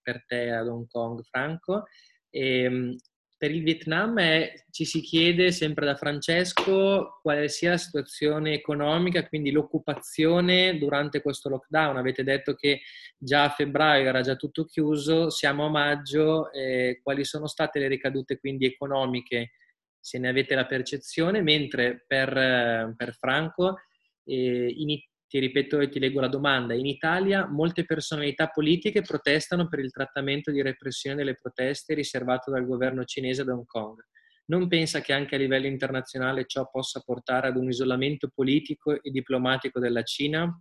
per 0.01 0.25
te 0.25 0.51
ad 0.51 0.67
Hong 0.67 0.87
Kong, 0.87 1.21
Franco. 1.23 1.85
E, 2.29 2.63
ehm, 2.63 2.95
per 3.39 3.51
il 3.51 3.63
Vietnam 3.63 4.19
è, 4.19 4.51
ci 4.69 4.83
si 4.83 4.99
chiede 4.99 5.53
sempre 5.53 5.85
da 5.85 5.95
Francesco 5.95 7.19
quale 7.21 7.47
sia 7.47 7.69
la 7.69 7.77
situazione 7.77 8.51
economica, 8.51 9.25
quindi 9.29 9.51
l'occupazione 9.51 10.77
durante 10.77 11.21
questo 11.21 11.47
lockdown. 11.47 11.95
Avete 11.95 12.25
detto 12.25 12.53
che 12.53 12.81
già 13.17 13.45
a 13.45 13.49
febbraio 13.49 14.09
era 14.09 14.19
già 14.19 14.35
tutto 14.35 14.65
chiuso, 14.65 15.29
siamo 15.29 15.67
a 15.67 15.69
maggio, 15.69 16.51
eh, 16.51 16.99
quali 17.01 17.23
sono 17.23 17.47
state 17.47 17.79
le 17.79 17.87
ricadute 17.87 18.39
quindi 18.39 18.65
economiche, 18.65 19.51
se 19.97 20.19
ne 20.19 20.27
avete 20.27 20.53
la 20.53 20.65
percezione, 20.65 21.41
mentre 21.41 22.03
per, 22.05 22.93
per 22.97 23.15
Franco 23.15 23.77
eh, 24.25 24.67
in, 24.67 24.99
ti 25.29 25.37
ripeto 25.37 25.79
e 25.79 25.89
ti 25.89 25.99
leggo 25.99 26.19
la 26.19 26.27
domanda, 26.27 26.73
in 26.73 26.87
Italia 26.87 27.47
molte 27.47 27.85
personalità 27.85 28.47
politiche 28.47 29.01
protestano 29.03 29.67
per 29.67 29.79
il 29.79 29.91
trattamento 29.91 30.49
di 30.49 30.63
repressione 30.63 31.15
delle 31.15 31.35
proteste 31.35 31.93
riservato 31.93 32.49
dal 32.49 32.65
governo 32.65 33.03
cinese 33.03 33.43
ad 33.43 33.49
Hong 33.49 33.65
Kong. 33.65 33.99
Non 34.45 34.67
pensa 34.67 35.01
che 35.01 35.13
anche 35.13 35.35
a 35.35 35.37
livello 35.37 35.67
internazionale 35.67 36.45
ciò 36.47 36.67
possa 36.67 37.01
portare 37.01 37.47
ad 37.47 37.57
un 37.57 37.69
isolamento 37.69 38.31
politico 38.33 38.99
e 38.99 39.11
diplomatico 39.11 39.79
della 39.79 40.01
Cina? 40.01 40.51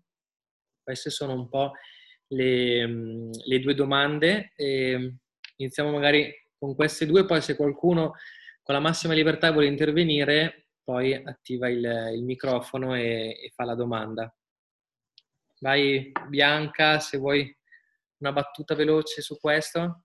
Queste 0.83 1.09
sono 1.09 1.33
un 1.33 1.49
po' 1.49 1.73
le, 2.29 2.87
le 3.31 3.61
due 3.61 3.75
domande. 3.75 4.53
E 4.55 5.15
iniziamo 5.57 5.91
magari 5.91 6.31
con 6.59 6.75
queste 6.75 7.07
due, 7.07 7.25
poi 7.25 7.41
se 7.41 7.57
qualcuno 7.57 8.13
con 8.63 8.75
la 8.75 8.81
massima 8.81 9.15
libertà 9.15 9.51
vuole 9.51 9.69
intervenire, 9.69 10.67
poi 10.85 11.15
attiva 11.15 11.71
il, 11.71 12.11
il 12.15 12.25
microfono 12.25 12.95
e, 12.95 13.39
e 13.43 13.51
fa 13.55 13.65
la 13.65 13.75
domanda. 13.75 14.31
Vai 15.61 16.13
Bianca, 16.29 17.01
se 17.01 17.19
vuoi 17.19 17.57
una 18.19 18.33
battuta 18.33 18.75
veloce 18.75 19.23
su 19.23 19.39
questo. 19.39 20.03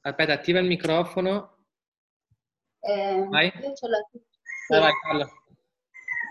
Aspetta, 0.00 0.32
attiva 0.32 0.60
il 0.60 0.66
microfono. 0.66 1.56
Eh, 2.80 3.26
vai. 3.28 3.46
Io 3.46 3.74
ce 3.74 3.88
l'ho. 3.88 4.08
Sì. 4.12 4.78
Vai, 4.78 4.92
vai. 5.12 5.26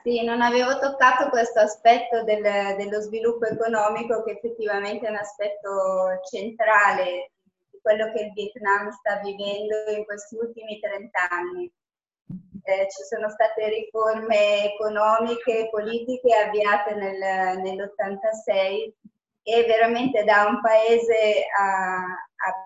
Sì, 0.03 0.23
non 0.23 0.41
avevo 0.41 0.79
toccato 0.79 1.27
questo 1.29 1.59
aspetto 1.59 2.23
del, 2.23 2.41
dello 2.77 3.01
sviluppo 3.01 3.45
economico 3.45 4.23
che 4.23 4.31
effettivamente 4.31 5.05
è 5.05 5.09
un 5.09 5.17
aspetto 5.17 6.21
centrale 6.29 7.31
di 7.69 7.79
quello 7.81 8.13
che 8.13 8.21
il 8.21 8.31
Vietnam 8.31 8.89
sta 8.91 9.19
vivendo 9.19 9.75
in 9.93 10.05
questi 10.05 10.37
ultimi 10.37 10.79
30 10.79 11.29
anni 11.29 11.71
eh, 12.67 12.87
ci 12.89 13.03
sono 13.03 13.29
state 13.29 13.69
riforme 13.69 14.73
economiche 14.73 15.59
e 15.59 15.69
politiche 15.69 16.35
avviate 16.35 16.95
nel, 16.95 17.59
nell'86 17.61 18.91
e 19.41 19.63
veramente 19.63 20.25
da 20.25 20.47
un 20.47 20.59
paese 20.59 21.45
a, 21.57 21.95
a, 21.95 22.65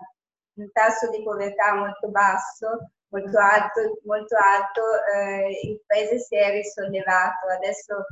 un 0.55 0.71
tasso 0.71 1.07
di 1.11 1.21
povertà 1.21 1.75
molto 1.75 2.09
basso, 2.09 2.89
molto 3.09 3.37
alto, 3.37 3.99
molto 4.05 4.35
alto 4.35 4.81
eh, 5.13 5.59
il 5.69 5.81
paese 5.85 6.17
si 6.17 6.35
è 6.35 6.49
risollevato. 6.49 7.47
Adesso 7.47 8.05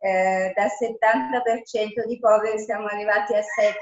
eh, 0.00 0.52
dal 0.54 0.68
70% 0.68 2.06
di 2.06 2.18
poveri 2.18 2.58
siamo 2.58 2.88
arrivati 2.88 3.34
al 3.34 3.40
6%. 3.40 3.72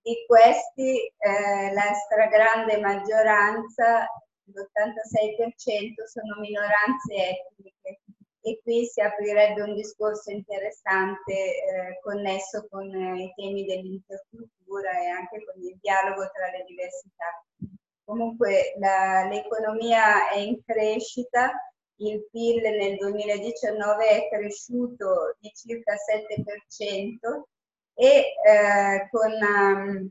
Di 0.00 0.24
questi 0.28 1.12
eh, 1.18 1.72
la 1.72 1.92
stragrande 1.94 2.78
maggioranza 2.78 4.06
l'86% 4.52 6.04
sono 6.04 6.40
minoranze 6.40 7.14
etniche 7.14 8.00
e 8.44 8.60
qui 8.62 8.84
si 8.86 9.00
aprirebbe 9.00 9.62
un 9.62 9.74
discorso 9.74 10.30
interessante 10.30 11.32
eh, 11.32 12.00
connesso 12.02 12.66
con 12.68 12.92
eh, 12.92 13.22
i 13.22 13.32
temi 13.36 13.64
dell'intercultura 13.64 14.90
e 15.00 15.06
anche 15.06 15.44
con 15.44 15.62
il 15.62 15.78
dialogo 15.80 16.28
tra 16.32 16.50
le 16.50 16.64
diversità. 16.66 17.44
Comunque 18.04 18.74
la, 18.78 19.28
l'economia 19.28 20.28
è 20.28 20.38
in 20.38 20.60
crescita, 20.64 21.52
il 21.96 22.26
PIL 22.30 22.62
nel 22.62 22.96
2019 22.96 24.08
è 24.08 24.28
cresciuto 24.28 25.36
di 25.38 25.52
circa 25.54 25.94
7% 25.94 27.42
e 27.94 28.34
eh, 28.44 29.08
con 29.08 29.30
um, 29.30 30.10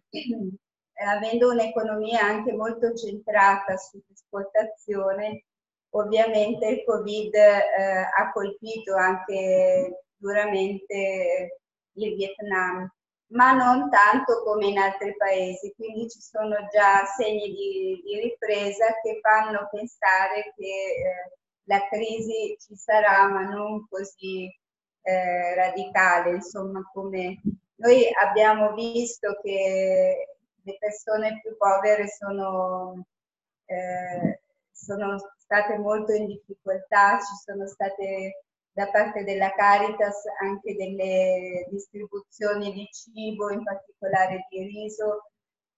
avendo 0.94 1.52
un'economia 1.52 2.22
anche 2.22 2.54
molto 2.54 2.94
centrata 2.96 3.76
sull'esportazione, 3.78 5.46
ovviamente 5.92 6.68
il 6.68 6.84
Covid 6.86 7.34
eh, 7.34 8.08
ha 8.16 8.32
colpito 8.32 8.96
anche 8.96 10.06
duramente 10.16 11.60
il 11.94 12.16
Vietnam, 12.16 12.90
ma 13.32 13.54
non 13.54 13.90
tanto 13.90 14.44
come 14.44 14.68
in 14.68 14.78
altri 14.78 15.16
paesi, 15.16 15.74
quindi 15.76 16.10
ci 16.10 16.22
sono 16.22 16.56
già 16.72 17.06
segni 17.06 17.50
di, 17.50 18.02
di 18.04 18.20
ripresa 18.20 18.88
che 19.02 19.20
fanno 19.22 19.68
pensare 19.72 20.54
che 20.56 20.66
eh, 20.66 21.32
la 21.64 21.88
crisi 21.88 22.56
ci 22.60 22.76
sarà, 22.76 23.28
ma 23.28 23.44
non 23.44 23.88
così 23.90 24.46
eh, 25.02 25.56
radicale, 25.56 26.32
insomma, 26.32 26.82
come 26.94 27.42
noi 27.76 28.06
abbiamo 28.22 28.74
visto 28.74 29.40
che 29.42 30.38
le 30.64 30.78
persone 30.80 31.40
più 31.42 31.56
povere 31.58 32.08
sono, 32.08 33.06
eh, 33.66 34.42
sono 34.72 35.18
state 35.38 35.78
molto 35.78 36.14
in 36.14 36.28
difficoltà, 36.28 37.20
ci 37.20 37.36
sono 37.44 37.68
state 37.68 38.44
da 38.74 38.90
parte 38.90 39.24
della 39.24 39.52
Caritas 39.54 40.24
anche 40.40 40.76
delle 40.76 41.68
distribuzioni 41.70 42.72
di 42.72 42.88
cibo, 42.92 43.52
in 43.52 43.64
particolare 43.64 44.48
di 44.50 44.64
riso, 44.64 45.32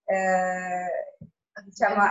eh, 0.06 1.18
diciamo, 1.64 2.02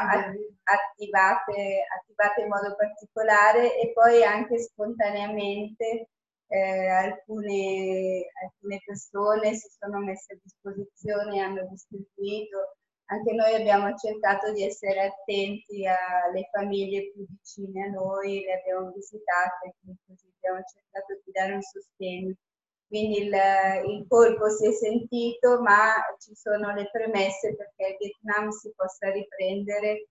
attivate, 0.65 1.85
attivate 1.99 2.41
in 2.43 2.49
modo 2.49 2.75
particolare 2.75 3.79
e 3.79 3.93
poi 3.93 4.25
anche 4.25 4.59
spontaneamente 4.59 6.09
eh, 6.53 6.87
alcune, 6.87 8.29
alcune, 8.43 8.83
persone 8.85 9.55
si 9.55 9.69
sono 9.79 10.01
messe 10.01 10.35
a 10.35 10.39
disposizione 10.43 11.37
e 11.37 11.41
hanno 11.41 11.67
distribuito. 11.71 12.77
Anche 13.07 13.33
noi 13.33 13.55
abbiamo 13.55 13.95
cercato 13.97 14.53
di 14.53 14.65
essere 14.65 15.01
attenti 15.01 15.87
alle 15.87 16.49
famiglie 16.53 17.11
più 17.13 17.27
vicine 17.27 17.85
a 17.85 17.91
noi, 17.91 18.45
le 18.45 18.53
abbiamo 18.61 18.91
visitate, 18.93 19.75
quindi 19.81 19.99
abbiamo 20.37 20.61
cercato 20.65 21.21
di 21.25 21.33
dare 21.33 21.55
un 21.55 21.63
sostegno. 21.63 22.35
Quindi 22.87 23.23
il, 23.23 23.33
il 23.89 24.07
colpo 24.07 24.51
si 24.51 24.67
è 24.67 24.73
sentito, 24.73 25.61
ma 25.63 25.95
ci 26.19 26.35
sono 26.35 26.75
le 26.75 26.89
premesse 26.91 27.57
perché 27.57 27.93
il 27.93 27.97
Vietnam 27.99 28.51
si 28.51 28.71
possa 28.77 29.11
riprendere 29.11 30.09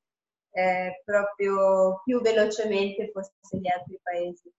eh, 0.53 1.01
proprio 1.05 2.01
più 2.03 2.19
velocemente 2.21 3.11
forse 3.11 3.33
gli 3.59 3.67
altri 3.67 3.99
paesi. 4.01 4.51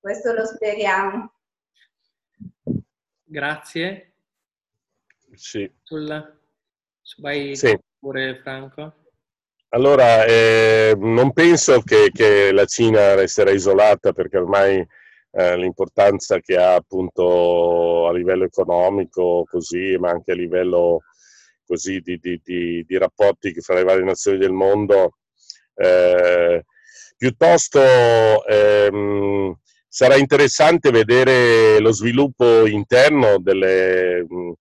Questo 0.00 0.32
lo 0.32 0.46
speriamo. 0.46 1.30
Grazie. 3.22 4.14
Sì. 5.34 5.70
Sul, 5.82 6.38
vai 7.18 7.54
sì. 7.54 7.78
pure 7.98 8.40
Franco. 8.42 8.94
Allora, 9.68 10.24
eh, 10.24 10.94
non 10.96 11.32
penso 11.32 11.82
che, 11.82 12.10
che, 12.12 12.50
la 12.50 12.64
Cina 12.64 13.14
resterà 13.14 13.50
isolata 13.50 14.12
perché 14.12 14.38
ormai 14.38 14.84
eh, 15.32 15.56
l'importanza 15.58 16.40
che 16.40 16.56
ha 16.56 16.74
appunto 16.74 18.08
a 18.08 18.12
livello 18.12 18.44
economico, 18.44 19.44
così, 19.48 19.96
ma 19.98 20.10
anche 20.10 20.32
a 20.32 20.34
livello 20.34 21.02
così 21.64 22.00
di, 22.00 22.18
di, 22.18 22.40
di, 22.42 22.84
di 22.84 22.98
rapporti 22.98 23.52
fra 23.60 23.74
le 23.74 23.84
varie 23.84 24.02
nazioni 24.02 24.38
del 24.38 24.50
mondo, 24.50 25.18
eh, 25.74 26.64
piuttosto 27.16 27.80
ehm, 28.46 29.56
sarà 29.92 30.16
interessante 30.16 30.92
vedere 30.92 31.80
lo 31.80 31.90
sviluppo 31.90 32.64
interno 32.64 33.40
delle, 33.40 34.24
mh, 34.26 34.52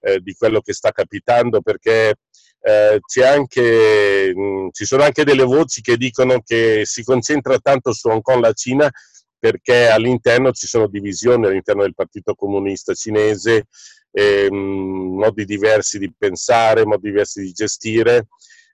eh, 0.00 0.18
di 0.18 0.34
quello 0.34 0.60
che 0.60 0.72
sta 0.72 0.90
capitando 0.90 1.60
perché 1.62 2.16
eh, 2.60 3.00
anche, 3.24 4.34
mh, 4.34 4.70
ci 4.72 4.84
sono 4.84 5.04
anche 5.04 5.22
delle 5.22 5.44
voci 5.44 5.82
che 5.82 5.96
dicono 5.96 6.42
che 6.44 6.82
si 6.84 7.04
concentra 7.04 7.58
tanto 7.58 7.92
su 7.92 8.08
Hong 8.08 8.22
Kong 8.22 8.42
la 8.42 8.52
Cina 8.52 8.90
perché 9.38 9.88
all'interno 9.88 10.50
ci 10.50 10.66
sono 10.66 10.88
divisioni 10.88 11.46
all'interno 11.46 11.82
del 11.82 11.94
Partito 11.94 12.34
Comunista 12.34 12.92
Cinese, 12.92 13.66
eh, 14.10 14.48
modi 14.50 15.44
diversi 15.44 15.98
di 15.98 16.12
pensare, 16.16 16.84
modi 16.84 17.08
diversi 17.08 17.40
di 17.40 17.52
gestire 17.52 18.26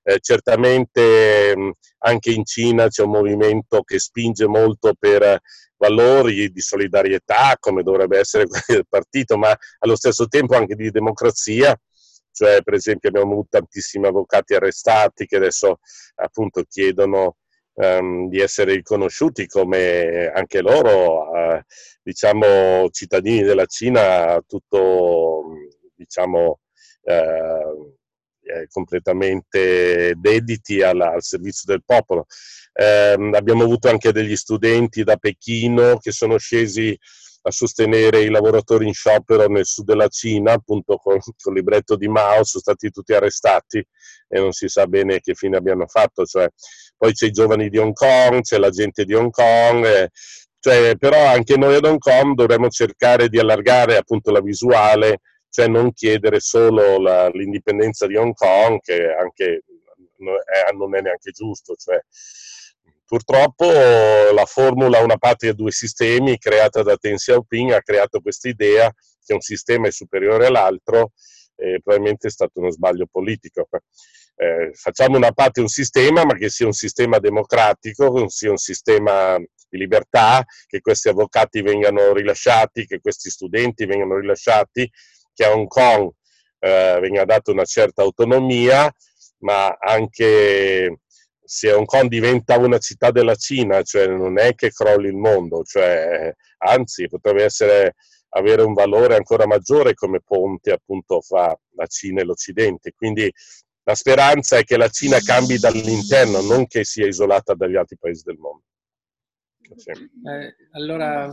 Eh, 0.09 0.21
certamente 0.21 1.55
mh, 1.55 1.73
anche 1.99 2.31
in 2.31 2.47
Cina 2.47 2.89
c'è 2.89 3.03
un 3.03 3.11
movimento 3.11 3.83
che 3.83 3.99
spinge 3.99 4.47
molto 4.47 4.95
per 4.99 5.39
valori 5.77 6.51
di 6.51 6.61
solidarietà, 6.63 7.57
come 7.61 7.83
dovrebbe 7.83 8.19
essere 8.19 8.47
del 8.67 8.87
partito, 8.89 9.37
ma 9.37 9.55
allo 9.81 9.97
stesso 9.97 10.27
tempo 10.27 10.57
anche 10.57 10.77
di 10.77 10.91
democrazia. 10.91 11.79
Cioè, 12.33 12.63
per 12.63 12.73
esempio, 12.73 13.11
abbiamo 13.11 13.33
avuto 13.33 13.49
tantissimi 13.51 14.07
avvocati 14.07 14.55
arrestati 14.55 15.27
che 15.27 15.37
adesso 15.37 15.79
appunto 16.15 16.63
chiedono 16.67 17.37
um, 17.75 18.31
di 18.31 18.41
essere 18.41 18.73
riconosciuti 18.75 19.47
come 19.47 20.31
anche 20.35 20.63
loro, 20.63 21.29
uh, 21.31 21.61
diciamo, 22.03 22.89
cittadini 22.91 23.43
della 23.43 23.67
Cina, 23.67 24.43
tutto, 24.47 25.43
diciamo, 25.95 26.61
uh, 27.03 27.98
completamente 28.71 30.15
dediti 30.17 30.83
alla, 30.83 31.13
al 31.13 31.23
servizio 31.23 31.65
del 31.67 31.83
popolo. 31.85 32.27
Eh, 32.73 33.17
abbiamo 33.33 33.65
avuto 33.65 33.89
anche 33.89 34.13
degli 34.13 34.37
studenti 34.37 35.03
da 35.03 35.17
Pechino 35.17 35.99
che 35.99 36.13
sono 36.13 36.39
scesi 36.39 36.97
a 37.43 37.51
sostenere 37.51 38.23
i 38.23 38.31
lavoratori 38.31 38.87
in 38.87 38.93
sciopero 38.93 39.47
nel 39.49 39.65
sud 39.65 39.87
della 39.87 40.09
Cina, 40.09 40.53
appunto 40.53 40.97
con, 40.97 41.19
con 41.19 41.53
il 41.53 41.59
libretto 41.59 41.97
di 41.97 42.09
Mao, 42.09 42.45
sono 42.45 42.63
stati 42.63 42.91
tutti 42.91 43.13
arrestati 43.13 43.79
e 44.29 44.39
non 44.39 44.53
si 44.53 44.69
sa 44.69 44.87
bene 44.87 45.21
che 45.21 45.35
fine 45.35 45.57
abbiano 45.57 45.87
fatto. 45.87 46.25
Cioè, 46.25 46.49
poi 46.97 47.13
c'è 47.13 47.27
i 47.27 47.31
giovani 47.31 47.69
di 47.69 47.79
Hong 47.79 47.95
Kong, 47.95 48.43
c'è 48.43 48.59
la 48.59 48.71
gente 48.71 49.05
di 49.05 49.15
Hong 49.15 49.31
Kong, 49.31 49.85
eh, 49.85 50.11
cioè, 50.61 50.97
però 50.97 51.27
anche 51.27 51.57
noi 51.57 51.77
ad 51.77 51.85
Hong 51.85 51.99
Kong 51.99 52.35
dovremmo 52.35 52.69
cercare 52.69 53.29
di 53.29 53.39
allargare 53.39 53.97
appunto 53.97 54.31
la 54.31 54.41
visuale, 54.41 55.21
cioè 55.51 55.67
non 55.67 55.93
chiedere 55.93 56.41
solo 56.41 56.99
la, 56.99 57.29
l'indipendenza 57.29 58.07
di 58.07 58.17
Hong 58.17 58.35
Kong, 58.35 58.81
che 58.81 59.13
anche 59.13 59.63
non 60.19 60.95
è 60.95 61.01
neanche 61.01 61.31
giusto. 61.31 61.75
Cioè, 61.75 62.01
Purtroppo 63.09 63.65
la 63.65 64.45
formula 64.45 65.01
Una 65.01 65.17
patria, 65.17 65.55
due 65.55 65.71
sistemi, 65.71 66.37
creata 66.37 66.83
da 66.83 66.95
Deng 67.01 67.17
Xiaoping, 67.17 67.71
ha 67.73 67.81
creato 67.81 68.21
questa 68.21 68.49
idea 68.49 68.93
che 69.25 69.33
un 69.33 69.41
sistema 69.41 69.89
è 69.89 69.91
superiore 69.91 70.45
all'altro 70.45 71.13
e 71.57 71.81
probabilmente 71.83 72.29
è 72.29 72.31
stato 72.31 72.61
uno 72.61 72.71
sbaglio 72.71 73.07
politico. 73.11 73.67
Eh, 74.37 74.73
facciamo 74.75 75.17
una 75.17 75.33
patria, 75.33 75.65
un 75.65 75.71
sistema, 75.71 76.27
ma 76.27 76.35
che 76.35 76.51
sia 76.51 76.67
un 76.67 76.75
sistema 76.75 77.19
democratico, 77.19 78.13
che 78.13 78.29
sia 78.29 78.51
un 78.51 78.59
sistema 78.59 79.39
di 79.39 79.79
libertà, 79.79 80.45
che 80.67 80.83
questi 80.83 81.09
avvocati 81.09 81.63
vengano 81.63 82.13
rilasciati, 82.13 82.85
che 82.85 83.01
questi 83.01 83.31
studenti 83.31 83.87
vengano 83.87 84.19
rilasciati, 84.19 84.87
che 85.39 85.45
a 85.45 85.53
Hong 85.53 85.69
Kong 85.69 86.11
eh, 86.59 86.99
venga 87.01 87.25
data 87.25 87.53
una 87.53 87.65
certa 87.65 88.03
autonomia, 88.03 88.93
ma 89.39 89.69
anche 89.79 91.03
se 91.41 91.73
Hong 91.73 91.87
Kong 91.87 92.09
diventa 92.09 92.59
una 92.59 92.79
città 92.79 93.13
della 93.13 93.37
Cina, 93.37 93.83
cioè 93.83 94.09
non 94.09 94.37
è 94.39 94.57
che 94.57 94.71
crolli 94.71 95.07
il 95.07 95.15
mondo, 95.15 95.63
cioè, 95.63 96.35
anzi 96.59 97.07
potrebbe 97.07 97.45
essere, 97.45 97.95
avere 98.31 98.63
un 98.63 98.73
valore 98.75 99.15
ancora 99.15 99.47
maggiore 99.47 99.95
come 99.95 100.21
ponte 100.21 100.73
appunto 100.73 101.21
fra 101.21 101.57
la 101.77 101.87
Cina 101.87 102.21
e 102.21 102.25
l'Occidente. 102.25 102.93
Quindi 102.97 103.33
la 103.85 103.95
speranza 103.95 104.59
è 104.59 104.65
che 104.65 104.77
la 104.77 104.89
Cina 104.89 105.19
cambi 105.21 105.57
dall'interno, 105.59 106.41
non 106.41 106.67
che 106.67 106.83
sia 106.83 107.07
isolata 107.07 107.55
dagli 107.55 107.77
altri 107.77 107.97
paesi 107.97 108.23
del 108.25 108.39
mondo. 108.39 108.65
Sì. 109.77 109.91
Eh, 109.91 110.57
allora, 110.73 111.33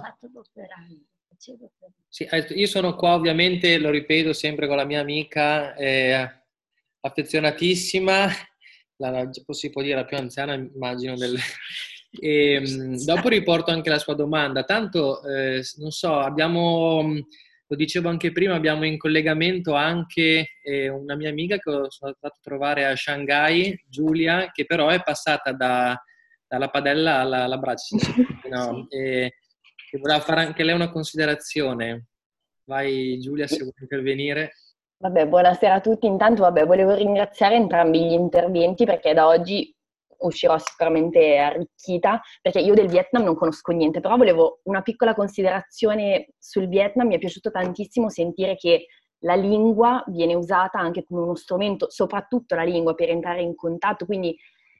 sì, 2.08 2.24
eh, 2.24 2.48
io 2.50 2.68
sono 2.68 2.96
qua 2.96 3.14
ovviamente, 3.14 3.78
lo 3.78 3.90
ripeto 3.90 4.34
sempre 4.34 4.68
con 4.68 4.78
la 4.78 4.86
mia 4.86 5.00
amica, 5.00 5.76
eh, 5.76 6.44
affezionatissima 7.02 8.30
la, 8.98 9.30
si 9.50 9.70
può 9.70 9.82
dire 9.82 9.96
la 9.96 10.06
più 10.06 10.18
anziana, 10.18 10.54
immagino. 10.54 11.16
Del... 11.16 11.38
E, 12.20 12.54
ehm, 12.64 13.04
dopo 13.04 13.28
riporto 13.30 13.72
anche 13.72 13.90
la 13.90 14.00
sua 14.00 14.14
domanda. 14.14 14.64
Tanto, 14.64 15.24
eh, 15.26 15.62
non 15.78 15.92
so, 15.92 16.20
abbiamo, 16.20 17.02
lo 17.68 17.76
dicevo 17.76 18.10
anche 18.10 18.32
prima, 18.32 18.56
abbiamo 18.56 18.86
in 18.86 18.98
collegamento 18.98 19.74
anche 19.74 20.58
eh, 20.64 20.90
una 20.90 21.16
mia 21.16 21.30
amica 21.30 21.56
che 21.58 21.72
sono 21.90 21.90
stato 21.90 22.18
a 22.28 22.40
trovare 22.42 22.86
a 22.86 22.96
Shanghai, 22.96 23.84
Giulia, 23.88 24.52
che 24.52 24.66
però 24.66 24.90
è 24.90 25.02
passata 25.04 25.52
da, 25.52 26.02
dalla 26.48 26.70
padella 26.70 27.20
alla, 27.20 27.44
alla 27.44 27.58
braccia. 27.58 27.98
No? 28.50 28.88
E, 28.90 29.34
e 29.96 30.00
voleva 30.00 30.20
fare 30.20 30.42
anche 30.42 30.64
lei 30.64 30.76
una 30.76 30.92
considerazione. 30.92 32.08
Vai 32.66 33.18
Giulia 33.20 33.48
se 33.48 33.60
vuoi 33.60 33.74
intervenire. 33.80 34.54
Vabbè, 34.98 35.28
buonasera 35.28 35.76
a 35.76 35.82
tutti. 35.82 36.06
Intanto, 36.06 36.42
vabbè, 36.42 36.66
volevo 36.66 36.94
ringraziare 36.94 37.56
entrambi 37.56 38.06
gli 38.06 38.14
interventi 38.14 38.86
perché 38.86 39.14
da 39.14 39.28
oggi 39.28 39.74
uscirò 40.18 40.58
sicuramente 40.58 41.38
arricchita, 41.38 42.22
perché 42.42 42.60
io 42.60 42.74
del 42.74 42.88
Vietnam 42.88 43.24
non 43.24 43.36
conosco 43.36 43.72
niente, 43.72 44.00
però 44.00 44.18
volevo 44.18 44.60
una 44.64 44.82
piccola 44.82 45.14
considerazione 45.14 46.30
sul 46.40 46.68
Vietnam. 46.68 47.08
Mi 47.08 47.16
è 47.16 47.20
piaciuto 47.20 47.52
tantissimo 47.52 48.10
sentire 48.10 48.56
che 48.56 48.88
la 49.20 49.36
lingua 49.36 50.04
viene 50.08 50.34
usata 50.34 50.80
anche 50.80 51.04
come 51.04 51.22
uno 51.22 51.36
strumento, 51.36 51.90
soprattutto 51.90 52.56
la 52.56 52.64
lingua 52.64 52.96
per 52.96 53.10
entrare 53.10 53.42
in 53.42 53.56
contatto, 53.56 54.06
quindi 54.06 54.36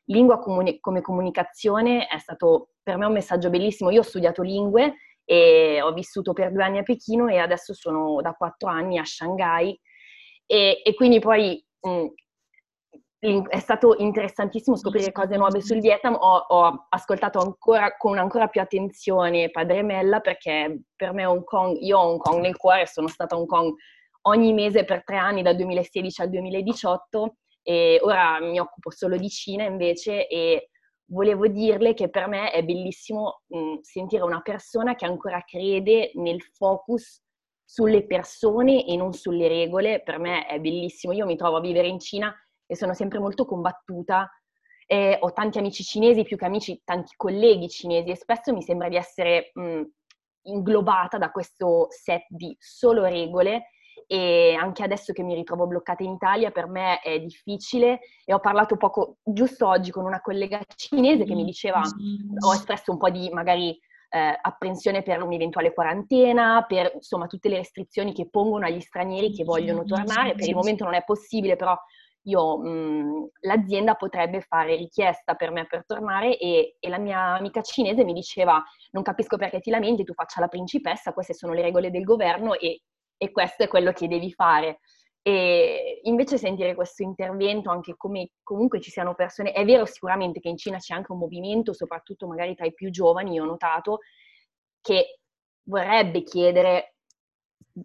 lingua 0.06 0.40
comuni- 0.40 0.80
come 0.80 1.02
comunicazione 1.02 2.08
è 2.08 2.18
stato 2.18 2.70
per 2.84 2.98
me 2.98 3.06
un 3.06 3.14
messaggio 3.14 3.50
bellissimo. 3.50 3.90
Io 3.90 4.02
ho 4.02 4.04
studiato 4.04 4.42
lingue 4.42 4.96
e 5.24 5.82
ho 5.82 5.92
vissuto 5.94 6.34
per 6.34 6.52
due 6.52 6.64
anni 6.64 6.78
a 6.78 6.84
Pechino 6.84 7.28
e 7.28 7.38
adesso 7.38 7.74
sono 7.74 8.22
da 8.22 8.34
quattro 8.34 8.70
anni 8.70 9.00
a 9.00 9.06
Shanghai 9.06 9.78
e, 10.46 10.82
e 10.84 10.94
quindi 10.94 11.20
poi 11.20 11.64
mh, 11.80 12.08
è 13.50 13.60
stato 13.60 13.96
interessantissimo 13.98 14.76
scoprire 14.76 15.12
cose 15.12 15.36
nuove 15.36 15.62
sul 15.62 15.80
Vietnam. 15.80 16.14
Ho, 16.14 16.38
ho, 16.48 16.86
ascoltato 16.90 17.40
ancora 17.40 17.96
con 17.98 18.20
ancora 18.20 18.48
più 18.48 18.62
attenzione 18.62 19.50
Padre 19.50 19.82
Mella 19.82 20.20
perché 20.20 20.84
per 20.96 21.12
me 21.14 21.26
Hong 21.26 21.44
Kong, 21.44 21.78
io 21.80 21.98
ho 21.98 22.08
Hong 22.10 22.20
Kong 22.20 22.42
nel 22.42 22.56
cuore, 22.56 22.86
sono 22.86 23.08
stata 23.08 23.36
a 23.36 23.40
Hong 23.40 23.48
Kong 23.48 23.74
ogni 24.28 24.54
mese 24.54 24.86
per 24.86 25.04
tre 25.04 25.18
anni, 25.18 25.42
dal 25.42 25.56
2016 25.56 26.22
al 26.22 26.30
2018, 26.30 27.36
e 27.68 28.00
ora 28.04 28.40
mi 28.40 28.60
occupo 28.60 28.92
solo 28.92 29.18
di 29.18 29.28
Cina 29.28 29.64
invece 29.64 30.28
e 30.28 30.70
volevo 31.06 31.48
dirle 31.48 31.96
che 31.96 32.12
per 32.12 32.28
me 32.28 32.52
è 32.52 32.64
bellissimo 32.64 33.42
mh, 33.48 33.78
sentire 33.82 34.22
una 34.22 34.42
persona 34.42 34.94
che 34.94 35.06
ancora 35.06 35.42
crede 35.44 36.12
nel 36.14 36.44
focus 36.44 37.24
sulle 37.64 38.06
persone 38.06 38.86
e 38.86 38.96
non 38.96 39.14
sulle 39.14 39.48
regole, 39.48 40.04
per 40.04 40.20
me 40.20 40.46
è 40.46 40.60
bellissimo. 40.60 41.12
Io 41.14 41.26
mi 41.26 41.36
trovo 41.36 41.58
a 41.58 41.62
vivere 41.62 41.88
in 41.88 42.00
Cina 42.00 42.32
e 42.68 42.76
sono 42.76 42.94
sempre 42.94 43.18
molto 43.18 43.46
combattuta. 43.46 44.30
Eh, 44.86 45.18
ho 45.20 45.34
tanti 45.34 45.58
amici 45.58 45.84
cinesi, 45.84 46.22
più 46.22 46.38
che 46.38 46.46
amici, 46.46 46.80
tanti 46.84 47.16
colleghi 47.16 47.68
cinesi 47.68 48.12
e 48.12 48.16
spesso 48.16 48.54
mi 48.54 48.62
sembra 48.62 48.90
di 48.90 48.96
essere 48.96 49.50
mh, 49.56 49.82
inglobata 50.44 51.18
da 51.18 51.32
questo 51.32 51.88
set 51.90 52.26
di 52.30 52.56
solo 52.60 53.06
regole 53.06 53.70
e 54.08 54.56
anche 54.60 54.84
adesso 54.84 55.14
che 55.14 55.24
mi 55.24 55.36
ritrovo 55.36 55.68
bloccata 55.68 56.04
in 56.04 56.12
Italia 56.12 56.52
per 56.52 56.68
me 56.68 57.00
è 57.00 57.20
difficile. 57.20 58.00
E 58.24 58.34
ho 58.34 58.40
parlato 58.40 58.78
poco, 58.78 59.18
giusto 59.24 59.68
oggi 59.68 59.92
con 59.92 60.06
una 60.06 60.22
collega 60.22 60.62
cinese 60.76 61.26
che 61.26 61.36
mi 61.36 61.44
diceva, 61.44 61.82
ho 61.82 62.54
espresso 62.54 62.92
un 62.92 62.98
po' 62.98 63.10
di 63.10 63.30
magari 63.32 63.78
eh, 64.10 64.40
apprensione 64.42 65.04
per 65.04 65.22
un'eventuale 65.22 65.74
quarantena, 65.74 66.66
per 66.68 66.92
insomma 66.96 67.28
tutte 67.28 67.50
le 67.50 67.58
restrizioni 67.58 68.14
che 68.14 68.30
pongono 68.30 68.66
agli 68.66 68.80
stranieri 68.80 69.34
che 69.34 69.44
vogliono 69.44 69.84
tornare. 69.84 70.36
Per 70.36 70.48
il 70.48 70.56
momento 70.56 70.84
non 70.84 70.94
è 70.94 71.04
possibile, 71.04 71.56
però 71.56 71.78
io, 72.28 72.58
mh, 72.58 73.30
l'azienda 73.42 73.96
potrebbe 73.96 74.42
fare 74.42 74.76
richiesta 74.76 75.36
per 75.36 75.52
me 75.52 75.66
per 75.66 75.86
tornare 75.86 76.38
e, 76.38 76.78
e, 76.80 76.90
la 76.90 76.98
mia 76.98 77.36
amica 77.36 77.62
cinese 77.62 78.04
mi 78.04 78.14
diceva 78.14 78.64
non 78.92 79.04
capisco 79.04 79.38
perché 79.38 79.60
ti 79.60 79.70
lamenti, 79.70 80.04
tu 80.04 80.14
faccia 80.14 80.40
la 80.40 80.48
principessa, 80.48 81.14
queste 81.14 81.34
sono 81.34 81.54
le 81.54 81.62
regole 81.62 81.92
del 81.92 82.04
governo 82.04 82.54
e, 82.56 82.82
e 83.18 83.32
questo 83.32 83.64
è 83.64 83.68
quello 83.68 83.92
che 83.92 84.08
devi 84.08 84.32
fare. 84.32 84.80
E 85.22 86.02
invece 86.04 86.38
sentire 86.38 86.76
questo 86.76 87.02
intervento, 87.02 87.72
anche 87.72 87.96
come 87.98 88.30
comunque 88.44 88.80
ci 88.80 88.92
siano 88.92 89.16
persone, 89.16 89.54
è 89.54 89.66
vero 89.66 89.86
sicuramente 89.86 90.40
che 90.40 90.50
in 90.50 90.58
Cina 90.58 90.78
c'è 90.78 90.94
anche 90.94 91.12
un 91.12 91.18
movimento, 91.18 91.74
soprattutto 91.74 92.28
magari 92.28 92.54
tra 92.54 92.66
i 92.66 92.74
più 92.74 92.92
giovani, 92.92 93.40
ho 93.40 93.46
notato, 93.46 94.00
che 94.82 95.20
vorrebbe 95.64 96.22
chiedere 96.22 96.98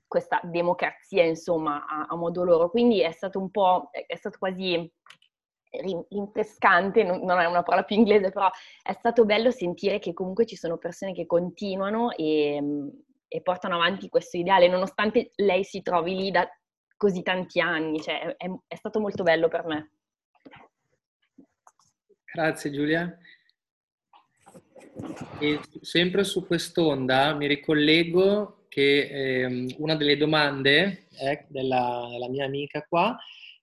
questa 0.07 0.41
democrazia, 0.45 1.25
insomma, 1.25 1.87
a, 1.87 2.07
a 2.11 2.17
modo 2.17 2.45
loro. 2.45 2.69
Quindi 2.69 3.01
è 3.01 3.11
stato 3.13 3.39
un 3.39 3.51
po', 3.51 3.89
è 3.91 4.17
stato 4.17 4.37
quasi 4.39 4.93
rinfrescante, 6.09 7.05
non, 7.05 7.31
è 7.31 7.47
una 7.47 7.63
parola 7.63 7.85
più 7.85 7.97
inglese, 7.97 8.31
però 8.31 8.51
è 8.83 8.93
stato 8.93 9.25
bello 9.25 9.51
sentire 9.51 9.99
che 9.99 10.13
comunque 10.13 10.45
ci 10.45 10.57
sono 10.57 10.77
persone 10.79 11.13
che 11.13 11.27
continuano 11.27 12.11
e, 12.13 12.61
e 13.33 13.43
portano 13.43 13.77
avanti 13.77 14.09
questo 14.09 14.37
ideale, 14.37 14.67
nonostante 14.67 15.31
lei 15.37 15.63
si 15.63 15.83
trovi 15.83 16.17
lì 16.17 16.31
da 16.33 16.49
così 16.97 17.23
tanti 17.23 17.61
anni, 17.61 18.01
cioè 18.01 18.35
è, 18.37 18.51
è 18.67 18.75
stato 18.75 18.99
molto 18.99 19.23
bello 19.23 19.47
per 19.47 19.65
me. 19.65 19.93
Grazie 22.33 22.73
Giulia. 22.73 23.19
E 25.39 25.61
sempre 25.81 26.25
su 26.25 26.45
quest'onda 26.45 27.33
mi 27.35 27.47
ricollego 27.47 28.67
che 28.69 29.45
eh, 29.45 29.75
una 29.79 29.95
delle 29.95 30.17
domande 30.17 31.07
eh, 31.19 31.47
della, 31.49 32.09
della, 32.11 32.29
mia 32.29 32.45
amica 32.45 32.85
qua 32.89 33.17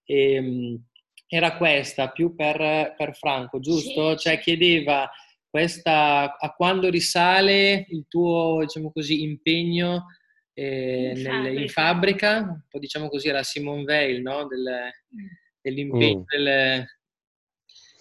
eh, 0.06 0.80
era 1.28 1.58
questa, 1.58 2.10
più 2.10 2.36
per, 2.36 2.94
per 2.96 3.16
Franco, 3.16 3.60
giusto? 3.60 4.12
Sì. 4.12 4.30
Cioè 4.30 4.40
chiedeva 4.40 5.10
questa, 5.58 6.38
a 6.38 6.54
quando 6.54 6.88
risale 6.90 7.88
il 7.90 8.06
tuo, 8.08 8.60
diciamo 8.62 8.92
così, 8.92 9.24
impegno 9.24 10.06
eh, 10.54 11.14
In 11.16 11.22
nel- 11.22 11.24
fabbrica. 11.24 11.60
in 11.62 11.68
fabbrica, 11.70 12.38
un 12.40 12.62
po' 12.70 12.80
diciamo 12.80 13.10
così 13.10 13.28
era 13.28 13.42
Simone 13.44 13.84
Veil, 13.84 14.22
no? 14.22 14.46
Del- 14.48 14.92
Mm. 15.16 15.26
dell'impegno 15.62 16.20
Mm. 16.20 16.24
del- 16.28 16.86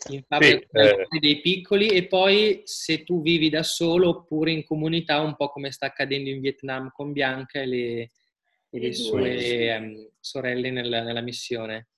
in 0.08 0.22
fabbrica 0.28 0.58
Sì, 0.60 0.66
dei 0.70 0.88
eh. 0.90 1.18
dei 1.18 1.40
piccoli 1.40 1.88
e 1.88 2.06
poi 2.06 2.60
se 2.64 3.02
tu 3.04 3.22
vivi 3.22 3.48
da 3.48 3.62
solo 3.62 4.10
oppure 4.10 4.52
in 4.52 4.62
comunità, 4.64 5.20
un 5.20 5.34
po' 5.34 5.48
come 5.48 5.72
sta 5.72 5.86
accadendo 5.86 6.28
in 6.30 6.40
Vietnam 6.40 6.90
con 6.92 7.12
Bianca 7.12 7.60
e 7.60 7.66
le, 7.66 8.10
e 8.70 8.78
le 8.78 8.92
sue 8.92 9.20
due. 9.34 9.70
ehm, 9.70 10.08
sorelle 10.20 10.70
nella, 10.70 11.02
nella 11.02 11.22
missione. 11.22 11.88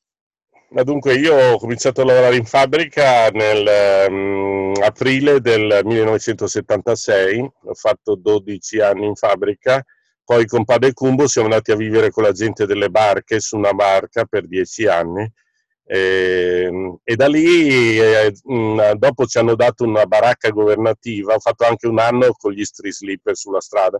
Ma 0.71 0.83
dunque 0.83 1.15
io 1.15 1.35
ho 1.35 1.59
cominciato 1.59 2.03
a 2.03 2.05
lavorare 2.05 2.37
in 2.37 2.45
fabbrica 2.45 3.29
nel 3.31 3.67
ehm, 3.67 4.75
aprile 4.83 5.41
del 5.41 5.81
1976, 5.83 7.51
ho 7.65 7.75
fatto 7.75 8.15
12 8.17 8.81
anni 8.81 9.07
in 9.07 9.15
fabbrica, 9.15 9.83
poi 10.23 10.45
con 10.45 10.67
Padre 10.67 10.93
Cumbo 10.93 11.27
siamo 11.27 11.49
andati 11.49 11.73
a 11.73 11.77
vivere 11.77 12.11
con 12.11 12.23
la 12.23 12.33
gente 12.33 12.67
delle 12.67 12.91
barche 12.91 13.41
su 13.41 13.57
una 13.57 13.73
barca 13.73 14.27
per 14.27 14.47
10 14.47 14.87
anni 14.89 15.33
e, 15.91 16.99
e 17.03 17.17
da 17.17 17.29
lì 17.29 17.99
eh, 17.99 18.35
mh, 18.45 18.93
dopo 18.97 19.25
ci 19.25 19.39
hanno 19.39 19.55
dato 19.55 19.85
una 19.85 20.05
baracca 20.05 20.51
governativa, 20.51 21.33
ho 21.33 21.39
fatto 21.39 21.65
anche 21.65 21.87
un 21.87 21.99
anno 21.99 22.33
con 22.33 22.53
gli 22.53 22.63
street 22.63 22.93
sleeper 22.93 23.35
sulla 23.35 23.63
strada, 23.63 23.99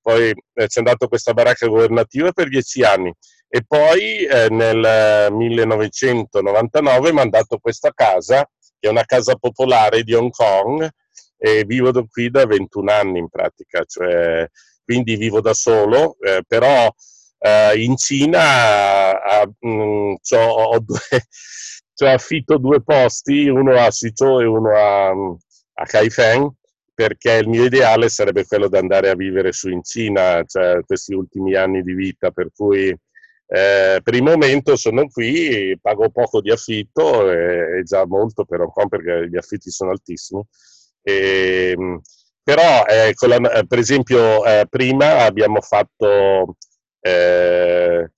poi 0.00 0.30
eh, 0.30 0.66
ci 0.66 0.80
hanno 0.80 0.88
dato 0.88 1.06
questa 1.06 1.34
baracca 1.34 1.68
governativa 1.68 2.32
per 2.32 2.48
10 2.48 2.82
anni. 2.82 3.14
E 3.50 3.62
poi 3.64 4.24
eh, 4.24 4.48
nel 4.50 4.84
eh, 4.84 5.30
1999 5.30 7.12
mi 7.12 7.20
hanno 7.20 7.30
dato 7.30 7.58
questa 7.58 7.92
casa, 7.94 8.44
che 8.78 8.88
è 8.88 8.90
una 8.90 9.04
casa 9.04 9.36
popolare 9.36 10.02
di 10.02 10.14
Hong 10.14 10.30
Kong, 10.30 10.88
e 11.36 11.64
vivo 11.64 11.92
qui 12.10 12.30
da 12.30 12.46
21 12.46 12.90
anni 12.90 13.20
in 13.20 13.28
pratica, 13.28 13.84
cioè, 13.86 14.44
quindi 14.84 15.14
vivo 15.14 15.40
da 15.40 15.54
solo, 15.54 16.16
eh, 16.20 16.42
però 16.46 16.92
eh, 17.38 17.82
in 17.82 17.96
Cina 17.96 19.42
eh, 19.42 19.48
mh, 19.60 20.14
c'ho, 20.22 20.38
ho 20.38 20.78
due, 20.80 20.98
cioè, 21.94 22.10
affitto 22.10 22.58
due 22.58 22.82
posti, 22.82 23.48
uno 23.48 23.72
a 23.78 23.90
Suzhou 23.90 24.40
e 24.40 24.44
uno 24.46 24.70
a, 24.76 25.08
a 25.10 25.84
Kaifeng, 25.86 26.50
perché 26.94 27.34
il 27.34 27.48
mio 27.48 27.64
ideale 27.64 28.08
sarebbe 28.08 28.44
quello 28.46 28.68
di 28.68 28.76
andare 28.76 29.08
a 29.10 29.14
vivere 29.14 29.52
su 29.52 29.68
in 29.68 29.82
Cina, 29.84 30.42
cioè 30.44 30.80
questi 30.84 31.14
ultimi 31.14 31.54
anni 31.54 31.82
di 31.82 31.94
vita, 31.94 32.30
per 32.30 32.50
cui 32.54 32.88
eh, 33.50 34.00
per 34.02 34.14
il 34.14 34.22
momento 34.22 34.76
sono 34.76 35.06
qui, 35.08 35.78
pago 35.80 36.10
poco 36.10 36.40
di 36.40 36.50
affitto, 36.50 37.30
e, 37.30 37.78
e 37.78 37.82
già 37.84 38.04
molto 38.06 38.44
per 38.44 38.60
Hong 38.60 38.72
Kong 38.72 38.88
perché 38.88 39.28
gli 39.28 39.36
affitti 39.36 39.70
sono 39.70 39.90
altissimi. 39.90 40.42
E, 41.02 41.74
mh, 41.76 41.98
però, 42.42 42.84
eh, 42.86 43.14
la- 43.26 43.52
eh, 43.52 43.66
per 43.66 43.78
esempio, 43.78 44.44
eh, 44.44 44.66
prima 44.68 45.24
abbiamo 45.24 45.60
fatto 45.60 46.56
eh, 47.00 48.10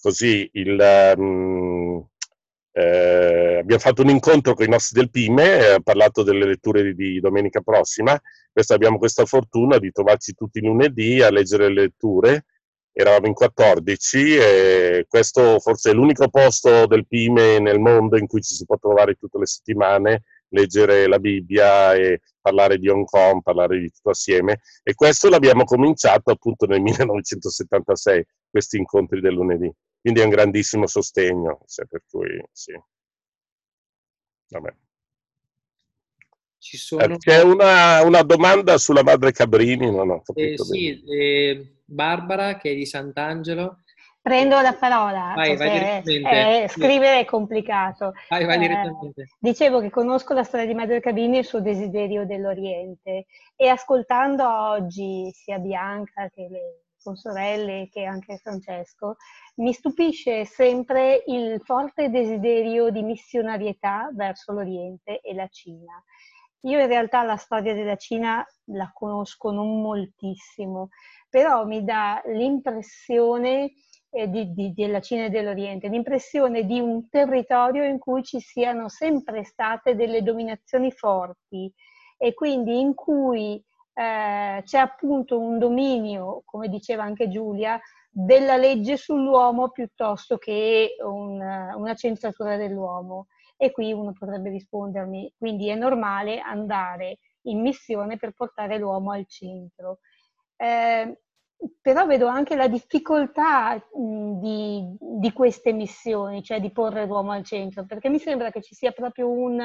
così 0.00 0.48
il, 0.52 1.14
mm, 1.18 1.98
eh, 2.72 3.58
abbiamo 3.58 3.80
fatto 3.80 4.02
un 4.02 4.10
incontro 4.10 4.54
con 4.54 4.64
i 4.64 4.68
nostri 4.68 5.00
del 5.00 5.10
PIME, 5.10 5.58
eh, 5.58 5.74
ho 5.74 5.80
parlato 5.80 6.22
delle 6.22 6.46
letture 6.46 6.82
di, 6.82 6.94
di 6.94 7.20
domenica 7.20 7.60
prossima. 7.60 8.18
Questo, 8.52 8.74
abbiamo 8.74 8.98
questa 8.98 9.24
fortuna 9.24 9.78
di 9.78 9.90
trovarci 9.90 10.34
tutti 10.34 10.60
lunedì 10.60 11.20
a 11.20 11.30
leggere 11.30 11.68
le 11.68 11.82
letture. 11.82 12.44
Eravamo 12.92 13.26
in 13.26 13.32
14 13.34 14.36
e 14.36 15.06
questo 15.08 15.60
forse 15.60 15.90
è 15.90 15.92
l'unico 15.94 16.28
posto 16.28 16.86
del 16.86 17.06
PIME 17.06 17.60
nel 17.60 17.78
mondo 17.78 18.16
in 18.16 18.26
cui 18.26 18.42
ci 18.42 18.54
si 18.54 18.64
può 18.64 18.76
trovare 18.76 19.14
tutte 19.14 19.38
le 19.38 19.46
settimane, 19.46 20.22
leggere 20.50 21.06
la 21.06 21.18
Bibbia 21.18 21.94
e 21.94 22.20
parlare 22.40 22.78
di 22.78 22.88
Hong 22.88 23.04
Kong, 23.04 23.42
parlare 23.42 23.78
di 23.78 23.90
tutto 23.90 24.10
assieme. 24.10 24.60
E 24.82 24.94
questo 24.94 25.28
l'abbiamo 25.28 25.64
cominciato 25.64 26.30
appunto 26.30 26.66
nel 26.66 26.80
1976, 26.82 28.24
questi 28.50 28.76
incontri 28.78 29.20
del 29.20 29.34
lunedì. 29.34 29.70
Quindi 30.00 30.20
è 30.20 30.24
un 30.24 30.30
grandissimo 30.30 30.86
sostegno, 30.86 31.60
cioè, 31.66 31.86
per 31.86 32.02
cui 32.08 32.42
sì. 32.52 32.72
Vabbè. 34.50 34.74
Ci 36.58 36.76
Eh, 36.76 36.78
sono... 36.78 37.16
C'è 37.18 37.42
una, 37.42 38.02
una 38.02 38.22
domanda 38.22 38.78
sulla 38.78 39.02
madre 39.02 39.32
Cabrini, 39.32 39.90
non 39.90 40.10
ho 40.10 40.16
Eh, 40.16 40.22
capito 40.24 40.64
bene. 40.64 40.64
sì, 40.64 41.04
eh, 41.06 41.76
Barbara 41.84 42.56
che 42.56 42.70
è 42.70 42.74
di 42.74 42.86
Sant'Angelo. 42.86 43.82
Prendo 44.28 44.60
la 44.60 44.74
parola 44.74 45.32
Vai, 45.34 45.56
vai 45.56 46.02
eh, 46.04 46.66
scrivere 46.68 47.20
è 47.20 47.24
complicato. 47.24 48.12
Vai, 48.28 48.44
vai 48.44 48.56
Eh, 48.56 48.58
direttamente. 48.58 49.28
Dicevo 49.38 49.80
che 49.80 49.88
conosco 49.88 50.34
la 50.34 50.44
storia 50.44 50.66
di 50.66 50.74
Madre 50.74 51.00
Cabrini 51.00 51.36
e 51.36 51.40
il 51.40 51.46
suo 51.46 51.62
desiderio 51.62 52.26
dell'Oriente 52.26 53.24
e 53.56 53.68
ascoltando 53.68 54.46
oggi 54.46 55.30
sia 55.32 55.58
Bianca 55.58 56.28
che 56.28 56.46
le 56.50 56.82
consorelle 57.02 57.88
che 57.90 58.04
anche 58.04 58.36
Francesco, 58.36 59.16
mi 59.56 59.72
stupisce 59.72 60.44
sempre 60.44 61.22
il 61.26 61.60
forte 61.64 62.10
desiderio 62.10 62.90
di 62.90 63.02
missionarietà 63.02 64.10
verso 64.12 64.52
l'Oriente 64.52 65.20
e 65.20 65.32
la 65.32 65.48
Cina. 65.48 66.02
Io 66.62 66.80
in 66.80 66.86
realtà 66.86 67.22
la 67.22 67.36
storia 67.36 67.72
della 67.72 67.96
Cina 67.96 68.44
la 68.72 68.90
conosco 68.92 69.50
non 69.52 69.80
moltissimo, 69.80 70.88
però 71.30 71.64
mi 71.64 71.84
dà 71.84 72.20
l'impressione 72.26 73.70
eh, 74.10 74.28
di- 74.28 74.52
di- 74.52 74.72
della 74.74 75.00
Cina 75.00 75.26
e 75.26 75.30
dell'Oriente, 75.30 75.88
l'impressione 75.88 76.64
di 76.64 76.80
un 76.80 77.08
territorio 77.08 77.84
in 77.84 77.98
cui 77.98 78.22
ci 78.24 78.40
siano 78.40 78.88
sempre 78.88 79.44
state 79.44 79.94
delle 79.94 80.22
dominazioni 80.22 80.90
forti 80.92 81.72
e 82.16 82.34
quindi 82.34 82.80
in 82.80 82.94
cui 82.94 83.62
eh, 83.94 84.62
c'è 84.64 84.78
appunto 84.78 85.38
un 85.40 85.58
dominio, 85.58 86.42
come 86.44 86.68
diceva 86.68 87.02
anche 87.02 87.28
Giulia, 87.28 87.80
della 88.10 88.56
legge 88.56 88.96
sull'uomo 88.96 89.70
piuttosto 89.70 90.38
che 90.38 90.94
un- 91.04 91.40
una 91.74 91.94
centratura 91.94 92.56
dell'uomo. 92.56 93.26
E 93.56 93.72
qui 93.72 93.92
uno 93.92 94.12
potrebbe 94.16 94.50
rispondermi, 94.50 95.34
quindi 95.36 95.68
è 95.68 95.74
normale 95.74 96.38
andare 96.38 97.18
in 97.42 97.60
missione 97.60 98.16
per 98.16 98.32
portare 98.32 98.78
l'uomo 98.78 99.10
al 99.12 99.26
centro. 99.26 99.98
Eh, 100.56 101.18
però 101.80 102.06
vedo 102.06 102.26
anche 102.26 102.54
la 102.56 102.68
difficoltà 102.68 103.74
mh, 103.74 104.38
di, 104.40 104.96
di 104.98 105.32
queste 105.32 105.72
missioni, 105.72 106.42
cioè 106.42 106.60
di 106.60 106.70
porre 106.70 107.06
l'uomo 107.06 107.32
al 107.32 107.44
centro, 107.44 107.84
perché 107.84 108.08
mi 108.08 108.18
sembra 108.18 108.50
che 108.50 108.62
ci 108.62 108.74
sia 108.74 108.92
proprio 108.92 109.30
un, 109.30 109.60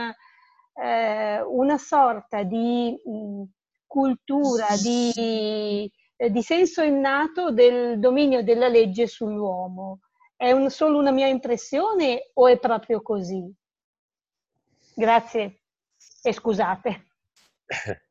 eh, 0.76 1.42
una 1.42 1.78
sorta 1.78 2.44
di 2.44 2.96
mh, 3.04 3.44
cultura, 3.88 4.76
di, 4.82 5.92
eh, 6.16 6.30
di 6.32 6.42
senso 6.42 6.82
innato 6.82 7.52
del 7.52 8.00
dominio 8.00 8.44
della 8.44 8.68
legge 8.68 9.08
sull'uomo. 9.08 10.00
È 10.36 10.52
un- 10.52 10.70
solo 10.70 10.98
una 11.00 11.12
mia 11.12 11.28
impressione 11.28 12.32
o 12.34 12.48
è 12.48 12.58
proprio 12.60 13.02
così? 13.02 13.44
Grazie 14.96 15.62
e 16.22 16.32
scusate. 16.34 17.06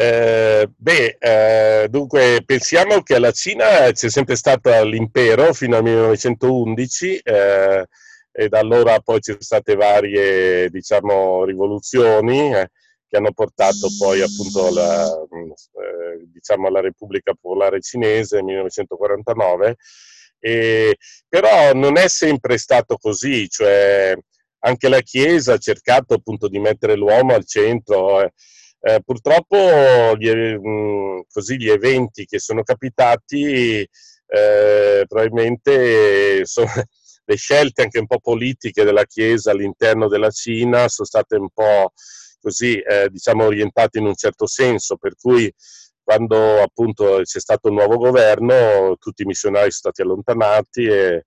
Eh, 0.00 0.70
beh, 0.76 1.16
eh, 1.18 1.88
dunque 1.88 2.44
pensiamo 2.46 3.02
che 3.02 3.16
alla 3.16 3.32
Cina 3.32 3.90
c'è 3.90 4.08
sempre 4.08 4.36
stato 4.36 4.84
l'impero 4.84 5.52
fino 5.52 5.76
al 5.76 5.82
1911 5.82 7.16
eh, 7.16 7.84
e 8.30 8.48
da 8.48 8.60
allora 8.60 9.00
poi 9.00 9.16
ci 9.20 9.32
sono 9.32 9.42
state 9.42 9.74
varie, 9.74 10.70
diciamo, 10.70 11.44
rivoluzioni 11.44 12.54
eh, 12.54 12.70
che 13.08 13.16
hanno 13.16 13.32
portato 13.32 13.88
poi 13.98 14.20
appunto 14.22 14.68
alla, 14.68 15.04
eh, 15.04 16.28
diciamo, 16.32 16.68
alla 16.68 16.80
Repubblica 16.80 17.32
Popolare 17.34 17.80
Cinese 17.80 18.36
nel 18.36 18.44
1949. 18.44 19.74
E, 20.38 20.96
però 21.28 21.72
non 21.72 21.98
è 21.98 22.06
sempre 22.08 22.56
stato 22.56 22.98
così, 22.98 23.48
cioè 23.48 24.16
anche 24.60 24.88
la 24.88 25.00
Chiesa 25.00 25.54
ha 25.54 25.58
cercato 25.58 26.14
appunto 26.14 26.46
di 26.46 26.60
mettere 26.60 26.94
l'uomo 26.94 27.34
al 27.34 27.44
centro. 27.44 28.30
Eh. 28.80 29.00
Purtroppo 29.04 30.16
gli, 30.16 30.30
mh, 30.30 31.22
così 31.30 31.56
gli 31.56 31.68
eventi 31.68 32.24
che 32.24 32.38
sono 32.38 32.62
capitati 32.62 33.88
eh, 34.28 35.04
probabilmente 35.06 36.44
sono, 36.44 36.68
le 37.24 37.36
scelte 37.36 37.82
anche 37.82 37.98
un 37.98 38.06
po' 38.06 38.20
politiche 38.20 38.84
della 38.84 39.04
Chiesa 39.04 39.50
all'interno 39.50 40.08
della 40.08 40.30
Cina 40.30 40.88
sono 40.88 41.06
state 41.06 41.36
un 41.36 41.48
po' 41.50 41.92
così 42.40 42.78
eh, 42.78 43.08
diciamo 43.10 43.44
orientate 43.44 43.98
in 43.98 44.06
un 44.06 44.14
certo 44.14 44.46
senso 44.46 44.96
per 44.96 45.14
cui 45.16 45.52
quando 46.02 46.62
appunto 46.62 47.20
c'è 47.22 47.40
stato 47.40 47.68
il 47.68 47.74
nuovo 47.74 47.96
governo 47.96 48.96
tutti 48.98 49.22
i 49.22 49.26
missionari 49.26 49.70
sono 49.70 49.92
stati 49.92 50.02
allontanati 50.02 50.84
e 50.84 51.24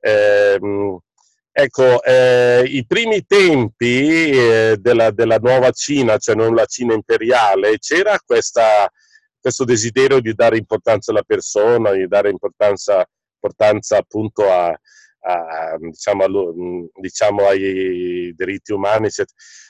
ehm, 0.00 0.98
Ecco, 1.56 2.02
eh, 2.02 2.64
i 2.66 2.84
primi 2.84 3.24
tempi 3.24 4.28
eh, 4.30 4.76
della, 4.80 5.12
della, 5.12 5.36
nuova 5.36 5.70
Cina, 5.70 6.18
cioè 6.18 6.34
non 6.34 6.52
la 6.52 6.64
Cina 6.64 6.94
imperiale, 6.94 7.78
c'era 7.78 8.18
questa, 8.26 8.90
questo 9.40 9.64
desiderio 9.64 10.18
di 10.18 10.34
dare 10.34 10.56
importanza 10.56 11.12
alla 11.12 11.22
persona, 11.22 11.92
di 11.92 12.08
dare 12.08 12.28
importanza, 12.28 13.06
importanza 13.34 13.98
appunto 13.98 14.50
a, 14.50 14.66
a, 14.66 15.76
diciamo, 15.78 16.24
a, 16.24 16.28
diciamo, 17.00 17.46
ai 17.46 18.34
diritti 18.34 18.72
umani, 18.72 19.06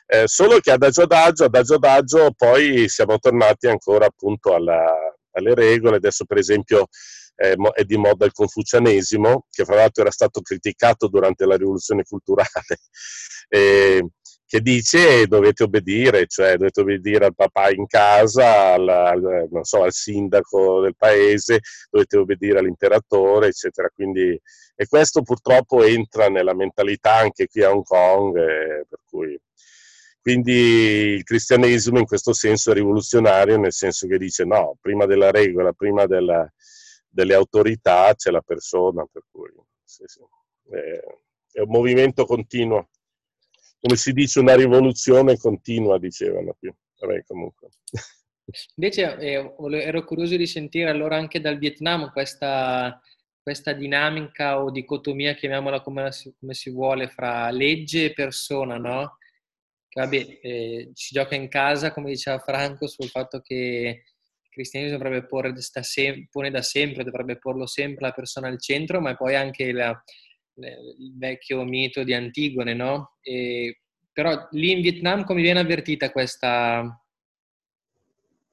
eh, 0.06 0.22
solo 0.26 0.60
che 0.60 0.70
adagio 0.70 1.02
adagio, 1.02 1.44
adagio 1.44 1.74
adagio, 1.74 2.32
poi 2.34 2.88
siamo 2.88 3.18
tornati 3.18 3.66
ancora 3.66 4.06
appunto 4.06 4.54
alla, 4.54 4.90
alle 5.32 5.54
regole, 5.54 5.96
adesso 5.96 6.24
per 6.24 6.38
esempio 6.38 6.86
è 7.34 7.82
di 7.84 7.96
moda 7.96 8.24
il 8.24 8.32
confucianesimo, 8.32 9.46
che 9.50 9.64
fra 9.64 9.76
l'altro 9.76 10.02
era 10.02 10.10
stato 10.10 10.40
criticato 10.40 11.08
durante 11.08 11.46
la 11.46 11.56
rivoluzione 11.56 12.04
culturale, 12.04 12.48
eh, 13.48 14.08
che 14.46 14.60
dice 14.60 15.26
dovete 15.26 15.64
obbedire, 15.64 16.26
cioè 16.26 16.56
dovete 16.56 16.80
obbedire 16.80 17.26
al 17.26 17.34
papà 17.34 17.70
in 17.70 17.86
casa, 17.86 18.74
al, 18.74 18.88
al, 18.88 19.48
so, 19.62 19.82
al 19.82 19.92
sindaco 19.92 20.80
del 20.80 20.94
paese, 20.96 21.60
dovete 21.90 22.16
obbedire 22.18 22.58
all'imperatore, 22.58 23.48
eccetera. 23.48 23.88
Quindi, 23.92 24.40
e 24.76 24.86
questo 24.86 25.22
purtroppo 25.22 25.82
entra 25.82 26.28
nella 26.28 26.54
mentalità 26.54 27.16
anche 27.16 27.46
qui 27.48 27.62
a 27.62 27.70
Hong 27.70 27.84
Kong, 27.84 28.36
eh, 28.36 28.86
per 28.88 29.00
cui 29.04 29.38
quindi 30.24 30.52
il 30.52 31.22
cristianesimo 31.22 31.98
in 31.98 32.06
questo 32.06 32.32
senso 32.32 32.70
è 32.70 32.74
rivoluzionario, 32.74 33.58
nel 33.58 33.74
senso 33.74 34.06
che 34.06 34.16
dice 34.16 34.44
no, 34.44 34.74
prima 34.80 35.04
della 35.04 35.30
regola, 35.30 35.74
prima 35.74 36.06
della, 36.06 36.50
delle 37.14 37.34
autorità 37.34 38.12
c'è 38.14 38.30
la 38.30 38.40
persona, 38.40 39.06
per 39.10 39.22
cui 39.30 39.48
sì, 39.84 40.02
sì. 40.06 40.20
È, 40.68 41.58
è, 41.58 41.60
un 41.60 41.68
movimento 41.68 42.24
continuo. 42.24 42.88
Come 43.78 43.96
si 43.96 44.12
dice, 44.12 44.40
una 44.40 44.56
rivoluzione 44.56 45.36
continua, 45.36 45.98
dicevano 45.98 46.56
qui. 46.58 46.74
Vabbè, 46.98 47.22
comunque. 47.24 47.68
Invece 48.76 49.16
eh, 49.18 49.54
ero 49.80 50.04
curioso 50.04 50.36
di 50.36 50.46
sentire 50.46 50.90
allora 50.90 51.16
anche 51.16 51.40
dal 51.40 51.58
Vietnam 51.58 52.10
questa, 52.10 53.00
questa 53.40 53.72
dinamica 53.72 54.60
o 54.60 54.70
dicotomia, 54.70 55.34
chiamiamola 55.34 55.82
come, 55.82 56.10
come 56.40 56.54
si 56.54 56.70
vuole, 56.70 57.08
fra 57.08 57.50
legge 57.50 58.06
e 58.06 58.12
persona, 58.12 58.76
no? 58.76 59.18
vabbè, 59.94 60.38
eh, 60.42 60.90
si 60.92 61.14
gioca 61.14 61.36
in 61.36 61.48
casa, 61.48 61.92
come 61.92 62.10
diceva 62.10 62.38
Franco, 62.40 62.88
sul 62.88 63.08
fatto 63.08 63.40
che 63.40 64.02
cristianesimo 64.54 64.98
dovrebbe 64.98 65.26
porre 65.26 65.52
sem- 65.58 66.26
pone 66.30 66.50
da 66.50 66.62
sempre, 66.62 67.04
dovrebbe 67.04 67.38
porlo 67.38 67.66
sempre 67.66 68.06
la 68.06 68.12
persona 68.12 68.48
al 68.48 68.60
centro, 68.60 69.00
ma 69.00 69.14
poi 69.14 69.34
anche 69.34 69.72
la, 69.72 70.02
il 70.56 71.14
vecchio 71.18 71.64
mito 71.64 72.04
di 72.04 72.14
Antigone, 72.14 72.72
no? 72.72 73.16
E, 73.20 73.80
però 74.12 74.48
lì 74.52 74.70
in 74.70 74.80
Vietnam 74.80 75.24
come 75.24 75.42
viene 75.42 75.58
avvertita 75.58 76.10
questa, 76.12 76.98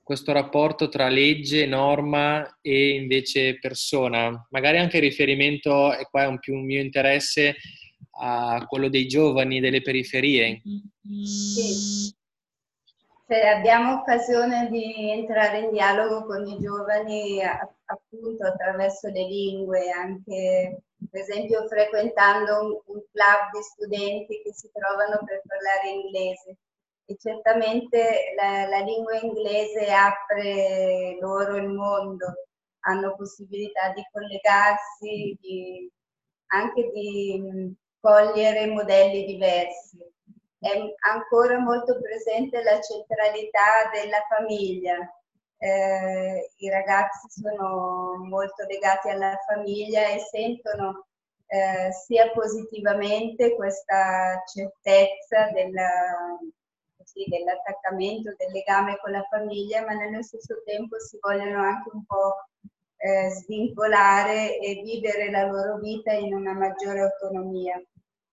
questo 0.02 0.32
rapporto 0.34 0.90
tra 0.90 1.08
legge, 1.08 1.68
norma 1.68 2.58
e 2.62 2.96
invece 2.96 3.60
persona? 3.60 4.48
Magari 4.50 4.80
anche 4.80 5.00
riferimento, 5.00 5.96
e 5.96 6.08
qua 6.10 6.24
è 6.24 6.28
un 6.28 6.40
più 6.40 6.56
un 6.56 6.66
mio 6.66 6.82
interesse, 6.82 7.56
a 8.20 8.66
quello 8.68 8.90
dei 8.90 9.08
giovani 9.08 9.60
delle 9.60 9.82
periferie. 9.82 10.62
Sì. 11.24 12.20
Se 13.32 13.48
abbiamo 13.48 13.94
occasione 13.94 14.68
di 14.70 15.10
entrare 15.10 15.60
in 15.60 15.72
dialogo 15.72 16.26
con 16.26 16.46
i 16.46 16.60
giovani 16.60 17.42
appunto 17.86 18.46
attraverso 18.46 19.08
le 19.08 19.24
lingue, 19.24 19.90
anche 19.90 20.82
per 21.10 21.22
esempio 21.22 21.66
frequentando 21.66 22.60
un, 22.60 22.72
un 22.88 23.02
club 23.10 23.52
di 23.54 23.62
studenti 23.62 24.42
che 24.44 24.54
si 24.54 24.70
trovano 24.74 25.24
per 25.24 25.44
parlare 25.48 25.90
inglese. 25.92 26.58
E 27.06 27.16
certamente 27.18 28.34
la, 28.36 28.68
la 28.68 28.80
lingua 28.80 29.18
inglese 29.22 29.90
apre 29.94 31.18
loro 31.22 31.56
il 31.56 31.70
mondo, 31.70 32.34
hanno 32.82 33.16
possibilità 33.16 33.94
di 33.96 34.04
collegarsi, 34.12 35.38
di, 35.40 35.90
anche 36.48 36.92
di 36.94 37.74
cogliere 37.98 38.68
modelli 38.68 39.24
diversi. 39.24 40.11
È 40.62 40.70
ancora 41.10 41.58
molto 41.58 42.00
presente 42.00 42.62
la 42.62 42.80
centralità 42.80 43.90
della 43.92 44.24
famiglia. 44.30 44.96
Eh, 45.58 46.52
I 46.58 46.70
ragazzi 46.70 47.28
sono 47.30 48.18
molto 48.18 48.64
legati 48.68 49.10
alla 49.10 49.36
famiglia 49.48 50.06
e 50.10 50.20
sentono 50.20 51.08
eh, 51.48 51.92
sia 51.92 52.30
positivamente 52.30 53.56
questa 53.56 54.44
certezza 54.54 55.50
della, 55.52 56.38
così, 56.96 57.26
dell'attaccamento, 57.28 58.36
del 58.38 58.52
legame 58.52 59.00
con 59.02 59.14
la 59.14 59.26
famiglia, 59.32 59.84
ma 59.84 59.94
nello 59.94 60.22
stesso 60.22 60.62
tempo 60.64 61.00
si 61.00 61.18
vogliono 61.20 61.64
anche 61.64 61.90
un 61.92 62.06
po' 62.06 62.36
eh, 62.98 63.32
svincolare 63.32 64.60
e 64.60 64.80
vivere 64.84 65.32
la 65.32 65.46
loro 65.48 65.78
vita 65.80 66.14
in 66.14 66.36
una 66.36 66.54
maggiore 66.54 67.02
autonomia 67.02 67.82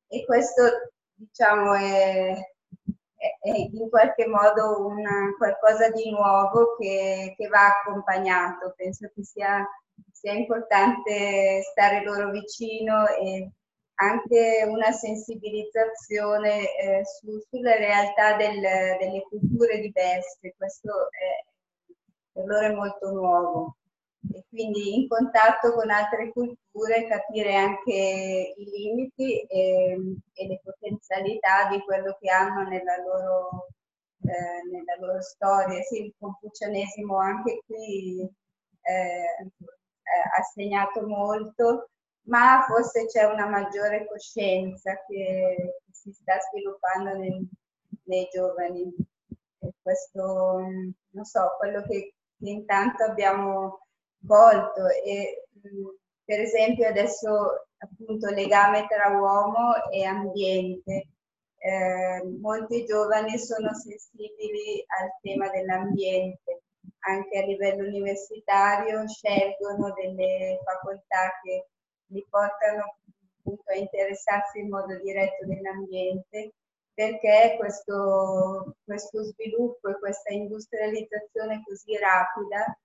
e 0.09 0.25
questo 0.27 0.93
diciamo 1.19 1.75
è, 1.75 2.33
è, 2.33 3.49
in 3.51 3.89
qualche 3.91 4.27
modo 4.27 4.87
una, 4.87 5.35
qualcosa 5.37 5.91
di 5.91 6.11
nuovo 6.11 6.77
che, 6.77 7.35
che, 7.37 7.49
va 7.49 7.67
accompagnato. 7.67 8.75
Penso 8.77 9.11
che 9.15 9.25
sia, 9.25 9.67
sia 10.13 10.33
importante 10.33 11.63
stare 11.63 12.05
loro 12.05 12.31
vicino 12.31 13.09
e 13.09 13.51
anche 14.01 14.65
una 14.69 14.93
sensibilizzazione 14.93 16.61
eh, 16.77 17.05
su, 17.05 17.41
sulle 17.51 17.79
realtà 17.79 18.37
del, 18.37 18.61
delle 18.61 19.23
culture 19.29 19.81
diverse. 19.81 20.55
Questo 20.57 21.09
è, 21.11 21.93
per 22.33 22.45
loro 22.47 22.67
è 22.67 22.73
molto 22.73 23.11
nuovo 23.11 23.78
e 24.33 24.45
quindi 24.49 24.95
in 24.95 25.09
contatto 25.09 25.73
con 25.73 25.91
altre 25.91 26.33
culture 26.33 27.07
capire 27.07 27.55
anche 27.55 28.55
i 28.57 28.65
limiti 28.65 29.41
e, 29.43 30.17
e 30.33 30.47
le 30.47 30.61
potenzialità 30.63 31.69
di 31.71 31.81
quello 31.81 32.17
che 32.21 32.31
hanno 32.31 32.69
nella 32.69 32.97
loro, 32.99 33.69
eh, 34.23 34.69
nella 34.71 34.97
loro 35.01 35.21
storia. 35.21 35.81
Sì, 35.83 36.05
il 36.05 36.15
confucianesimo 36.19 37.19
anche 37.19 37.63
qui 37.67 38.21
eh, 38.83 39.51
ha 40.37 40.43
segnato 40.43 41.07
molto, 41.07 41.91
ma 42.23 42.65
forse 42.67 43.07
c'è 43.07 43.25
una 43.25 43.47
maggiore 43.47 44.07
coscienza 44.07 45.03
che, 45.07 45.81
si 45.91 46.13
sta 46.13 46.39
sviluppando 46.51 47.17
nei, 47.17 47.49
nei 48.05 48.29
giovani. 48.33 48.95
E 49.61 49.73
questo, 49.83 50.23
non 51.11 51.25
so, 51.25 51.57
quello 51.59 51.83
che 51.83 52.15
intanto 52.41 53.03
abbiamo 53.05 53.88
volto 54.21 54.87
e 55.05 55.45
per 56.25 56.41
esempio 56.41 56.89
adesso 56.89 57.67
appunto 57.79 58.29
legame 58.31 58.87
tra 58.87 59.17
uomo 59.19 59.89
e 59.91 60.05
ambiente. 60.05 61.09
Eh, 61.61 62.23
molti 62.41 62.85
giovani 62.85 63.39
sono 63.39 63.75
sensibili 63.75 64.85
al 65.01 65.11
tema 65.23 65.49
dell'ambiente, 65.51 66.63
anche 67.01 67.39
a 67.39 67.45
livello 67.45 67.87
universitario 67.87 69.09
scelgono 69.09 69.93
delle 69.95 70.61
facoltà 70.65 71.33
che 71.43 71.67
li 72.11 72.25
portano 72.29 72.97
appunto 73.41 73.71
a 73.71 73.77
interessarsi 73.77 74.61
in 74.61 74.69
modo 74.69 74.97
diretto 74.99 75.47
dell'ambiente 75.47 76.53
perché 76.99 77.55
questo, 77.59 78.75
questo 78.85 79.23
sviluppo 79.23 79.89
e 79.89 79.99
questa 79.99 80.33
industrializzazione 80.33 81.63
così 81.65 81.97
rapida 81.97 82.77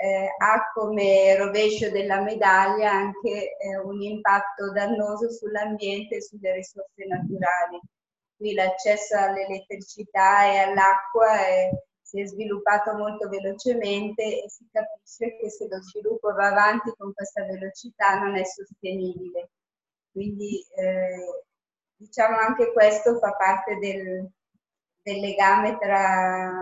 eh, 0.00 0.28
ha 0.38 0.70
come 0.72 1.34
rovescio 1.36 1.90
della 1.90 2.20
medaglia 2.20 2.92
anche 2.92 3.56
eh, 3.56 3.76
un 3.78 4.00
impatto 4.00 4.70
dannoso 4.72 5.30
sull'ambiente 5.30 6.16
e 6.16 6.22
sulle 6.22 6.52
risorse 6.54 7.04
naturali. 7.06 7.80
Qui 8.36 8.54
l'accesso 8.54 9.16
all'elettricità 9.16 10.44
e 10.44 10.58
all'acqua 10.58 11.38
è, 11.44 11.70
si 12.00 12.20
è 12.20 12.26
sviluppato 12.26 12.94
molto 12.94 13.28
velocemente 13.28 14.44
e 14.44 14.48
si 14.48 14.68
capisce 14.70 15.36
che 15.36 15.50
se 15.50 15.66
lo 15.68 15.82
sviluppo 15.82 16.32
va 16.32 16.46
avanti 16.46 16.92
con 16.96 17.12
questa 17.12 17.44
velocità 17.44 18.20
non 18.20 18.36
è 18.36 18.44
sostenibile. 18.44 19.50
Quindi 20.12 20.64
eh, 20.76 21.44
diciamo 21.96 22.36
anche 22.36 22.72
questo 22.72 23.18
fa 23.18 23.32
parte 23.32 23.78
del, 23.78 24.28
del 25.02 25.20
legame 25.20 25.76
tra, 25.76 26.52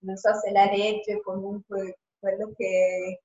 non 0.00 0.16
so 0.16 0.34
se 0.34 0.50
la 0.50 0.66
legge 0.66 1.22
comunque 1.22 1.98
quello 2.18 2.52
che, 2.56 3.22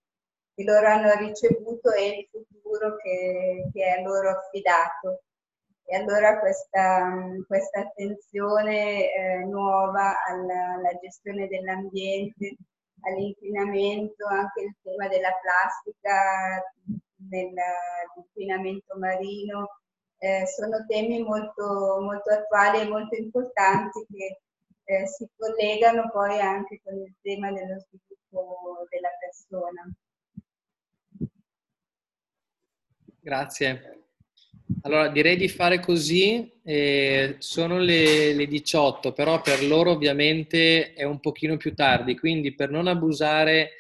che 0.53 0.63
loro 0.63 0.87
hanno 0.87 1.13
ricevuto 1.17 1.91
e 1.91 2.29
il 2.31 2.45
futuro 2.47 2.95
che, 2.97 3.69
che 3.73 3.95
è 3.95 4.01
loro 4.01 4.29
affidato. 4.29 5.23
E 5.85 5.95
allora 5.97 6.39
questa, 6.39 7.11
questa 7.47 7.81
attenzione 7.81 9.13
eh, 9.13 9.45
nuova 9.45 10.23
alla, 10.25 10.75
alla, 10.75 10.97
gestione 11.01 11.47
dell'ambiente, 11.47 12.55
all'inquinamento, 13.01 14.25
anche 14.27 14.61
il 14.61 14.75
tema 14.81 15.09
della 15.09 15.31
plastica, 15.41 16.63
dell'inquinamento 17.15 18.97
marino, 18.97 19.81
eh, 20.17 20.45
sono 20.47 20.85
temi 20.87 21.21
molto, 21.23 21.99
molto 21.99 22.31
attuali 22.31 22.81
e 22.81 22.87
molto 22.87 23.15
importanti 23.15 24.05
che 24.07 24.41
eh, 24.91 25.07
si 25.07 25.25
collegano 25.37 26.09
poi 26.11 26.37
anche 26.39 26.81
con 26.83 26.95
il 26.95 27.13
tema 27.21 27.49
dello 27.51 27.79
sviluppo 27.79 28.85
della 28.89 29.09
persona. 29.19 29.89
Grazie. 33.21 33.99
Allora, 34.81 35.07
direi 35.07 35.37
di 35.37 35.47
fare 35.47 35.79
così. 35.79 36.59
Eh, 36.63 37.35
sono 37.39 37.77
le, 37.77 38.33
le, 38.33 38.47
18, 38.47 39.13
però 39.13 39.41
per 39.41 39.63
loro 39.63 39.91
ovviamente 39.91 40.93
è 40.93 41.03
un 41.03 41.19
pochino 41.19 41.55
più 41.55 41.73
tardi, 41.73 42.17
quindi 42.17 42.53
per 42.53 42.69
non 42.69 42.87
abusare 42.87 43.71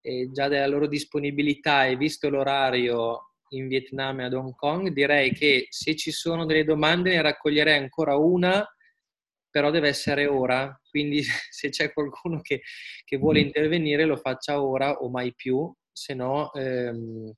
eh, 0.00 0.30
già 0.32 0.48
della 0.48 0.66
loro 0.66 0.88
disponibilità 0.88 1.86
e 1.86 1.96
visto 1.96 2.28
l'orario 2.28 3.34
in 3.50 3.68
Vietnam 3.68 4.20
e 4.20 4.24
ad 4.24 4.34
Hong 4.34 4.54
Kong, 4.56 4.88
direi 4.88 5.32
che 5.32 5.66
se 5.70 5.94
ci 5.94 6.10
sono 6.10 6.44
delle 6.44 6.64
domande 6.64 7.10
ne 7.10 7.22
raccoglierei 7.22 7.78
ancora 7.78 8.16
una, 8.16 8.66
però 9.56 9.70
deve 9.70 9.88
essere 9.88 10.26
ora, 10.26 10.78
quindi 10.90 11.22
se 11.50 11.70
c'è 11.70 11.90
qualcuno 11.90 12.42
che, 12.42 12.60
che 13.06 13.16
vuole 13.16 13.40
intervenire 13.40 14.04
lo 14.04 14.16
faccia 14.16 14.62
ora 14.62 14.98
o 14.98 15.08
mai 15.08 15.34
più, 15.34 15.72
se 15.90 16.12
no... 16.12 16.52
Ehm, 16.52 17.32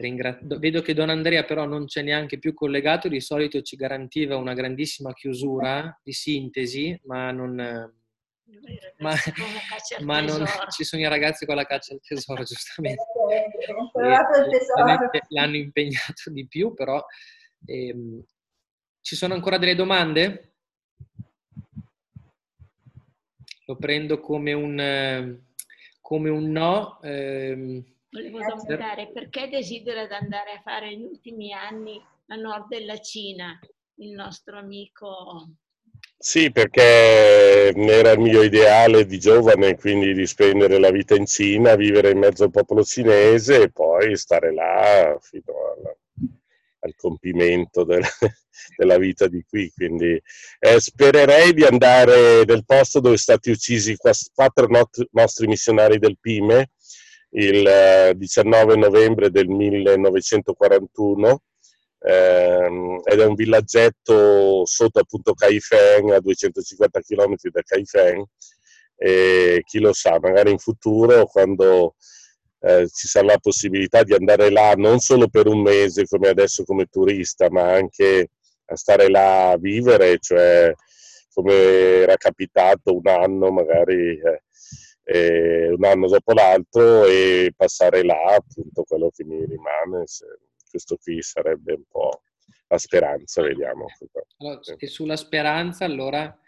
Ringra- 0.00 0.38
vedo 0.40 0.80
che 0.80 0.94
Don 0.94 1.10
Andrea 1.10 1.42
però 1.42 1.64
non 1.64 1.86
c'è 1.86 2.02
neanche 2.02 2.38
più 2.38 2.54
collegato, 2.54 3.08
di 3.08 3.20
solito 3.20 3.62
ci 3.62 3.74
garantiva 3.74 4.36
una 4.36 4.54
grandissima 4.54 5.12
chiusura 5.12 5.92
di 6.04 6.12
sintesi, 6.12 6.96
ma 7.06 7.32
non, 7.32 7.56
ma, 8.98 9.12
ma 10.02 10.20
non 10.20 10.44
ci 10.70 10.84
sono 10.84 11.02
i 11.02 11.08
ragazzi 11.08 11.46
con 11.46 11.56
la 11.56 11.64
caccia 11.64 11.94
al 11.94 12.00
tesoro, 12.00 12.44
giustamente. 12.44 13.02
tesoro. 15.10 15.10
L'hanno 15.30 15.56
impegnato 15.56 16.30
di 16.30 16.46
più, 16.46 16.74
però 16.74 17.04
ehm, 17.66 18.22
ci 19.00 19.16
sono 19.16 19.34
ancora 19.34 19.58
delle 19.58 19.74
domande? 19.74 20.47
Lo 23.68 23.76
prendo 23.76 24.18
come 24.18 24.54
un, 24.54 25.38
come 26.00 26.30
un 26.30 26.50
no. 26.50 26.98
Ehm, 27.02 27.84
Volevo 28.10 28.38
domandare 28.38 29.10
perché 29.12 29.50
desidera 29.50 30.08
andare 30.16 30.52
a 30.52 30.60
fare 30.62 30.96
gli 30.96 31.02
ultimi 31.02 31.52
anni 31.52 32.02
a 32.28 32.36
nord 32.36 32.68
della 32.68 32.98
Cina, 32.98 33.60
il 33.96 34.12
nostro 34.12 34.56
amico? 34.56 35.50
Sì, 36.16 36.50
perché 36.50 37.74
era 37.74 38.12
il 38.12 38.20
mio 38.20 38.42
ideale 38.42 39.04
di 39.04 39.18
giovane, 39.18 39.76
quindi 39.76 40.14
di 40.14 40.26
spendere 40.26 40.78
la 40.78 40.90
vita 40.90 41.14
in 41.14 41.26
Cina, 41.26 41.76
vivere 41.76 42.12
in 42.12 42.18
mezzo 42.18 42.44
al 42.44 42.50
popolo 42.50 42.82
cinese 42.82 43.64
e 43.64 43.70
poi 43.70 44.16
stare 44.16 44.50
là 44.50 45.14
fino 45.20 45.52
al, 45.76 45.84
al 45.84 45.96
compimento 46.98 47.84
del, 47.84 48.02
della 48.76 48.98
vita 48.98 49.28
di 49.28 49.42
qui. 49.48 49.70
Quindi 49.74 50.20
eh, 50.58 50.80
spererei 50.80 51.54
di 51.54 51.64
andare 51.64 52.44
nel 52.44 52.64
posto 52.66 53.00
dove 53.00 53.16
sono 53.16 53.38
stati 53.38 53.50
uccisi 53.50 53.96
quattro 54.34 54.66
nostri 55.12 55.46
missionari 55.46 55.98
del 55.98 56.18
Pime 56.20 56.70
il 57.30 58.12
19 58.16 58.72
eh, 58.72 58.76
novembre 58.76 59.30
del 59.30 59.48
1941 59.48 61.42
ehm, 62.00 63.00
ed 63.04 63.20
è 63.20 63.24
un 63.26 63.34
villaggetto 63.34 64.64
sotto 64.64 64.98
appunto 64.98 65.34
Caifeng 65.34 66.12
a 66.12 66.20
250 66.20 67.00
km 67.00 67.34
da 67.50 67.62
Caifeng 67.62 68.24
e 68.96 69.62
chi 69.64 69.78
lo 69.78 69.92
sa, 69.92 70.18
magari 70.20 70.50
in 70.50 70.58
futuro 70.58 71.26
quando 71.26 71.94
eh, 72.60 72.88
ci 72.88 73.06
sarà 73.06 73.26
la 73.26 73.38
possibilità 73.38 74.02
di 74.02 74.14
andare 74.14 74.50
là 74.50 74.74
non 74.74 74.98
solo 74.98 75.28
per 75.28 75.46
un 75.46 75.60
mese 75.60 76.06
come 76.06 76.28
adesso 76.28 76.64
come 76.64 76.86
turista, 76.86 77.50
ma 77.50 77.72
anche 77.72 78.30
a 78.66 78.76
stare 78.76 79.08
là 79.08 79.50
a 79.50 79.56
vivere, 79.58 80.18
cioè 80.18 80.72
come 81.32 81.54
era 81.54 82.16
capitato 82.16 82.96
un 82.96 83.06
anno 83.06 83.50
magari 83.50 84.18
eh, 84.18 84.42
eh, 85.04 85.68
un 85.70 85.84
anno 85.84 86.06
dopo 86.08 86.32
l'altro 86.32 87.04
e 87.04 87.52
passare 87.56 88.02
là 88.04 88.34
appunto 88.36 88.82
quello 88.82 89.10
che 89.14 89.24
mi 89.24 89.44
rimane. 89.44 90.04
Questo 90.68 90.96
qui 91.00 91.22
sarebbe 91.22 91.72
un 91.72 91.84
po' 91.88 92.22
la 92.68 92.76
speranza, 92.76 93.40
vediamo. 93.40 93.86
Allora, 94.38 94.60
e 94.76 94.86
sulla 94.86 95.16
speranza 95.16 95.86
allora 95.86 96.38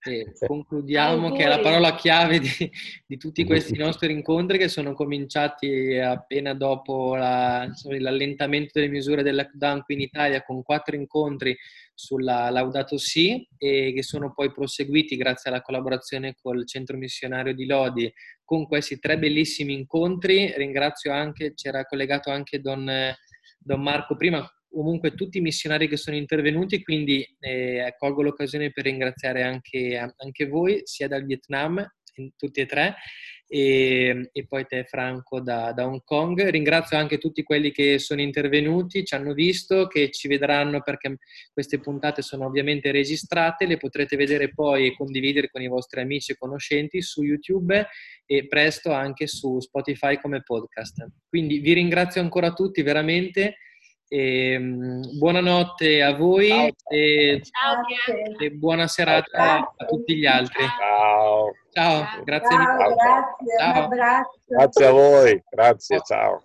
e 0.00 0.32
concludiamo 0.46 1.32
che 1.32 1.42
è 1.42 1.48
la 1.48 1.58
parola 1.58 1.96
chiave 1.96 2.38
di, 2.38 2.70
di, 3.04 3.16
tutti 3.16 3.44
questi 3.44 3.76
nostri 3.76 4.12
incontri 4.12 4.56
che 4.56 4.68
sono 4.68 4.94
cominciati 4.94 5.98
appena 5.98 6.54
dopo 6.54 7.16
la, 7.16 7.64
insomma, 7.64 7.98
l'allentamento 7.98 8.72
delle 8.74 8.92
misure 8.92 9.24
del 9.24 9.34
lockdown 9.34 9.82
qui 9.82 9.94
in 9.94 10.00
Italia 10.02 10.44
con 10.44 10.62
quattro 10.62 10.94
incontri 10.94 11.56
sulla 11.98 12.48
Laudato 12.50 12.96
Si 12.96 13.44
e 13.58 13.92
che 13.92 14.04
sono 14.04 14.32
poi 14.32 14.52
proseguiti 14.52 15.16
grazie 15.16 15.50
alla 15.50 15.62
collaborazione 15.62 16.36
col 16.40 16.64
centro 16.64 16.96
missionario 16.96 17.52
di 17.52 17.66
Lodi. 17.66 18.12
Con 18.44 18.68
questi 18.68 19.00
tre 19.00 19.18
bellissimi 19.18 19.74
incontri. 19.74 20.54
Ringrazio 20.56 21.12
anche, 21.12 21.54
c'era 21.54 21.84
collegato 21.84 22.30
anche 22.30 22.60
Don, 22.60 22.88
Don 23.58 23.82
Marco 23.82 24.14
prima 24.14 24.48
comunque 24.70 25.14
tutti 25.14 25.38
i 25.38 25.42
missionari 25.42 25.88
che 25.88 25.96
sono 25.96 26.16
intervenuti, 26.16 26.82
quindi 26.82 27.26
eh, 27.40 27.94
colgo 27.98 28.22
l'occasione 28.22 28.70
per 28.70 28.84
ringraziare 28.84 29.42
anche, 29.42 29.96
anche 30.16 30.46
voi, 30.46 30.82
sia 30.84 31.08
dal 31.08 31.24
Vietnam, 31.24 31.84
tutti 32.36 32.60
e 32.60 32.66
tre, 32.66 32.96
e, 33.46 34.28
e 34.30 34.46
poi 34.46 34.66
te 34.66 34.84
Franco 34.84 35.40
da, 35.40 35.72
da, 35.72 35.86
Hong 35.86 36.02
Kong. 36.04 36.48
Ringrazio 36.50 36.98
anche 36.98 37.18
tutti 37.18 37.42
quelli 37.42 37.70
che 37.70 37.98
sono 37.98 38.20
intervenuti, 38.20 39.04
ci 39.04 39.14
hanno 39.14 39.32
visto, 39.32 39.86
che 39.86 40.10
ci 40.10 40.28
vedranno 40.28 40.82
perché 40.82 41.16
queste 41.52 41.80
puntate 41.80 42.20
sono 42.20 42.46
ovviamente 42.46 42.90
registrate, 42.90 43.66
le 43.66 43.78
potrete 43.78 44.16
vedere 44.16 44.52
poi 44.52 44.86
e 44.86 44.96
condividere 44.96 45.48
con 45.48 45.62
i 45.62 45.68
vostri 45.68 46.00
amici 46.00 46.32
e 46.32 46.36
conoscenti 46.36 47.00
su 47.00 47.22
YouTube 47.22 47.86
e 48.26 48.46
presto 48.46 48.92
anche 48.92 49.26
su 49.26 49.58
Spotify 49.60 50.20
come 50.20 50.42
podcast. 50.42 51.06
Quindi 51.28 51.60
vi 51.60 51.72
ringrazio 51.72 52.20
ancora 52.20 52.52
tutti 52.52 52.82
veramente 52.82 53.56
e, 54.08 54.56
um, 54.56 55.00
buonanotte 55.18 56.02
a 56.02 56.14
voi 56.14 56.48
ciao, 56.48 56.72
e, 56.88 57.42
e, 58.38 58.50
buona 58.50 58.86
serata 58.86 59.36
ciao, 59.36 59.74
a 59.76 59.84
tutti 59.84 60.16
gli 60.16 60.26
altri. 60.26 60.64
Ciao. 60.64 61.52
Ciao, 61.70 62.22
grazie 62.24 62.56
ciao, 62.56 62.76
Grazie, 62.76 63.58
ciao. 63.58 63.88
Grazie 64.46 64.86
a 64.86 64.90
voi, 64.90 65.44
grazie, 65.50 66.00
ciao. 66.04 66.42